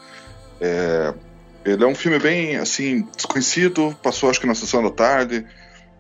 [0.60, 1.14] É,
[1.64, 5.46] ele é um filme bem assim desconhecido, passou acho que na sessão da tarde.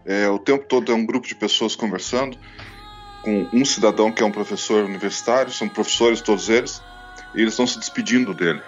[0.06, 2.38] É, o tempo todo é um grupo de pessoas conversando
[3.22, 6.82] com um cidadão que é um professor universitário, são professores todos eles,
[7.36, 8.62] e eles estão se despedindo dele.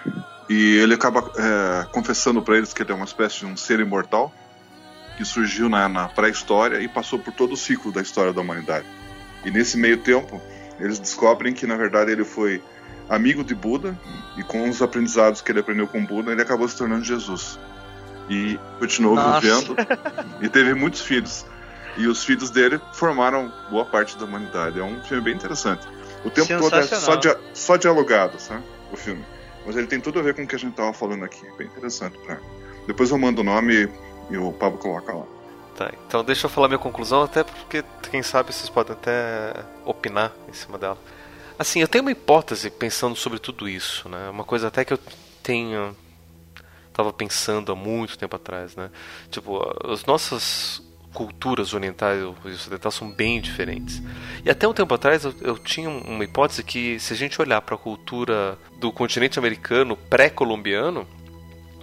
[0.48, 3.80] E ele acaba é, confessando para eles que ele é uma espécie de um ser
[3.80, 4.32] imortal
[5.16, 8.86] que surgiu na, na pré-história e passou por todo o ciclo da história da humanidade.
[9.44, 10.40] E nesse meio tempo,
[10.78, 12.62] eles descobrem que na verdade ele foi
[13.08, 13.98] amigo de Buda
[14.36, 17.58] e com os aprendizados que ele aprendeu com Buda, ele acabou se tornando Jesus.
[18.28, 19.40] E continuou Nossa.
[19.40, 19.76] vivendo
[20.40, 21.44] e teve muitos filhos.
[21.96, 24.80] E os filhos dele formaram boa parte da humanidade.
[24.80, 25.86] É um filme bem interessante.
[26.24, 28.62] O tempo todo é só, dia, só dialogado, sabe?
[28.90, 29.24] O filme.
[29.66, 31.46] Mas ele tem tudo a ver com o que a gente tava falando aqui.
[31.56, 32.18] Bem interessante.
[32.86, 33.88] Depois eu mando o nome
[34.30, 35.24] e o Pablo coloca lá.
[35.76, 40.32] Tá, então deixa eu falar minha conclusão, até porque quem sabe vocês podem até opinar
[40.48, 40.98] em cima dela.
[41.58, 44.28] Assim, eu tenho uma hipótese pensando sobre tudo isso, né?
[44.28, 44.98] Uma coisa até que eu
[45.42, 45.96] tenho
[46.88, 48.90] estava pensando há muito tempo atrás, né?
[49.30, 49.60] Tipo,
[49.90, 50.82] as nossas
[51.12, 54.02] culturas orientais e ocidentais são bem diferentes.
[54.44, 57.60] E até um tempo atrás eu, eu tinha uma hipótese que se a gente olhar
[57.60, 61.06] para a cultura do continente americano pré-colombiano,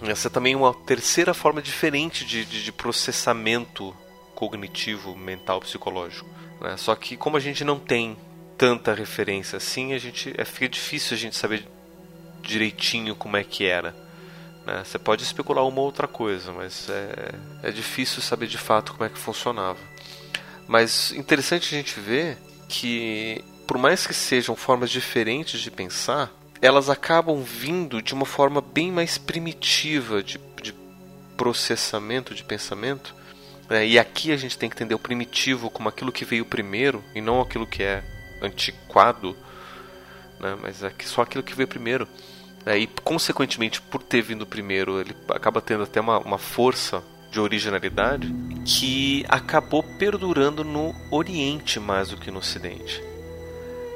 [0.02, 3.94] essa é também uma terceira forma diferente de, de, de processamento
[4.34, 6.28] cognitivo, mental, psicológico.
[6.60, 6.76] Né?
[6.76, 8.16] Só que como a gente não tem
[8.56, 11.66] tanta referência assim, a gente é, fica difícil a gente saber
[12.42, 13.94] direitinho como é que era.
[14.66, 14.82] Né?
[14.84, 17.34] Você pode especular uma ou outra coisa, mas é,
[17.68, 19.78] é difícil saber de fato como é que funcionava.
[20.66, 22.38] Mas interessante a gente ver
[22.68, 26.30] que, por mais que sejam formas diferentes de pensar,
[26.62, 30.74] elas acabam vindo de uma forma bem mais primitiva de, de
[31.36, 33.14] processamento de pensamento.
[33.68, 33.86] Né?
[33.86, 37.20] E aqui a gente tem que entender o primitivo como aquilo que veio primeiro e
[37.20, 38.04] não aquilo que é
[38.42, 39.36] antiquado,
[40.38, 40.56] né?
[40.60, 42.06] mas é só aquilo que veio primeiro.
[42.64, 47.40] É, e, consequentemente, por ter vindo primeiro, ele acaba tendo até uma, uma força de
[47.40, 48.34] originalidade
[48.64, 53.02] que acabou perdurando no Oriente mais do que no Ocidente.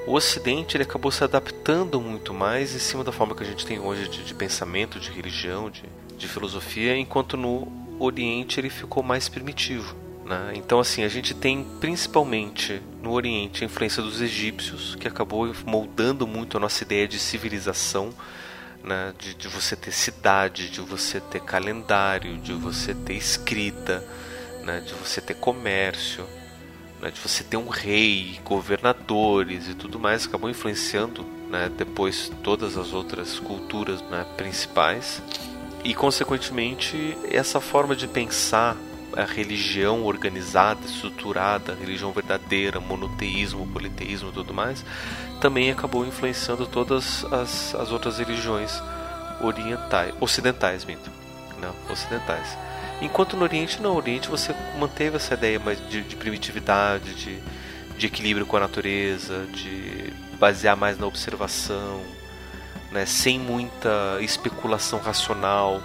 [0.06, 3.66] O Ocidente ele acabou se adaptando muito mais em cima da forma que a gente
[3.66, 5.82] tem hoje de, de pensamento, de religião, de,
[6.16, 7.66] de filosofia, enquanto no
[7.98, 9.96] Oriente ele ficou mais primitivo.
[10.24, 10.52] Né?
[10.54, 16.26] Então, assim, a gente tem principalmente no Oriente a influência dos egípcios, que acabou moldando
[16.26, 18.10] muito a nossa ideia de civilização
[18.84, 19.14] né?
[19.18, 24.04] de, de você ter cidade, de você ter calendário, de você ter escrita,
[24.62, 24.80] né?
[24.80, 26.24] de você ter comércio.
[27.00, 32.76] né, de você ter um rei, governadores e tudo mais, acabou influenciando né, depois todas
[32.76, 35.22] as outras culturas né, principais.
[35.84, 38.76] E, consequentemente, essa forma de pensar
[39.16, 44.84] a religião organizada, estruturada, a religião verdadeira, monoteísmo, politeísmo e tudo mais,
[45.40, 48.82] também acabou influenciando todas as, as outras religiões
[49.40, 51.10] orientais, ocidentais, minto,
[51.60, 52.56] não, ocidentais.
[53.00, 57.38] Enquanto no Oriente, no Oriente você manteve essa ideia mais de, de primitividade, de,
[57.96, 62.00] de equilíbrio com a natureza, de basear mais na observação,
[62.90, 65.82] né, sem muita especulação racional.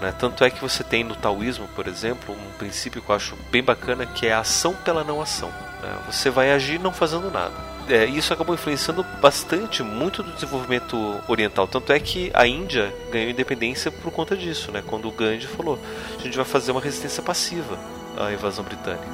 [0.00, 0.12] Né?
[0.18, 3.62] Tanto é que você tem no taoísmo, por exemplo, um princípio que eu acho bem
[3.62, 5.50] bacana que é a ação pela não ação.
[5.82, 5.98] Né?
[6.10, 10.96] Você vai agir não fazendo nada é, isso acabou influenciando bastante muito do desenvolvimento
[11.26, 11.66] oriental.
[11.66, 14.82] Tanto é que a Índia ganhou independência por conta disso, né?
[14.86, 15.78] Quando o Gandhi falou,
[16.18, 17.78] a gente vai fazer uma resistência passiva
[18.16, 19.08] à invasão britânica.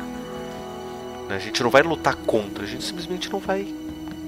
[1.31, 3.67] A gente não vai lutar contra, a gente simplesmente não vai.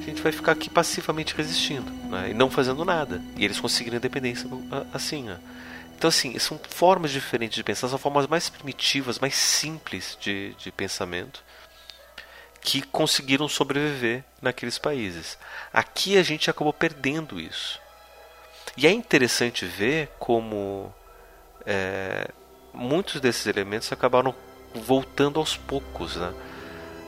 [0.01, 2.31] A gente vai ficar aqui passivamente resistindo né?
[2.31, 3.21] e não fazendo nada.
[3.37, 4.49] E eles conseguiram independência
[4.93, 5.25] assim.
[5.25, 5.37] Né?
[5.99, 10.71] Então, assim, são formas diferentes de pensar, são formas mais primitivas, mais simples de, de
[10.71, 11.43] pensamento
[12.61, 15.37] que conseguiram sobreviver naqueles países.
[15.73, 17.81] Aqui a gente acabou perdendo isso.
[18.77, 20.95] E é interessante ver como
[21.67, 22.29] é,
[22.73, 24.33] muitos desses elementos acabaram
[24.73, 26.15] voltando aos poucos.
[26.15, 26.33] Né?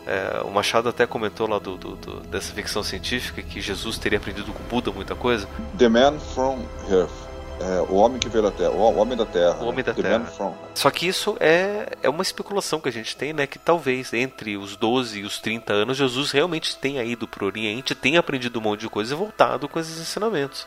[0.05, 4.19] É, o Machado até comentou lá do, do, do, dessa ficção científica que Jesus teria
[4.19, 5.49] aprendido com Buda muita coisa.
[5.79, 7.30] The Man from Earth
[7.61, 9.59] é, o homem que veio da Terra, o homem da Terra.
[9.61, 10.25] O homem da Terra.
[10.25, 10.55] From.
[10.75, 13.47] Só que isso é, é uma especulação que a gente tem, né?
[13.47, 17.47] Que talvez entre os 12 e os 30 anos Jesus realmente tenha ido para o
[17.47, 20.67] Oriente, tenha aprendido um monte de coisa e voltado com esses ensinamentos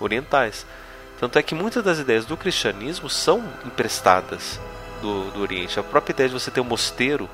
[0.00, 0.64] orientais.
[1.20, 4.58] Tanto é que muitas das ideias do cristianismo são emprestadas
[5.02, 5.78] do, do Oriente.
[5.78, 7.28] A própria ideia de você ter um mosteiro,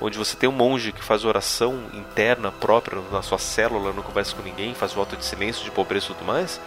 [0.00, 4.34] onde você tem um monge que faz oração interna própria na sua célula, não conversa
[4.34, 6.60] com ninguém, faz voto de silêncio, de pobreza e tudo mais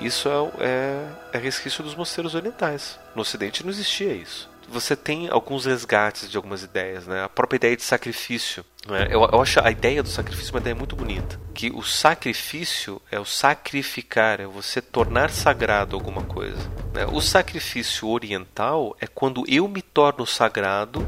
[0.00, 2.98] isso é, é, é resquício dos mosteiros orientais.
[3.14, 7.22] No Ocidente não existia isso você tem alguns resgates de algumas ideias, né?
[7.22, 8.64] A própria ideia de sacrifício.
[8.86, 9.06] Né?
[9.10, 11.38] Eu, eu, acho a ideia do sacrifício uma ideia muito bonita.
[11.54, 16.58] Que o sacrifício é o sacrificar, é você tornar sagrado alguma coisa.
[16.92, 17.06] Né?
[17.12, 21.06] O sacrifício oriental é quando eu me torno sagrado,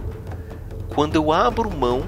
[0.89, 2.07] quando eu abro mão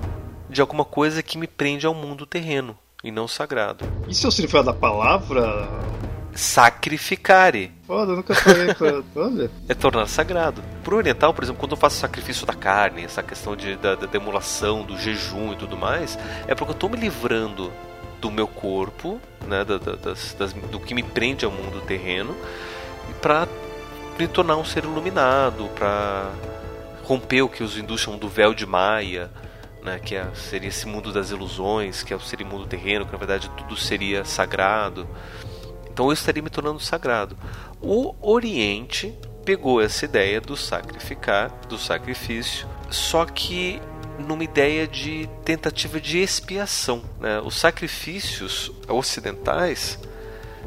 [0.49, 3.85] de alguma coisa que me prende ao mundo terreno e não sagrado.
[4.09, 5.69] Isso é o significado da palavra?
[6.39, 7.73] Sacrificare.
[7.85, 8.69] Foda, nunca falei.
[9.17, 9.51] Olha.
[9.69, 10.63] É tornar sagrado.
[10.85, 14.07] Pro oriental, por exemplo, quando eu faço sacrifício da carne, essa questão de, da, da
[14.07, 16.17] demolação, do jejum e tudo mais,
[16.47, 17.73] é porque eu tô me livrando
[18.21, 22.37] do meu corpo, né, da, da, das, das, do que me prende ao mundo terreno,
[23.21, 23.49] para
[24.17, 26.31] me tornar um ser iluminado, para
[27.03, 29.31] romper o que os hindus chamam do véu de Maia,
[29.83, 33.13] né, que é, seria esse mundo das ilusões, que é o ser mundo terreno, que
[33.13, 35.09] na verdade tudo seria sagrado.
[35.99, 37.37] Então eu estaria me tornando sagrado.
[37.83, 39.13] O Oriente
[39.45, 43.83] pegou essa ideia do sacrificar, do sacrifício, só que
[44.17, 47.03] numa ideia de tentativa de expiação.
[47.19, 47.41] Né?
[47.41, 49.99] Os sacrifícios ocidentais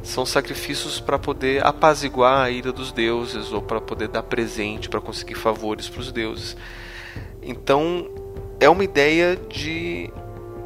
[0.04, 5.00] são sacrifícios para poder apaziguar a ira dos deuses ou para poder dar presente, para
[5.00, 6.58] conseguir favores para os deuses.
[7.42, 8.06] Então
[8.60, 10.12] é uma ideia de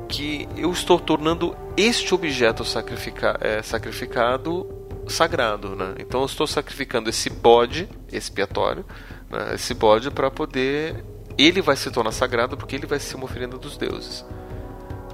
[0.09, 4.67] que eu estou tornando este objeto sacrifica, é, sacrificado
[5.07, 5.95] sagrado, né?
[5.99, 8.83] Então eu estou sacrificando esse bode expiatório,
[9.29, 9.53] né?
[9.53, 11.03] esse bode para poder
[11.37, 14.25] ele vai se tornar sagrado porque ele vai ser uma oferenda dos deuses.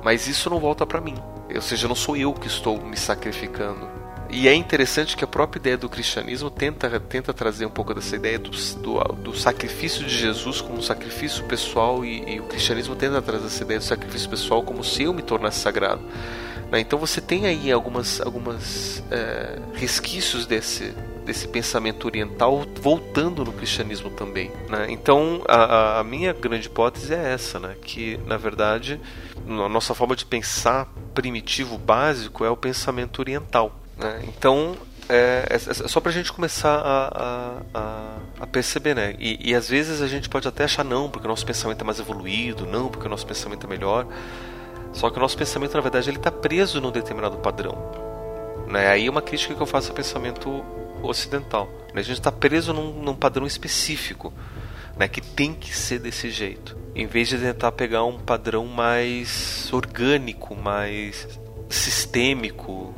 [0.04, 1.16] Mas isso não volta para mim.
[1.54, 3.90] Ou seja, não sou eu que estou me sacrificando.
[4.30, 8.16] E é interessante que a própria ideia do cristianismo tenta, tenta trazer um pouco dessa
[8.16, 12.96] ideia do, do, do sacrifício de Jesus como um sacrifício pessoal, e, e, o cristianismo
[12.96, 16.02] tenta trazer essa ideia do sacrifício pessoal como se eu me tornasse sagrado.
[16.72, 16.80] Né?
[16.80, 20.94] Então você tem aí algumas, algumas é, resquícios desse,
[21.26, 24.52] desse pensamento oriental voltando no cristianismo também.
[24.70, 24.88] Né?
[24.90, 27.76] Então a, a, minha grande hipótese é essa, né?
[27.84, 29.00] que na verdade
[29.48, 33.76] a nossa forma de pensar primitivo básico é o pensamento oriental.
[33.98, 34.24] Né?
[34.28, 34.78] Então,
[35.10, 39.14] é, é, é só para a gente começar a, a, a perceber, né?
[39.20, 41.84] E, e, às vezes a gente pode até achar não, porque o nosso pensamento é
[41.84, 44.08] mais evoluído, não, porque o nosso pensamento é melhor.
[44.94, 47.78] Só que o nosso pensamento, na verdade, ele está preso num determinado padrão.
[48.68, 48.88] Né?
[48.88, 50.64] Aí é uma crítica que eu faço ao pensamento
[51.02, 51.70] ocidental.
[51.94, 52.02] Né?
[52.02, 54.34] A gente está preso num, num padrão específico,
[54.98, 55.08] né?
[55.08, 56.78] que tem que ser desse jeito.
[56.94, 61.28] Em vez de tentar pegar um padrão mais orgânico, mais
[61.70, 62.94] sistêmico,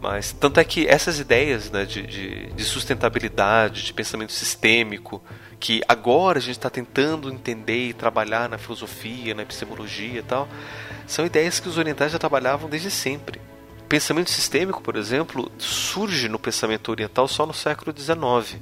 [0.00, 5.20] Mas tanto é que essas ideias né, de, de, de sustentabilidade, de pensamento sistêmico,
[5.58, 10.48] que agora a gente está tentando entender e trabalhar na filosofia, na epistemologia e tal,
[11.06, 13.40] são ideias que os orientais já trabalhavam desde sempre.
[13.88, 18.60] Pensamento sistêmico, por exemplo, surge no pensamento oriental só no século XIX,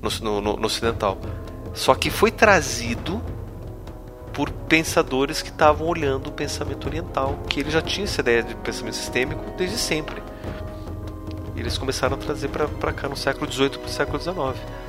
[0.00, 1.18] no, no, no ocidental.
[1.74, 3.22] Só que foi trazido
[4.32, 8.54] por pensadores que estavam olhando o pensamento oriental, que ele já tinha essa ideia de
[8.56, 10.22] pensamento sistêmico desde sempre.
[11.56, 14.82] Eles começaram a trazer para cá no século XVIII para o século XIX.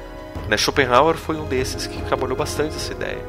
[0.47, 3.23] Né, Schopenhauer foi um desses que trabalhou bastante essa ideia,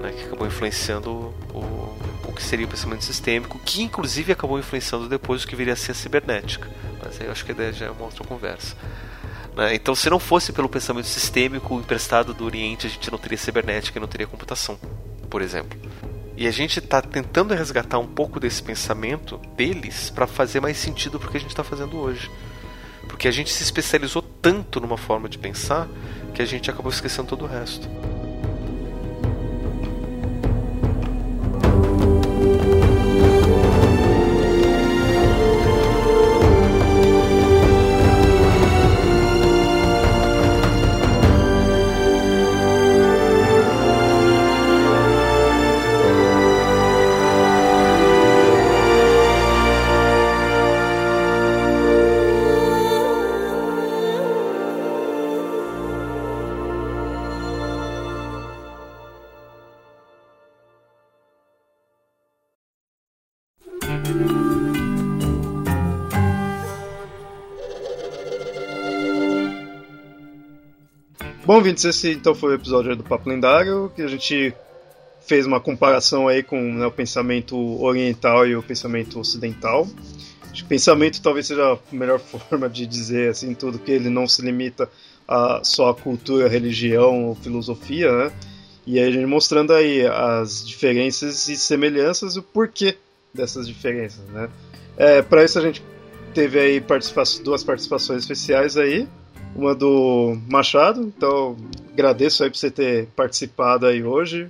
[0.00, 5.08] né, que acabou influenciando o, o que seria o pensamento sistêmico, que inclusive acabou influenciando
[5.08, 6.68] depois o que viria a ser a cibernética.
[7.02, 8.76] Mas aí eu acho que a ideia já é uma outra conversa.
[9.56, 9.74] Né?
[9.74, 13.98] Então, se não fosse pelo pensamento sistêmico emprestado do Oriente, a gente não teria cibernética
[13.98, 14.78] e não teria computação,
[15.28, 15.76] por exemplo.
[16.36, 21.18] E a gente está tentando resgatar um pouco desse pensamento deles para fazer mais sentido
[21.18, 22.30] para o que a gente está fazendo hoje.
[23.08, 25.86] Porque a gente se especializou tanto numa forma de pensar
[26.32, 27.86] que a gente acabou esquecendo todo o resto.
[71.48, 74.52] Bom, ouvintes, esse então foi o episódio do Papo Lendário, que a gente
[75.26, 79.88] fez uma comparação aí com né, o pensamento oriental e o pensamento ocidental.
[80.42, 84.28] Acho que pensamento talvez seja a melhor forma de dizer assim tudo, que ele não
[84.28, 84.90] se limita
[85.26, 88.32] a só a cultura, religião ou filosofia, né?
[88.86, 92.98] E aí a gente mostrando aí as diferenças e semelhanças e o porquê
[93.32, 94.50] dessas diferenças, né?
[94.98, 95.82] É, Para isso a gente
[96.34, 99.08] teve aí participa duas participações especiais aí
[99.58, 101.02] uma do Machado.
[101.02, 101.56] Então,
[101.92, 104.48] agradeço aí por você ter participado aí hoje.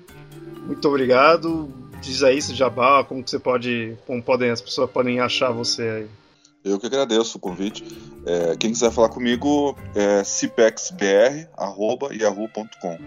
[0.67, 1.73] Muito obrigado.
[2.03, 5.83] Diz aí se jabá, como que você pode, como podem as pessoas podem achar você
[5.83, 6.07] aí.
[6.63, 7.83] Eu que agradeço o convite.
[8.27, 12.99] É, quem quiser falar comigo é cipexbr@yahoo.com.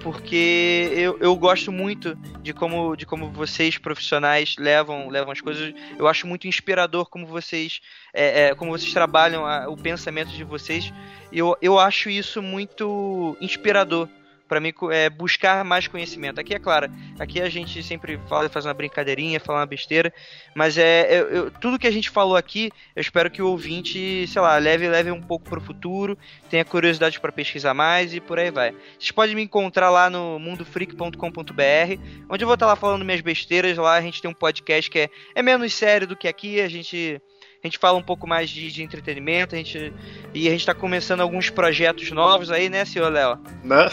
[0.02, 5.74] porque eu, eu gosto muito de como, de como vocês profissionais levam, levam as coisas.
[5.98, 7.82] Eu acho muito inspirador como vocês,
[8.14, 10.94] é, é, como vocês trabalham a, o pensamento de vocês.
[11.32, 14.08] Eu, eu acho isso muito inspirador
[14.48, 16.40] para mim é buscar mais conhecimento.
[16.40, 16.90] Aqui é claro,
[17.20, 20.14] aqui a gente sempre fala, faz uma brincadeirinha, fala uma besteira,
[20.56, 24.28] mas é eu, eu, tudo que a gente falou aqui, eu espero que o ouvinte,
[24.28, 26.18] sei lá, leve leve um pouco para o futuro,
[26.50, 28.74] tenha curiosidade para pesquisar mais e por aí vai.
[29.00, 33.78] Vocês podem me encontrar lá no mundofreak.com.br, onde eu vou estar lá falando minhas besteiras.
[33.78, 36.70] Lá a gente tem um podcast que é, é menos sério do que aqui, a
[36.70, 37.22] gente
[37.66, 39.92] a gente fala um pouco mais de, de entretenimento, a gente,
[40.34, 43.40] e a gente está começando alguns projetos novos aí, né, senhor Léo?
[43.64, 43.90] Né?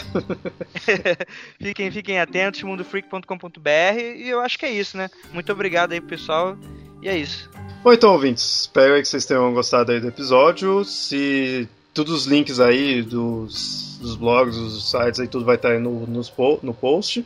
[1.59, 5.09] fiquem, fiquem atentos, mundofreak.com.br, e eu acho que é isso, né?
[5.31, 6.55] Muito obrigado aí, pessoal,
[7.01, 7.49] e é isso.
[7.83, 10.85] Bom, então, ouvintes, espero que vocês tenham gostado aí do episódio.
[10.85, 15.79] Se todos os links aí dos, dos blogs, dos sites aí, tudo vai estar aí
[15.79, 17.25] no, no post.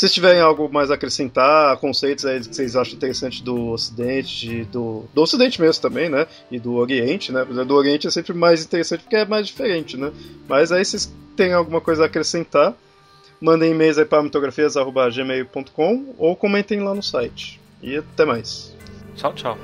[0.00, 4.64] Se vocês tiverem algo mais a acrescentar, conceitos aí que vocês acham interessante do Ocidente,
[4.72, 6.26] do, do Ocidente mesmo também, né?
[6.50, 7.44] E do Oriente, né?
[7.44, 10.10] Do Oriente é sempre mais interessante porque é mais diferente, né?
[10.48, 12.74] Mas aí vocês têm alguma coisa a acrescentar,
[13.38, 17.60] mandem e-mails aí para mitografias.gmail.com ou comentem lá no site.
[17.82, 18.74] E até mais.
[19.16, 19.58] Tchau, tchau.